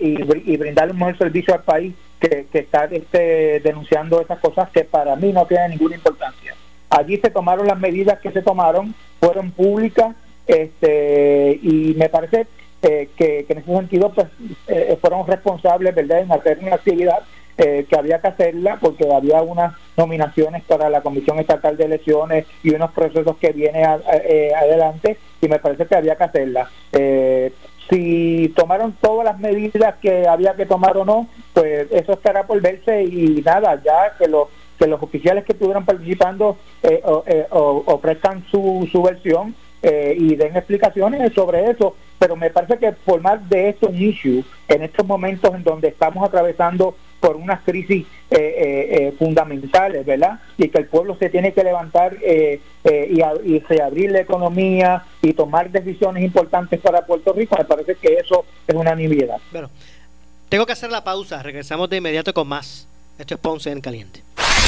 y, 0.00 0.52
y 0.52 0.56
brindarle 0.58 0.92
un 0.92 0.98
mejor 0.98 1.16
servicio 1.16 1.54
al 1.54 1.62
país 1.62 1.94
que, 2.20 2.46
que 2.52 2.58
está 2.58 2.84
este, 2.84 3.60
denunciando 3.60 4.20
esas 4.20 4.38
cosas 4.38 4.68
que 4.70 4.84
para 4.84 5.16
mí 5.16 5.32
no 5.32 5.46
tienen 5.46 5.70
ninguna 5.70 5.96
importancia 5.96 6.54
allí 6.92 7.16
se 7.16 7.30
tomaron 7.30 7.66
las 7.66 7.80
medidas 7.80 8.20
que 8.20 8.30
se 8.30 8.42
tomaron, 8.42 8.94
fueron 9.18 9.50
públicas 9.50 10.14
este, 10.46 11.58
y 11.62 11.94
me 11.96 12.08
parece 12.08 12.46
eh, 12.82 13.08
que, 13.16 13.46
en 13.48 13.58
ese 13.58 13.74
sentido 13.74 14.10
pues 14.10 14.26
eh, 14.68 14.98
fueron 15.00 15.26
responsables 15.26 15.94
verdad 15.94 16.20
en 16.20 16.32
hacer 16.32 16.58
una 16.60 16.74
actividad 16.74 17.20
eh, 17.56 17.86
que 17.88 17.96
había 17.96 18.20
que 18.20 18.28
hacerla 18.28 18.78
porque 18.80 19.06
había 19.10 19.40
unas 19.42 19.74
nominaciones 19.96 20.62
para 20.64 20.90
la 20.90 21.00
Comisión 21.00 21.38
Estatal 21.38 21.76
de 21.76 21.84
Elecciones 21.84 22.46
y 22.62 22.74
unos 22.74 22.90
procesos 22.92 23.36
que 23.36 23.52
vienen 23.52 23.84
adelante 23.84 25.16
y 25.40 25.48
me 25.48 25.58
parece 25.58 25.86
que 25.86 25.94
había 25.94 26.16
que 26.16 26.24
hacerla. 26.24 26.68
si 27.88 28.52
tomaron 28.56 28.92
todas 29.00 29.24
las 29.26 29.38
medidas 29.38 29.96
que 30.00 30.26
había 30.26 30.54
que 30.54 30.66
tomar 30.66 30.96
o 30.96 31.04
no, 31.04 31.28
pues 31.52 31.90
eso 31.92 32.12
estará 32.14 32.46
por 32.46 32.60
verse 32.60 33.04
y 33.04 33.42
nada, 33.44 33.80
ya 33.82 34.14
que 34.18 34.28
los 34.28 34.48
que 34.78 34.86
los 34.86 35.02
oficiales 35.02 35.44
que 35.44 35.52
estuvieron 35.52 35.84
participando 35.84 36.56
eh, 36.82 37.02
eh, 37.26 37.46
ofrezcan 37.50 38.44
su, 38.50 38.88
su 38.90 39.02
versión 39.02 39.54
eh, 39.82 40.14
y 40.18 40.36
den 40.36 40.56
explicaciones 40.56 41.32
sobre 41.34 41.70
eso, 41.70 41.96
pero 42.18 42.36
me 42.36 42.50
parece 42.50 42.78
que 42.78 42.92
formar 42.92 43.40
de 43.42 43.70
esto 43.70 43.88
un 43.88 44.00
issue 44.00 44.44
en 44.68 44.82
estos 44.82 45.06
momentos 45.06 45.54
en 45.54 45.64
donde 45.64 45.88
estamos 45.88 46.26
atravesando 46.26 46.96
por 47.20 47.36
unas 47.36 47.60
crisis 47.60 48.04
fundamentales, 49.16 50.04
¿verdad? 50.04 50.40
Y 50.58 50.68
que 50.68 50.78
el 50.78 50.86
pueblo 50.86 51.14
se 51.16 51.28
tiene 51.28 51.52
que 51.52 51.62
levantar 51.62 52.16
y, 52.20 52.60
y 53.44 53.58
reabrir 53.60 54.10
la 54.10 54.20
economía 54.22 55.04
y 55.20 55.32
tomar 55.32 55.70
decisiones 55.70 56.24
importantes 56.24 56.80
para 56.80 57.06
Puerto 57.06 57.32
Rico, 57.32 57.54
me 57.56 57.64
parece 57.64 57.94
que 57.94 58.14
eso 58.14 58.44
es 58.66 58.74
una 58.74 58.96
nimiedad. 58.96 59.38
Bueno, 59.52 59.70
tengo 60.48 60.66
que 60.66 60.72
hacer 60.72 60.90
la 60.90 61.02
pausa, 61.02 61.42
regresamos 61.42 61.88
de 61.88 61.96
inmediato 61.98 62.34
con 62.34 62.48
más. 62.48 62.86
Esto 63.18 63.34
es 63.34 63.40
Ponce 63.40 63.70
en 63.70 63.80
Caliente. 63.80 64.22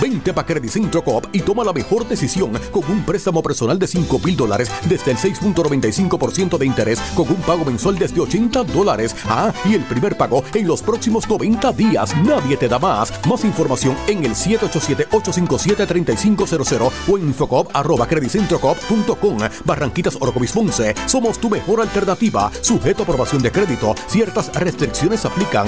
Vente 0.00 0.32
para 0.32 0.46
Credit 0.46 0.70
Centro 0.70 1.04
Coop 1.04 1.26
y 1.32 1.40
toma 1.40 1.64
la 1.64 1.72
mejor 1.72 2.06
decisión 2.08 2.52
con 2.72 2.84
un 2.90 3.04
préstamo 3.04 3.42
personal 3.42 3.78
de 3.78 3.86
5 3.86 4.18
mil 4.20 4.36
dólares 4.36 4.70
desde 4.88 5.10
el 5.12 5.18
6.95% 5.18 6.58
de 6.58 6.66
interés 6.66 7.00
con 7.14 7.28
un 7.28 7.36
pago 7.36 7.64
mensual 7.64 7.96
desde 7.98 8.20
80 8.20 8.64
dólares. 8.64 9.14
Ah, 9.26 9.52
y 9.64 9.74
el 9.74 9.84
primer 9.84 10.16
pago 10.16 10.42
en 10.54 10.66
los 10.66 10.82
próximos 10.82 11.28
90 11.28 11.72
días. 11.72 12.16
Nadie 12.24 12.56
te 12.56 12.68
da 12.68 12.78
más. 12.78 13.12
Más 13.28 13.44
información 13.44 13.96
en 14.08 14.24
el 14.24 14.34
787-857-3500 14.34 16.90
o 17.08 17.18
en 17.18 17.28
infocop 17.28 17.70
arroba 17.74 18.06
creditcentrocop.com. 18.06 19.38
Barranquitas 19.64 20.16
Orocovis 20.20 20.52
Ponce. 20.52 20.94
Somos 21.06 21.38
tu 21.38 21.48
mejor 21.48 21.80
alternativa. 21.80 22.50
Sujeto 22.60 23.02
a 23.02 23.04
aprobación 23.04 23.40
de 23.42 23.52
crédito. 23.52 23.94
Ciertas 24.08 24.52
restricciones 24.54 25.24
aplican. 25.24 25.66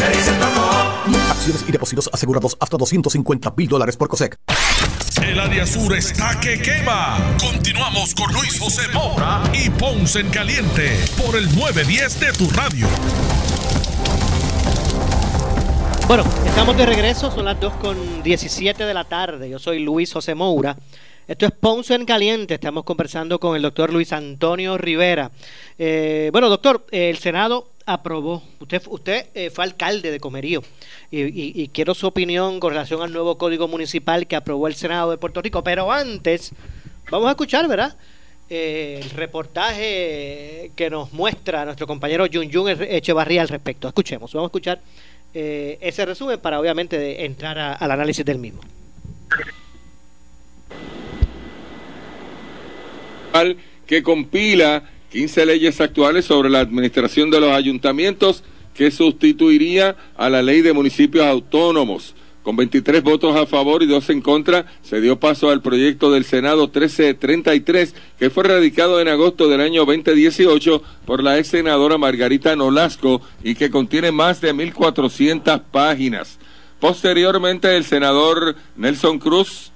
Acciones 1.30 1.64
y 1.68 1.72
depósitos 1.72 2.10
asegurados 2.12 2.56
hasta 2.58 2.76
250 2.76 3.54
mil 3.56 3.63
dólares 3.68 3.96
por 3.96 4.08
COSEC. 4.08 4.38
El 5.22 5.40
área 5.40 5.66
sur 5.66 5.94
está 5.94 6.38
que 6.40 6.60
quema. 6.60 7.36
Continuamos 7.40 8.14
con 8.14 8.32
Luis 8.32 8.58
José 8.58 8.82
Moura 8.92 9.42
y 9.54 9.70
Ponce 9.70 10.20
en 10.20 10.28
Caliente 10.30 10.98
por 11.16 11.36
el 11.36 11.46
910 11.56 12.20
de 12.20 12.32
tu 12.32 12.50
radio. 12.50 12.86
Bueno, 16.06 16.24
estamos 16.44 16.76
de 16.76 16.84
regreso, 16.84 17.30
son 17.30 17.46
las 17.46 17.58
2 17.58 17.72
con 17.74 18.22
17 18.22 18.84
de 18.84 18.94
la 18.94 19.04
tarde. 19.04 19.48
Yo 19.48 19.58
soy 19.58 19.78
Luis 19.78 20.12
José 20.12 20.34
Moura. 20.34 20.76
Esto 21.26 21.46
es 21.46 21.52
Ponce 21.52 21.94
en 21.94 22.04
Caliente. 22.04 22.54
Estamos 22.54 22.84
conversando 22.84 23.40
con 23.40 23.56
el 23.56 23.62
doctor 23.62 23.90
Luis 23.90 24.12
Antonio 24.12 24.76
Rivera. 24.76 25.30
Eh, 25.78 26.28
bueno, 26.32 26.50
doctor, 26.50 26.84
el 26.90 27.16
Senado 27.16 27.70
aprobó. 27.86 28.42
Usted, 28.60 28.82
usted 28.88 29.26
eh, 29.34 29.50
fue 29.50 29.64
alcalde 29.64 30.10
de 30.10 30.20
Comerío 30.20 30.62
y, 31.10 31.68
quiero 31.68 31.94
su 31.94 32.06
opinión 32.06 32.60
con 32.60 32.70
relación 32.70 33.02
al 33.02 33.12
nuevo 33.12 33.38
código 33.38 33.68
municipal 33.68 34.26
que 34.26 34.36
aprobó 34.36 34.66
el 34.66 34.74
Senado 34.74 35.10
de 35.10 35.18
Puerto 35.18 35.42
Rico. 35.42 35.62
Pero 35.62 35.92
antes, 35.92 36.52
vamos 37.10 37.28
a 37.28 37.32
escuchar, 37.32 37.68
¿verdad? 37.68 37.96
Eh, 38.50 39.00
el 39.02 39.10
reportaje 39.10 40.70
que 40.76 40.90
nos 40.90 41.12
muestra 41.12 41.64
nuestro 41.64 41.86
compañero 41.86 42.26
Jun 42.30 42.52
Jun 42.52 42.68
Echevarría 42.68 43.42
al 43.42 43.48
respecto. 43.48 43.88
Escuchemos, 43.88 44.32
vamos 44.32 44.48
a 44.48 44.50
escuchar 44.50 44.80
eh, 45.32 45.78
ese 45.80 46.04
resumen 46.06 46.38
para 46.40 46.60
obviamente 46.60 47.24
entrar 47.24 47.58
al 47.58 47.90
análisis 47.90 48.24
del 48.24 48.38
mismo. 48.38 48.62
que 53.86 54.02
compila 54.02 54.93
15 55.14 55.46
leyes 55.46 55.80
actuales 55.80 56.24
sobre 56.24 56.50
la 56.50 56.58
administración 56.58 57.30
de 57.30 57.38
los 57.38 57.52
ayuntamientos 57.52 58.42
que 58.74 58.90
sustituiría 58.90 59.94
a 60.16 60.28
la 60.28 60.42
ley 60.42 60.60
de 60.60 60.72
municipios 60.72 61.24
autónomos. 61.24 62.16
Con 62.42 62.56
23 62.56 63.00
votos 63.00 63.36
a 63.36 63.46
favor 63.46 63.84
y 63.84 63.86
dos 63.86 64.10
en 64.10 64.20
contra, 64.20 64.66
se 64.82 65.00
dio 65.00 65.20
paso 65.20 65.50
al 65.50 65.62
proyecto 65.62 66.10
del 66.10 66.24
Senado 66.24 66.64
1333, 66.64 67.94
que 68.18 68.28
fue 68.28 68.42
radicado 68.42 69.00
en 69.00 69.06
agosto 69.06 69.48
del 69.48 69.60
año 69.60 69.84
2018 69.84 70.82
por 71.06 71.22
la 71.22 71.38
ex 71.38 71.46
senadora 71.46 71.96
Margarita 71.96 72.56
Nolasco 72.56 73.22
y 73.44 73.54
que 73.54 73.70
contiene 73.70 74.10
más 74.10 74.40
de 74.40 74.52
1.400 74.52 75.62
páginas. 75.70 76.40
Posteriormente, 76.80 77.76
el 77.76 77.84
senador 77.84 78.56
Nelson 78.74 79.20
Cruz 79.20 79.70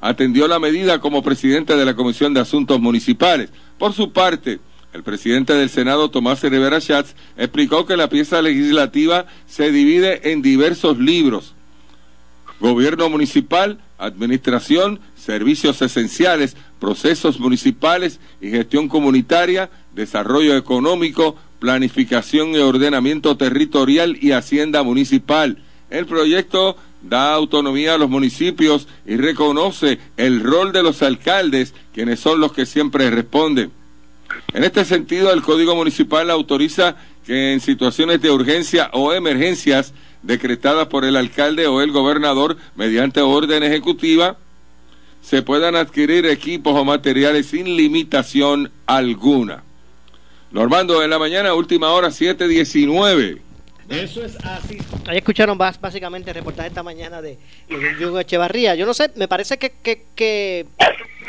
atendió 0.00 0.48
la 0.48 0.58
medida 0.58 0.98
como 0.98 1.22
presidente 1.22 1.76
de 1.76 1.84
la 1.84 1.94
Comisión 1.94 2.34
de 2.34 2.40
Asuntos 2.40 2.80
Municipales. 2.80 3.50
Por 3.78 3.92
su 3.92 4.12
parte, 4.12 4.58
el 4.92 5.02
presidente 5.02 5.52
del 5.54 5.70
Senado, 5.70 6.10
Tomás 6.10 6.42
Rivera 6.42 6.80
Schatz, 6.80 7.14
explicó 7.36 7.86
que 7.86 7.96
la 7.96 8.08
pieza 8.08 8.42
legislativa 8.42 9.26
se 9.46 9.70
divide 9.70 10.32
en 10.32 10.42
diversos 10.42 10.98
libros. 10.98 11.54
Gobierno 12.58 13.08
municipal, 13.08 13.78
administración, 13.98 15.00
servicios 15.16 15.80
esenciales, 15.80 16.56
procesos 16.78 17.38
municipales 17.38 18.18
y 18.40 18.50
gestión 18.50 18.88
comunitaria, 18.88 19.70
desarrollo 19.94 20.56
económico, 20.56 21.36
planificación 21.60 22.50
y 22.50 22.58
ordenamiento 22.58 23.36
territorial 23.36 24.18
y 24.20 24.32
hacienda 24.32 24.82
municipal. 24.82 25.58
El 25.88 26.06
proyecto 26.06 26.76
da 27.02 27.32
autonomía 27.32 27.94
a 27.94 27.98
los 27.98 28.10
municipios 28.10 28.88
y 29.06 29.16
reconoce 29.16 29.98
el 30.16 30.42
rol 30.42 30.72
de 30.72 30.82
los 30.82 31.02
alcaldes, 31.02 31.74
quienes 31.94 32.20
son 32.20 32.40
los 32.40 32.52
que 32.52 32.66
siempre 32.66 33.10
responden. 33.10 33.70
En 34.52 34.64
este 34.64 34.84
sentido, 34.84 35.32
el 35.32 35.42
Código 35.42 35.76
Municipal 35.76 36.30
autoriza 36.30 36.96
que 37.26 37.52
en 37.52 37.60
situaciones 37.60 38.20
de 38.20 38.30
urgencia 38.30 38.90
o 38.92 39.12
emergencias 39.12 39.92
decretadas 40.22 40.88
por 40.88 41.04
el 41.04 41.16
alcalde 41.16 41.66
o 41.66 41.80
el 41.80 41.92
gobernador 41.92 42.56
mediante 42.74 43.20
orden 43.20 43.62
ejecutiva, 43.62 44.36
se 45.22 45.42
puedan 45.42 45.76
adquirir 45.76 46.26
equipos 46.26 46.74
o 46.74 46.84
materiales 46.84 47.46
sin 47.46 47.76
limitación 47.76 48.70
alguna. 48.86 49.62
Normando, 50.50 51.02
en 51.02 51.10
la 51.10 51.18
mañana, 51.18 51.54
última 51.54 51.90
hora, 51.90 52.08
7.19. 52.08 53.38
Eso 53.88 54.24
es 54.24 54.36
así. 54.44 54.78
Ahí 55.06 55.18
escucharon 55.18 55.58
básicamente 55.58 56.30
el 56.30 56.36
reportaje 56.36 56.68
esta 56.68 56.82
mañana 56.82 57.20
de, 57.20 57.38
de 57.68 57.96
Yugo 58.00 58.20
Echevarría. 58.20 58.74
Yo 58.74 58.86
no 58.86 58.94
sé, 58.94 59.10
me 59.16 59.28
parece 59.28 59.58
que, 59.58 59.72
que, 59.82 60.06
que, 60.14 60.66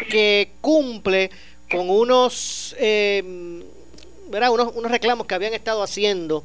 que 0.10 0.52
cumple 0.62 1.32
con 1.72 1.90
unos, 1.90 2.76
eh, 2.80 3.64
¿verdad? 4.30 4.52
Unos, 4.52 4.74
unos 4.76 4.92
reclamos 4.92 5.26
que 5.26 5.36
habían 5.36 5.54
estado 5.54 5.82
haciendo 5.82 6.44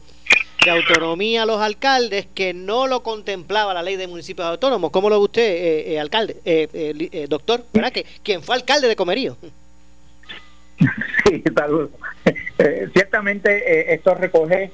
de 0.64 0.70
autonomía 0.70 1.42
a 1.42 1.46
los 1.46 1.60
alcaldes 1.60 2.26
que 2.34 2.52
no 2.52 2.86
lo 2.86 3.02
contemplaba 3.02 3.72
la 3.74 3.82
ley 3.82 3.96
de 3.96 4.06
municipios 4.06 4.46
autónomos. 4.46 4.90
¿Cómo 4.90 5.08
lo 5.08 5.18
ve 5.18 5.24
usted, 5.24 5.42
eh, 5.42 5.92
eh, 5.92 6.00
alcalde, 6.00 6.36
eh, 6.44 6.68
eh, 6.72 7.08
eh, 7.12 7.26
doctor? 7.28 7.64
¿Verdad? 7.72 7.92
Que 7.92 8.04
quien 8.22 8.42
fue 8.42 8.56
alcalde 8.56 8.88
de 8.88 8.96
Comerío. 8.96 9.36
Sí, 11.26 11.42
ciertamente 12.94 13.92
esto 13.92 14.14
recoge 14.14 14.70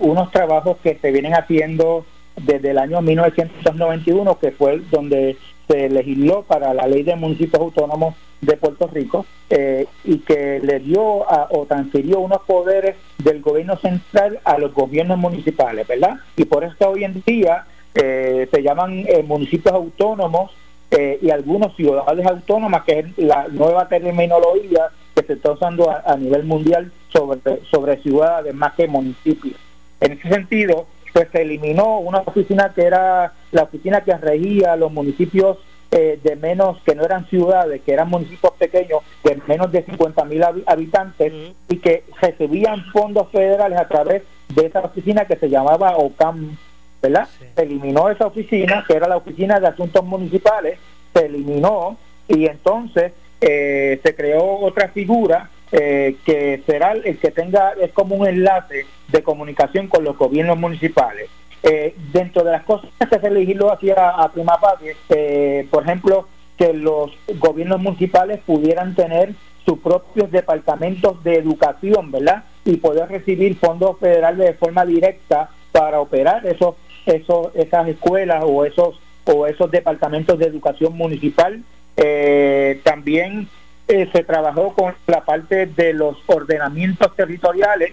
unos 0.00 0.30
trabajos 0.30 0.78
que 0.82 0.96
se 1.02 1.10
vienen 1.10 1.34
haciendo 1.34 2.06
desde 2.36 2.70
el 2.70 2.78
año 2.78 3.02
1991, 3.02 4.38
que 4.38 4.52
fue 4.52 4.80
donde 4.90 5.36
se 5.68 5.88
legisló 5.88 6.42
para 6.42 6.74
la 6.74 6.86
ley 6.86 7.02
de 7.02 7.16
municipios 7.16 7.60
autónomos 7.60 8.14
de 8.40 8.56
Puerto 8.56 8.86
Rico 8.92 9.24
eh, 9.48 9.86
y 10.04 10.18
que 10.18 10.60
le 10.62 10.78
dio 10.80 11.30
a- 11.30 11.48
o 11.50 11.64
transfirió 11.66 12.20
unos 12.20 12.42
poderes 12.42 12.96
del 13.18 13.40
gobierno 13.40 13.76
central 13.78 14.38
a 14.44 14.58
los 14.58 14.74
gobiernos 14.74 15.18
municipales, 15.18 15.86
¿verdad? 15.86 16.16
Y 16.36 16.44
por 16.44 16.64
eso 16.64 16.90
hoy 16.90 17.04
en 17.04 17.22
día 17.26 17.64
eh, 17.94 18.48
se 18.52 18.62
llaman 18.62 19.04
eh, 19.08 19.22
municipios 19.22 19.74
autónomos 19.74 20.50
eh, 20.90 21.18
y 21.22 21.30
algunos 21.30 21.74
ciudades 21.76 22.26
autónomas, 22.26 22.82
que 22.84 22.98
es 23.00 23.06
la 23.18 23.48
nueva 23.48 23.88
terminología 23.88 24.88
que 25.14 25.22
se 25.22 25.32
está 25.34 25.52
usando 25.52 25.90
a, 25.90 26.02
a 26.04 26.16
nivel 26.16 26.44
mundial 26.44 26.92
sobre, 27.08 27.38
sobre 27.70 27.96
ciudades 28.02 28.52
más 28.54 28.74
que 28.74 28.86
municipios. 28.88 29.54
En 30.00 30.12
ese 30.12 30.28
sentido, 30.28 30.86
pues 31.14 31.28
se 31.30 31.42
eliminó 31.42 32.00
una 32.00 32.18
oficina 32.18 32.72
que 32.74 32.82
era 32.82 33.32
la 33.52 33.62
oficina 33.62 34.00
que 34.00 34.14
regía 34.16 34.74
los 34.74 34.92
municipios 34.92 35.58
eh, 35.92 36.18
de 36.20 36.34
menos, 36.34 36.82
que 36.82 36.96
no 36.96 37.04
eran 37.04 37.28
ciudades, 37.28 37.80
que 37.82 37.92
eran 37.92 38.10
municipios 38.10 38.52
pequeños 38.54 39.00
de 39.22 39.40
menos 39.46 39.70
de 39.70 39.84
50 39.84 40.24
mil 40.24 40.42
habitantes 40.66 41.32
y 41.68 41.76
que 41.78 42.02
recibían 42.20 42.84
fondos 42.86 43.30
federales 43.30 43.78
a 43.78 43.86
través 43.86 44.24
de 44.48 44.66
esa 44.66 44.80
oficina 44.80 45.24
que 45.24 45.36
se 45.36 45.48
llamaba 45.48 45.96
OCAM, 45.96 46.56
¿verdad? 47.00 47.28
Se 47.54 47.62
eliminó 47.62 48.10
esa 48.10 48.26
oficina, 48.26 48.84
que 48.84 48.94
era 48.94 49.06
la 49.06 49.18
oficina 49.18 49.60
de 49.60 49.68
asuntos 49.68 50.04
municipales, 50.04 50.80
se 51.12 51.26
eliminó 51.26 51.96
y 52.26 52.46
entonces 52.46 53.12
eh, 53.40 54.00
se 54.02 54.16
creó 54.16 54.58
otra 54.62 54.88
figura 54.88 55.48
eh, 55.70 56.16
que 56.26 56.60
será 56.66 56.92
el 56.92 57.18
que 57.18 57.30
tenga, 57.30 57.72
es 57.80 57.92
como 57.92 58.16
un 58.16 58.26
enlace 58.26 58.86
de 59.14 59.22
comunicación 59.22 59.86
con 59.86 60.04
los 60.04 60.18
gobiernos 60.18 60.58
municipales. 60.58 61.30
Eh, 61.62 61.94
dentro 62.12 62.44
de 62.44 62.52
las 62.52 62.64
cosas 62.64 62.90
que 63.08 63.18
se 63.18 63.30
legisló 63.30 63.72
hacia 63.72 64.10
a 64.10 64.30
prima 64.30 64.60
patria, 64.60 64.94
eh, 65.08 65.66
por 65.70 65.84
ejemplo, 65.84 66.28
que 66.58 66.74
los 66.74 67.12
gobiernos 67.38 67.80
municipales 67.80 68.40
pudieran 68.44 68.94
tener 68.94 69.34
sus 69.64 69.78
propios 69.78 70.30
departamentos 70.30 71.22
de 71.24 71.36
educación, 71.36 72.10
¿verdad? 72.10 72.44
Y 72.64 72.76
poder 72.76 73.08
recibir 73.08 73.56
fondos 73.56 73.98
federales 73.98 74.46
de 74.46 74.54
forma 74.54 74.84
directa 74.84 75.48
para 75.72 76.00
operar 76.00 76.44
esos, 76.46 76.74
esos, 77.06 77.54
esas 77.54 77.88
escuelas 77.88 78.44
o 78.46 78.64
esos 78.64 79.00
o 79.26 79.46
esos 79.46 79.70
departamentos 79.70 80.38
de 80.38 80.46
educación 80.46 80.96
municipal. 80.96 81.62
Eh, 81.96 82.80
también 82.84 83.48
eh, 83.86 84.08
se 84.12 84.24
trabajó 84.24 84.74
con 84.74 84.94
la 85.06 85.24
parte 85.24 85.66
de 85.66 85.92
los 85.92 86.16
ordenamientos 86.26 87.14
territoriales, 87.16 87.92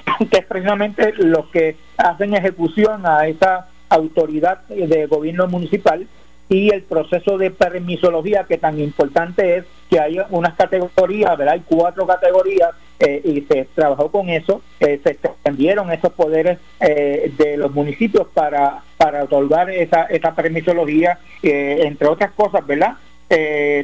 que 0.30 0.38
es 0.38 0.46
precisamente 0.46 1.12
lo 1.18 1.50
que 1.50 1.76
hacen 1.96 2.34
ejecución 2.34 3.06
a 3.06 3.26
esa 3.26 3.68
autoridad 3.88 4.62
de 4.68 5.06
gobierno 5.06 5.46
municipal 5.48 6.06
y 6.48 6.70
el 6.72 6.82
proceso 6.82 7.38
de 7.38 7.50
permisología 7.50 8.44
que 8.44 8.58
tan 8.58 8.78
importante 8.78 9.56
es 9.56 9.64
que 9.88 10.00
hay 10.00 10.18
unas 10.30 10.54
categorías, 10.54 11.36
¿verdad? 11.36 11.54
Hay 11.54 11.62
cuatro 11.66 12.06
categorías 12.06 12.70
eh, 12.98 13.22
y 13.24 13.40
se 13.42 13.66
trabajó 13.74 14.10
con 14.10 14.28
eso, 14.28 14.60
eh, 14.80 15.00
se 15.02 15.10
extendieron 15.12 15.90
esos 15.90 16.12
poderes 16.12 16.58
eh, 16.80 17.32
de 17.38 17.56
los 17.56 17.72
municipios 17.72 18.26
para, 18.34 18.82
para 18.98 19.24
otorgar 19.24 19.70
esa, 19.70 20.04
esa 20.04 20.34
permisología, 20.34 21.18
eh, 21.42 21.80
entre 21.84 22.08
otras 22.08 22.32
cosas, 22.32 22.66
¿verdad? 22.66 22.96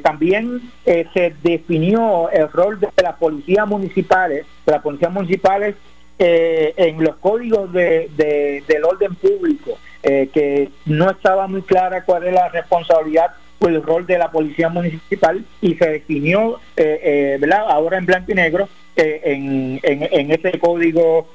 También 0.02 0.60
eh, 0.84 1.06
se 1.14 1.32
definió 1.42 2.28
el 2.28 2.52
rol 2.52 2.78
de 2.78 2.90
las 3.02 3.16
policías 3.16 3.66
municipales, 3.66 4.44
de 4.66 4.72
las 4.72 4.82
policías 4.82 5.10
municipales 5.10 5.74
eh, 6.18 6.74
en 6.76 7.02
los 7.02 7.16
códigos 7.16 7.72
de, 7.72 8.08
de- 8.16 8.62
del 8.66 8.84
orden 8.84 9.14
público, 9.14 9.78
eh, 10.02 10.28
que 10.32 10.70
no 10.86 11.10
estaba 11.10 11.46
muy 11.46 11.62
clara 11.62 12.04
cuál 12.04 12.26
es 12.26 12.32
la 12.34 12.48
responsabilidad 12.48 13.30
o 13.60 13.66
el 13.66 13.82
rol 13.82 14.06
de 14.06 14.18
la 14.18 14.30
policía 14.30 14.68
municipal 14.68 15.44
y 15.60 15.74
se 15.74 15.88
definió, 15.90 16.60
eh, 16.76 17.00
eh, 17.02 17.38
¿verdad? 17.40 17.64
Ahora 17.68 17.98
en 17.98 18.06
blanco 18.06 18.30
y 18.32 18.34
negro 18.34 18.68
eh, 18.94 19.20
en, 19.24 19.80
en, 19.82 20.08
en 20.12 20.30
ese 20.30 20.58
código 20.58 21.26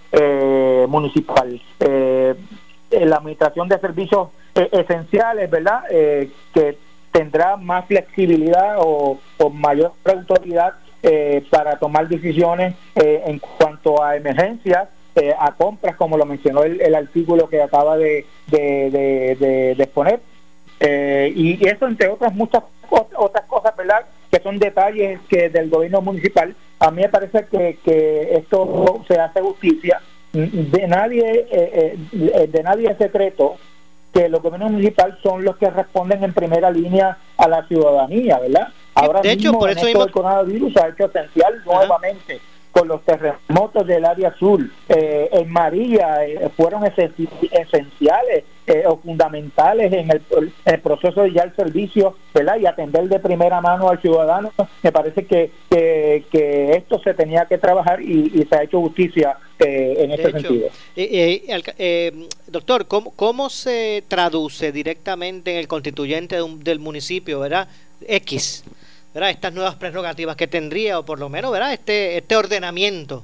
municipal. 0.88 1.62
La 2.92 3.16
administración 3.18 3.68
de 3.68 3.80
servicios 3.80 4.30
esenciales, 4.72 5.50
¿verdad? 5.50 5.84
Que 6.54 6.78
tendrá 7.12 7.58
más 7.58 7.86
flexibilidad 7.86 8.76
o, 8.80 9.20
o 9.40 9.50
mayor 9.50 9.92
autoridad 10.06 10.74
eh, 11.04 11.44
para 11.50 11.78
tomar 11.78 12.08
decisiones 12.08 12.74
eh, 12.96 13.22
en 13.28 13.40
cuanto 13.40 14.02
a 14.04 14.16
emergencias, 14.16 14.88
eh, 15.16 15.34
a 15.38 15.52
compras, 15.52 15.96
como 15.96 16.18
lo 16.18 16.26
mencionó 16.26 16.64
el, 16.64 16.82
el 16.82 16.96
artículo 16.96 17.48
que 17.48 17.62
acaba 17.62 17.98
de, 17.98 18.26
de, 18.48 18.90
de- 19.40 19.84
exponer. 19.84 20.20
Eh, 20.80 21.32
y 21.36 21.68
eso 21.68 21.88
entre 21.88 22.10
otras 22.10 22.34
muchas 22.34 22.64
otras 23.16 23.46
cosas, 23.46 23.76
¿verdad? 23.76 24.06
Que 24.32 24.40
son 24.42 24.58
detalles 24.60 25.20
que 25.30 25.50
del 25.50 25.70
gobierno 25.70 26.02
municipal. 26.02 26.56
A 26.80 26.90
mí 26.92 27.02
me 27.02 27.10
parece 27.10 27.46
que, 27.52 27.78
que 27.84 28.36
esto 28.36 29.04
se 29.08 29.20
hace 29.20 29.42
justicia. 29.42 30.02
De 30.32 30.88
nadie, 30.88 31.46
eh, 31.52 31.96
eh, 32.12 32.48
de 32.52 32.64
nadie 32.64 32.90
es 32.90 32.98
secreto 32.98 33.56
que 34.14 34.30
los 34.30 34.42
gobiernos 34.42 34.72
municipales 34.72 35.16
son 35.24 35.44
los 35.44 35.58
que 35.58 35.70
responden 35.70 36.24
en 36.24 36.34
primera 36.34 36.70
línea 36.72 37.18
a 37.38 37.48
la 37.48 37.68
ciudadanía, 37.68 38.40
¿verdad? 38.40 38.68
Ahora 38.96 39.22
de 39.22 39.32
hecho, 39.32 39.44
mismo, 39.50 39.60
por 39.60 39.70
en 39.72 39.78
eso 39.78 39.88
esto 39.88 40.00
mismo- 40.00 40.06
del 40.06 40.14
coronavirus 40.14 40.78
ha 40.78 40.88
hecho 40.90 41.06
esencial 41.06 41.62
nuevamente 41.66 42.40
con 42.72 42.88
los 42.88 43.04
terremotos 43.04 43.86
del 43.86 44.04
área 44.04 44.30
azul. 44.30 44.74
Eh, 44.90 45.30
en 45.32 45.48
María 45.52 46.26
eh, 46.26 46.50
fueron 46.58 46.82
esenci- 46.84 47.30
esenciales 47.52 48.46
eh, 48.66 48.84
o 48.88 48.98
fundamentales 48.98 49.94
en 49.94 50.10
el, 50.10 50.22
el 50.66 50.80
proceso 50.80 51.22
de 51.22 51.34
ya 51.34 51.44
el 51.44 51.56
servicio 51.56 52.16
¿verdad? 52.34 52.58
y 52.60 52.66
atender 52.66 53.04
de 53.10 53.20
primera 53.20 53.62
mano 53.62 53.90
al 53.90 54.02
ciudadano. 54.02 54.52
Me 54.82 54.92
parece 54.92 55.26
que, 55.28 55.52
que, 55.70 56.26
que 56.32 56.72
esto 56.72 57.00
se 57.04 57.14
tenía 57.14 57.46
que 57.46 57.60
trabajar 57.60 58.02
y, 58.02 58.32
y 58.34 58.44
se 58.50 58.56
ha 58.56 58.64
hecho 58.64 58.80
justicia 58.82 59.38
eh, 59.60 59.96
en 60.00 60.10
De 60.10 60.16
este 60.16 60.30
hecho, 60.30 60.40
sentido. 60.40 60.70
doctor, 62.48 62.88
¿cómo, 62.88 63.12
¿cómo 63.16 63.50
se 63.50 64.04
traduce 64.08 64.72
directamente 64.72 65.52
en 65.52 65.58
el 65.58 65.68
constituyente 65.68 66.36
de 66.38 66.42
un- 66.42 66.60
del 66.64 66.80
municipio, 66.80 67.40
verdad? 67.40 67.68
X, 68.08 68.64
¿verdad? 69.14 69.30
Estas 69.30 69.54
nuevas 69.54 69.76
prerrogativas 69.76 70.36
que 70.36 70.48
tendría, 70.48 71.00
o 71.00 71.04
por 71.06 71.20
lo 71.20 71.30
menos, 71.30 71.52
¿verdad? 71.52 71.74
Este, 71.74 72.18
este 72.18 72.36
ordenamiento. 72.36 73.24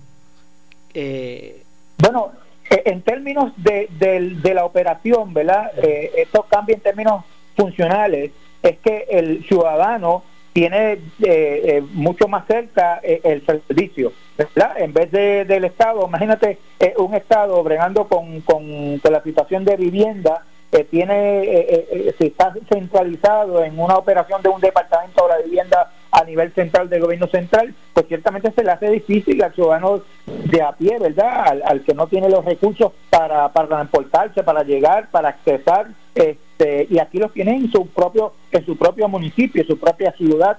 Eh, 0.94 1.64
Bueno, 1.98 2.32
eh, 2.70 2.84
en 2.86 3.02
términos 3.02 3.52
de, 3.58 3.88
del- 3.92 4.42
de 4.42 4.54
la 4.54 4.66
operación, 4.66 5.34
¿verdad? 5.34 5.72
Eh, 5.84 6.12
esto 6.18 6.46
cambia 6.50 6.76
en 6.76 6.82
términos 6.82 7.24
funcionales. 7.56 8.32
Es 8.62 8.78
que 8.80 9.06
el 9.10 9.44
ciudadano 9.48 10.24
tiene 10.54 10.94
eh, 10.94 11.00
eh, 11.22 11.84
mucho 11.94 12.28
más 12.28 12.46
cerca 12.48 13.00
eh, 13.04 13.22
el 13.24 13.46
servicio, 13.46 14.12
¿verdad? 14.38 14.80
En 14.82 14.94
vez 14.94 15.12
de, 15.12 15.46
del 15.46 15.64
Estado, 15.66 16.06
imagínate 16.08 16.58
un 16.98 17.14
Estado 17.16 17.62
bregando 17.64 18.08
con, 18.08 18.42
con, 18.42 19.00
con 19.00 19.14
la 19.14 19.22
situación 19.24 19.64
de 19.66 19.78
vivienda, 19.78 20.44
eh, 20.72 20.84
tiene, 20.84 21.44
eh, 21.44 21.66
eh, 21.70 21.88
eh, 21.92 22.16
si 22.20 22.28
está 22.28 22.54
centralizado 22.72 23.64
en 23.64 23.80
una 23.80 23.96
operación 23.96 24.42
de 24.42 24.50
un 24.50 24.62
departamento 24.62 25.24
de 25.24 25.30
la 25.30 25.38
vivienda 25.44 25.92
a 26.12 26.24
nivel 26.24 26.52
central 26.54 26.90
del 26.90 27.02
gobierno 27.02 27.28
central, 27.28 27.74
pues 27.94 28.08
ciertamente 28.08 28.52
se 28.52 28.64
le 28.64 28.72
hace 28.72 28.90
difícil 28.90 29.42
al 29.44 29.54
ciudadano 29.54 30.02
de 30.26 30.62
a 30.62 30.72
pie, 30.74 30.98
¿verdad? 31.00 31.44
Al, 31.48 31.64
al 31.66 31.84
que 31.84 31.94
no 31.94 32.08
tiene 32.08 32.30
los 32.30 32.46
recursos 32.46 32.92
para, 33.10 33.50
para 33.50 33.68
transportarse, 33.68 34.44
para 34.44 34.64
llegar, 34.64 35.10
para 35.10 35.30
accesar, 35.30 35.88
este, 36.14 36.88
y 36.90 37.00
aquí 37.00 37.18
los 37.18 37.34
tienen 37.34 37.56
en 37.56 37.72
su 37.72 37.88
propio, 37.88 38.34
en 38.52 38.66
su 38.66 38.78
propio 38.78 39.08
municipio, 39.08 39.62
en 39.62 39.68
su 39.68 39.80
propia 39.80 40.12
ciudad, 40.14 40.58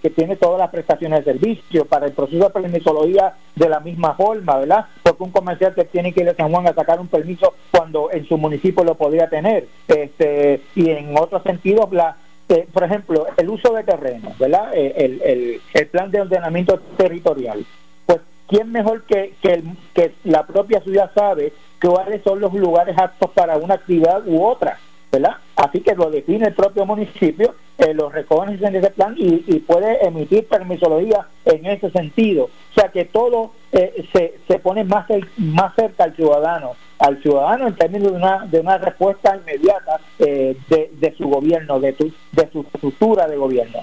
que, 0.00 0.10
tiene 0.10 0.36
todas 0.36 0.58
las 0.58 0.70
prestaciones 0.70 1.24
de 1.24 1.32
servicio, 1.32 1.84
para 1.84 2.06
el 2.06 2.12
proceso 2.12 2.44
de 2.44 2.50
permisología 2.50 3.34
de 3.54 3.68
la 3.68 3.80
misma 3.80 4.14
forma, 4.14 4.58
¿verdad? 4.58 4.86
Porque 5.02 5.22
un 5.22 5.30
comerciante 5.30 5.84
tiene 5.86 6.12
que 6.12 6.22
ir 6.22 6.28
a 6.28 6.34
San 6.34 6.50
Juan 6.50 6.66
a 6.66 6.74
sacar 6.74 7.00
un 7.00 7.08
permiso 7.08 7.54
cuando 7.70 8.10
en 8.10 8.26
su 8.26 8.36
municipio 8.36 8.84
lo 8.84 8.94
podría 8.94 9.28
tener. 9.28 9.66
Este, 9.88 10.60
y 10.74 10.90
en 10.90 11.16
otros 11.16 11.42
sentidos, 11.42 11.92
la, 11.92 12.16
eh, 12.48 12.66
por 12.72 12.84
ejemplo, 12.84 13.26
el 13.36 13.48
uso 13.48 13.72
de 13.72 13.84
terrenos, 13.84 14.36
¿verdad? 14.38 14.74
Eh, 14.74 14.92
El, 14.96 15.22
el, 15.22 15.60
el 15.72 15.86
plan 15.88 16.10
de 16.10 16.20
ordenamiento 16.20 16.78
territorial. 16.96 17.64
Pues, 18.06 18.20
¿quién 18.48 18.70
mejor 18.70 19.04
que, 19.04 19.34
que, 19.40 19.62
que 19.94 20.12
la 20.24 20.44
propia 20.46 20.80
ciudad 20.80 21.10
sabe 21.14 21.52
cuáles 21.80 22.22
son 22.22 22.40
los 22.40 22.52
lugares 22.52 22.96
aptos 22.98 23.30
para 23.30 23.56
una 23.56 23.74
actividad 23.74 24.26
u 24.26 24.44
otra, 24.44 24.78
¿verdad? 25.10 25.36
Así 25.56 25.80
que 25.80 25.94
lo 25.94 26.10
define 26.10 26.48
el 26.48 26.54
propio 26.54 26.86
municipio, 26.86 27.54
eh, 27.78 27.92
lo 27.94 28.08
recoge 28.08 28.54
en 28.54 28.76
ese 28.76 28.90
plan 28.90 29.14
y, 29.18 29.60
puede 29.60 30.04
emitir 30.06 30.46
permisología 30.46 31.26
en 31.44 31.66
ese 31.66 31.90
sentido. 31.90 32.44
O 32.44 32.74
sea 32.74 32.88
que 32.88 33.04
todo 33.04 33.52
eh, 33.70 34.06
se, 34.12 34.38
se 34.48 34.58
pone 34.58 34.84
más, 34.84 35.06
más 35.36 35.74
cerca 35.74 36.04
al 36.04 36.16
ciudadano, 36.16 36.72
al 36.98 37.20
ciudadano 37.20 37.68
en 37.68 37.76
términos 37.76 38.12
de 38.12 38.16
una, 38.16 38.46
de 38.46 38.60
una 38.60 38.78
respuesta 38.78 39.36
inmediata 39.36 40.00
eh, 40.18 40.56
de, 40.68 40.90
de, 40.92 41.16
su 41.16 41.28
gobierno, 41.28 41.80
de, 41.80 41.92
de 41.92 42.50
su 42.50 42.66
estructura 42.72 43.26
de 43.28 43.36
gobierno. 43.36 43.80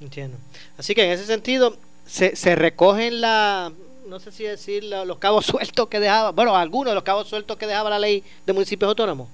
Entiendo. 0.00 0.36
Así 0.78 0.94
que 0.94 1.04
en 1.04 1.10
ese 1.10 1.24
sentido 1.24 1.76
se, 2.06 2.36
se 2.36 2.54
recogen 2.54 3.20
la, 3.20 3.72
no 4.06 4.20
sé 4.20 4.32
si 4.32 4.44
decir 4.44 4.84
los 4.84 5.18
cabos 5.18 5.46
sueltos 5.46 5.88
que 5.88 6.00
dejaba, 6.00 6.32
bueno, 6.32 6.56
algunos 6.56 6.92
de 6.92 6.94
los 6.94 7.04
cabos 7.04 7.28
sueltos 7.28 7.56
que 7.56 7.66
dejaba 7.66 7.90
la 7.90 7.98
ley 7.98 8.22
de 8.46 8.52
municipios 8.52 8.88
autónomos. 8.88 9.28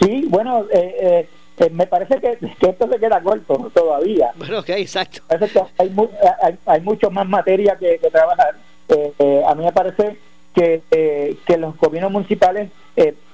Sí, 0.00 0.24
bueno, 0.28 0.64
eh, 0.72 0.96
eh, 1.00 1.28
eh, 1.58 1.70
me 1.70 1.86
parece 1.86 2.20
que, 2.20 2.38
esto 2.40 2.88
se 2.88 2.98
queda 2.98 3.20
corto 3.20 3.70
todavía. 3.74 4.30
Bueno, 4.36 4.60
ok, 4.60 4.68
exacto. 4.70 5.22
hay, 5.78 6.58
hay, 6.66 6.80
mucho 6.80 7.10
más 7.10 7.28
materia 7.28 7.76
que, 7.76 7.98
trabajar. 8.10 8.54
a 9.46 9.54
mí 9.54 9.64
me 9.64 9.72
parece 9.72 10.16
que, 10.54 10.82
que 11.46 11.56
los 11.58 11.76
gobiernos 11.76 12.12
municipales 12.12 12.70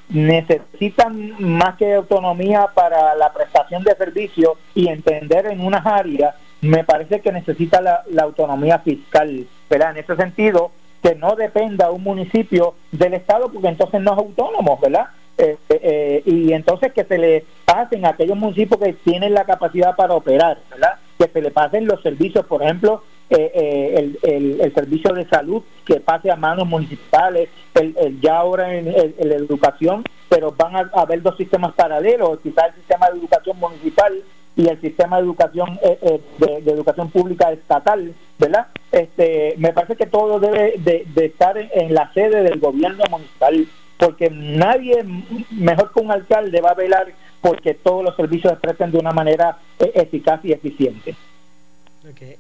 necesitan 0.09 1.35
más 1.39 1.77
que 1.77 1.95
autonomía 1.95 2.69
para 2.75 3.15
la 3.15 3.33
prestación 3.33 3.83
de 3.83 3.95
servicios 3.95 4.53
y 4.75 4.89
entender 4.89 5.47
en 5.47 5.61
unas 5.61 5.85
áreas, 5.85 6.35
me 6.61 6.85
parece 6.85 7.21
que 7.21 7.33
necesita 7.33 7.81
la, 7.81 8.03
la 8.11 8.23
autonomía 8.23 8.79
fiscal. 8.79 9.47
¿verdad? 9.69 9.93
En 9.93 9.99
ese 9.99 10.17
sentido, 10.17 10.71
que 11.03 11.15
no 11.15 11.37
dependa 11.37 11.91
un 11.91 12.03
municipio 12.03 12.75
del 12.91 13.15
Estado, 13.15 13.51
porque 13.53 13.69
entonces 13.69 14.01
no 14.01 14.12
es 14.12 14.19
autónomo, 14.19 14.79
¿verdad? 14.81 15.09
Eh, 15.37 15.57
eh, 15.68 16.22
y 16.26 16.53
entonces 16.53 16.93
que 16.93 17.05
se 17.05 17.18
le 17.18 17.45
pasen 17.64 18.07
a 18.07 18.11
aquellos 18.11 18.37
municipios 18.37 18.80
que 18.80 18.93
tienen 18.93 19.35
la 19.35 19.45
capacidad 19.45 19.97
para 19.97 20.14
operar, 20.14 20.59
¿verdad? 20.70 20.95
Que 21.18 21.26
se 21.26 21.43
le 21.43 21.51
pasen 21.51 21.87
los 21.87 22.01
servicios, 22.03 22.47
por 22.47 22.62
ejemplo, 22.62 23.03
eh, 23.30 24.16
el, 24.22 24.61
el, 24.61 24.74
servicio 24.74 25.12
de 25.12 25.26
salud 25.26 25.62
que 25.85 25.99
pase 25.99 26.30
a 26.30 26.37
manos 26.37 26.68
municipales, 26.68 27.49
el, 27.74 28.20
ya 28.20 28.37
ahora 28.37 28.74
en, 28.76 28.85
la 28.87 29.35
educación, 29.35 30.05
pero 30.28 30.53
van 30.53 30.76
a, 30.76 30.91
haber 30.95 31.20
dos 31.22 31.37
sistemas 31.37 31.72
paralelos, 31.74 32.39
quizás 32.41 32.68
el 32.68 32.74
sistema 32.74 33.11
de 33.11 33.18
educación 33.18 33.59
municipal 33.59 34.12
y 34.57 34.68
el 34.68 34.80
sistema 34.80 35.16
de 35.16 35.22
educación 35.24 35.80
de, 36.39 36.70
educación 36.70 37.11
pública 37.11 37.51
estatal, 37.51 38.14
¿verdad? 38.39 38.68
Este, 38.93 39.55
me 39.59 39.72
parece 39.72 39.97
que 39.97 40.07
todo 40.07 40.39
debe 40.39 40.74
de, 40.78 41.05
de 41.12 41.24
estar 41.24 41.57
en 41.59 41.93
la 41.93 42.12
sede 42.12 42.43
del 42.43 42.61
gobierno 42.61 43.03
municipal 43.11 43.66
porque 43.99 44.31
nadie 44.31 45.05
mejor 45.51 45.93
que 45.93 46.01
un 46.01 46.11
alcalde 46.11 46.61
va 46.61 46.71
a 46.71 46.75
velar 46.75 47.13
porque 47.41 47.75
todos 47.75 48.03
los 48.03 48.17
servicios 48.17 48.53
se 48.53 48.59
presten 48.59 48.91
de 48.91 48.99
una 48.99 49.13
manera 49.13 49.59
eh, 49.79 49.93
eficaz 49.95 50.41
y 50.45 50.53
eficiente. 50.53 51.15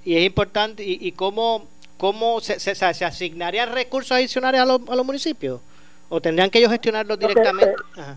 Y 0.04 0.16
es 0.16 0.26
importante, 0.26 0.82
¿y, 0.84 1.12
cómo, 1.12 1.64
cómo 1.96 2.40
se, 2.40 2.60
se, 2.60 2.74
se, 2.74 3.04
asignarían 3.04 3.72
recursos 3.72 4.12
adicionales 4.12 4.60
a 4.60 4.66
los, 4.66 4.80
a 4.88 4.94
los 4.94 5.06
municipios? 5.06 5.60
¿O 6.10 6.20
tendrían 6.20 6.50
que 6.50 6.58
ellos 6.58 6.70
gestionarlos 6.70 7.18
directamente? 7.18 7.74
Eh, 7.96 8.14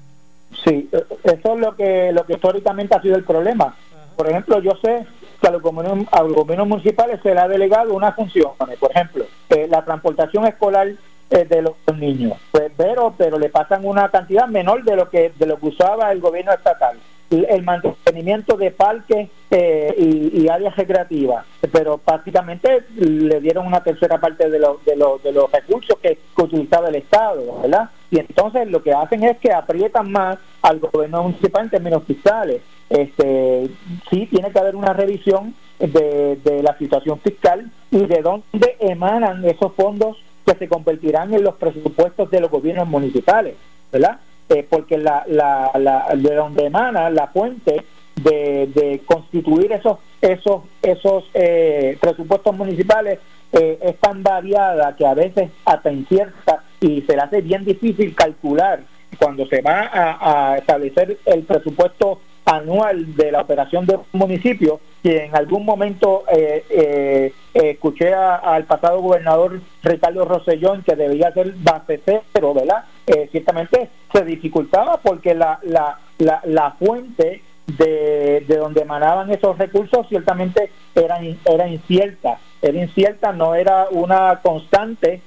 sí, 0.64 0.90
eh, 0.92 1.04
eso 1.24 1.54
es 1.54 1.60
lo 1.60 1.76
que, 1.76 2.12
lo 2.12 2.26
que 2.26 2.34
históricamente 2.34 2.96
ha 2.96 3.02
sido 3.02 3.16
el 3.16 3.24
problema. 3.24 3.76
Por 4.18 4.30
ejemplo, 4.30 4.62
yo 4.62 4.72
sé 4.84 5.06
que 5.40 5.48
a 5.48 5.52
los 5.52 5.62
gobiernos, 5.62 6.08
a 6.12 6.24
los 6.24 6.34
gobiernos 6.34 6.68
municipales 6.68 7.20
se 7.24 7.34
le 7.34 7.40
ha 7.40 7.48
delegado 7.48 7.94
una 7.94 8.12
función. 8.12 8.52
Por 8.58 8.92
ejemplo, 8.92 9.26
la 9.70 9.86
transportación 9.86 10.46
escolar 10.48 10.90
eh, 11.30 11.43
de 11.43 11.61
los 11.61 11.73
niños. 11.97 12.38
Pues, 12.51 12.71
pero, 12.78 13.13
pero 13.17 13.38
le 13.38 13.49
pasan 13.49 13.86
una 13.86 14.07
cantidad 14.09 14.47
menor 14.47 14.84
de 14.86 14.95
lo 14.95 15.09
que 15.09 15.34
de 15.38 15.45
lo 15.45 15.57
que 15.59 15.67
usaba 15.67 16.09
el 16.11 16.21
gobierno 16.21 16.53
estatal. 16.53 16.97
El 17.30 17.63
mantenimiento 17.63 18.55
de 18.55 18.71
parques 18.71 19.30
eh, 19.51 19.93
y, 19.97 20.47
áreas 20.47 20.78
recreativas, 20.78 21.45
pero 21.73 21.97
prácticamente 21.97 22.84
le 22.95 23.41
dieron 23.41 23.67
una 23.67 23.84
tercera 23.84 24.17
parte 24.17 24.49
de, 24.49 24.59
de, 24.59 24.95
de 25.23 25.32
los 25.34 25.51
recursos 25.51 25.97
que, 26.01 26.17
utilizaba 26.38 26.88
el 26.88 26.95
Estado, 26.95 27.59
¿verdad? 27.61 27.89
Y 28.09 28.19
entonces 28.19 28.69
lo 28.69 28.82
que 28.82 28.93
hacen 28.93 29.23
es 29.23 29.38
que 29.39 29.51
aprietan 29.51 30.09
más 30.09 30.38
al 30.61 30.80
gobierno 30.80 31.23
municipal 31.23 31.65
en 31.65 31.71
términos 31.71 32.03
fiscales. 32.05 32.61
Este, 32.89 33.69
sí, 34.09 34.28
tiene 34.28 34.49
que 34.51 34.59
haber 34.59 34.78
una 34.78 34.93
revisión 34.93 35.53
de, 35.80 36.38
de 36.38 36.63
la 36.63 36.78
situación 36.78 37.19
fiscal 37.19 37.69
y 37.91 38.05
de 38.05 38.21
dónde 38.21 38.78
emanan 38.80 39.43
esos 39.43 39.73
fondos 39.73 40.15
que 40.48 40.56
se 40.58 40.70
convertirán 40.70 41.34
en 41.34 41.43
los 41.43 41.56
presupuestos 41.56 42.32
de 42.32 42.39
los 42.39 42.50
gobiernos 42.50 42.88
municipales, 42.88 43.56
¿verdad? 43.91 44.20
Eh, 44.48 44.66
porque 44.68 44.98
la, 44.98 45.26
la, 45.28 45.72
la, 45.78 46.08
de 46.16 46.36
donde 46.36 46.68
emana 46.68 47.10
la 47.10 47.28
fuente 47.28 47.84
de, 48.16 49.02
constituir 49.06 49.74
esos 49.74 50.00
esos 50.22 50.64
esos 50.82 51.26
eh, 51.34 51.98
presupuestos 52.00 52.56
municipales 52.56 53.20
eh, 53.52 53.78
es 53.82 53.98
tan 53.98 54.24
variada 54.24 54.95
que 54.95 55.06
a 55.06 55.14
veces 55.14 55.52
hasta 55.66 55.91
incierta 55.91 56.64
y 56.80 57.02
se 57.02 57.16
le 57.16 57.22
hace 57.22 57.41
bien 57.41 57.66
difícil 57.66 58.16
calcular 58.16 58.80
cuando 59.20 59.45
se 59.48 59.62
va 59.62 59.82
a, 59.82 60.52
a 60.54 60.58
establecer 60.58 61.18
el 61.26 61.43
presupuesto 61.43 62.22
anual 62.48 63.14
de 63.18 63.30
la 63.30 63.41
operación 63.41 63.86
de 63.86 63.98
un 63.98 64.06
municipio, 64.14 64.80
que 65.04 65.26
en 65.26 65.36
algún 65.36 65.66
momento 65.66 66.24
eh, 66.32 66.64
eh, 66.70 67.34
escuché 67.54 68.14
al 68.14 68.64
pasado 68.64 69.02
gobernador 69.02 69.60
Ricardo 69.84 70.24
Rosellón 70.24 70.82
que 70.82 70.95
debía 70.95 71.34
ser 71.34 71.52
base 71.58 72.00
cero, 72.06 72.54
¿verdad? 72.54 72.86
Eh, 73.06 73.28
ciertamente 73.32 73.89
se 74.14 74.24
dificultaba 74.24 74.98
porque 75.04 75.36
la, 75.36 75.60
la, 75.64 76.00
la, 76.20 76.39
la 76.45 76.72
fuente 76.72 77.41
de, 77.68 78.45
de, 78.48 78.56
donde 78.56 78.84
emanaban 78.84 79.30
esos 79.30 79.58
recursos 79.58 80.08
ciertamente 80.08 80.72
era, 80.95 81.20
era 81.43 81.68
incierta, 81.68 82.39
era 82.62 82.82
incierta, 82.82 83.34
no 83.34 83.56
era 83.56 83.88
una 83.91 84.39
constante 84.41 85.22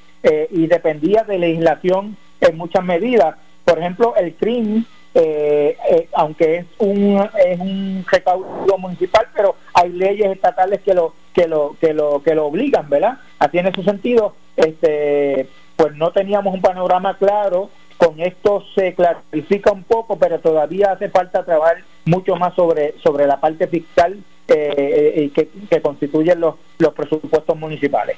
y 0.51 0.67
dependía 0.67 1.25
de 1.25 1.39
legislación 1.39 2.17
en 2.41 2.57
muchas 2.57 2.85
medidas. 2.85 3.37
Por 3.65 3.79
ejemplo, 3.79 4.15
el 4.17 4.35
CRIM 4.35 4.85
eh, 5.13 5.77
eh, 5.91 6.09
aunque 6.13 6.59
es 6.59 6.67
un 6.79 7.29
es 7.45 7.59
un 7.59 8.05
recaudo 8.09 8.79
municipal 8.79 9.27
pero 9.35 9.57
hay 9.75 9.89
leyes 9.91 10.31
estatales 10.31 10.83
que 10.83 10.95
lo 10.95 11.15
que 11.35 11.49
lo 11.49 11.77
que 11.81 11.93
lo 11.93 12.23
que 12.23 12.35
lo 12.37 12.47
obligan 12.47 12.89
verdad 12.89 13.19
así 13.41 13.59
en 13.59 13.67
ese 13.67 13.83
sentido 13.83 14.37
este 14.57 15.49
pues 15.75 15.97
no 15.97 16.13
teníamos 16.13 16.55
un 16.55 16.61
panorama 16.61 17.17
claro. 17.17 17.71
Con 17.97 18.19
esto 18.21 18.65
se 18.75 18.95
clarifica 18.95 19.73
un 19.73 19.83
poco 19.83 20.19
pero 20.19 20.39
todavía 20.39 20.93
hace 20.93 21.11
falta 21.11 21.45
trabajar 21.45 21.83
mucho 22.05 22.37
más 22.37 22.55
sobre 22.55 22.95
sobre 23.03 23.27
la 23.27 23.41
parte 23.41 23.67
fiscal 23.67 24.23
eh, 24.47 25.31
que, 25.35 25.49
que 25.69 25.83
constituyen 25.83 26.41
los 26.41 26.55
los 26.79 26.95
presupuestos 26.95 27.57
municipales. 27.59 28.17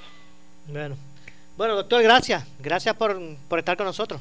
Bueno. 0.68 0.96
Bueno 1.56 1.74
doctor 1.74 2.02
gracias. 2.02 2.46
Gracias 2.60 2.94
por, 2.96 3.18
por 3.48 3.58
estar 3.58 3.76
con 3.76 3.86
nosotros 3.86 4.20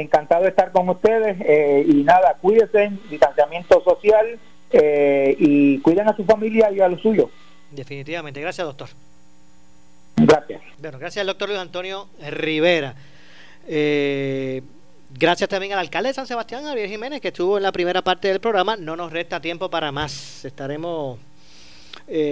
encantado 0.00 0.42
de 0.42 0.50
estar 0.50 0.72
con 0.72 0.88
ustedes 0.88 1.36
eh, 1.40 1.84
y 1.86 2.02
nada, 2.02 2.36
cuídense, 2.40 2.92
distanciamiento 3.10 3.82
social 3.82 4.38
eh, 4.70 5.36
y 5.38 5.78
cuiden 5.80 6.08
a 6.08 6.16
su 6.16 6.24
familia 6.24 6.70
y 6.70 6.80
a 6.80 6.88
lo 6.88 6.98
suyo. 6.98 7.30
Definitivamente, 7.70 8.40
gracias 8.40 8.66
doctor. 8.66 8.88
Gracias. 10.16 10.62
Bueno, 10.78 10.98
gracias 10.98 11.22
al 11.22 11.26
doctor 11.26 11.48
Luis 11.48 11.60
Antonio 11.60 12.08
Rivera. 12.30 12.94
Eh, 13.66 14.62
gracias 15.10 15.48
también 15.48 15.72
al 15.72 15.80
alcalde 15.80 16.10
de 16.10 16.14
San 16.14 16.26
Sebastián, 16.26 16.64
Javier 16.64 16.88
Jiménez, 16.88 17.20
que 17.20 17.28
estuvo 17.28 17.56
en 17.56 17.62
la 17.62 17.72
primera 17.72 18.02
parte 18.02 18.28
del 18.28 18.40
programa. 18.40 18.76
No 18.76 18.96
nos 18.96 19.12
resta 19.12 19.40
tiempo 19.40 19.68
para 19.70 19.90
más. 19.92 20.44
Estaremos 20.44 21.18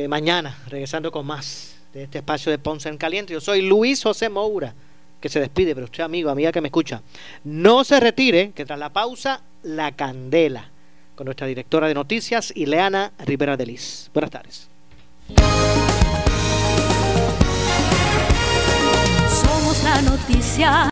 mañana 0.09 0.59
regresando 0.69 1.11
con 1.11 1.27
más 1.27 1.81
de 1.93 2.05
este 2.05 2.19
espacio 2.19 2.53
de 2.53 2.59
Ponce 2.59 2.89
en 2.89 2.99
Caliente. 2.99 3.33
Yo 3.33 3.41
soy 3.41 3.63
Luis 3.63 4.03
José 4.03 4.29
Moura 4.29 4.75
que 5.23 5.29
se 5.29 5.41
despide, 5.41 5.75
pero 5.75 5.85
usted 5.85 6.03
amigo, 6.03 6.29
amiga 6.29 6.51
que 6.51 6.61
me 6.61 6.69
escucha, 6.69 7.01
no 7.45 7.85
se 7.85 8.01
retire, 8.01 8.51
que 8.51 8.67
tras 8.67 8.79
la 8.79 8.93
pausa, 8.93 9.41
la 9.63 9.93
candela, 9.93 10.69
con 11.15 11.27
nuestra 11.27 11.47
directora 11.47 11.87
de 11.87 11.95
noticias, 11.95 12.53
Ileana 12.57 13.13
Rivera 13.25 13.57
Delis. 13.57 14.11
Buenas 14.13 14.33
tardes. 14.33 14.69
Somos 19.29 19.83
la 19.85 20.03
noticia. 20.03 20.91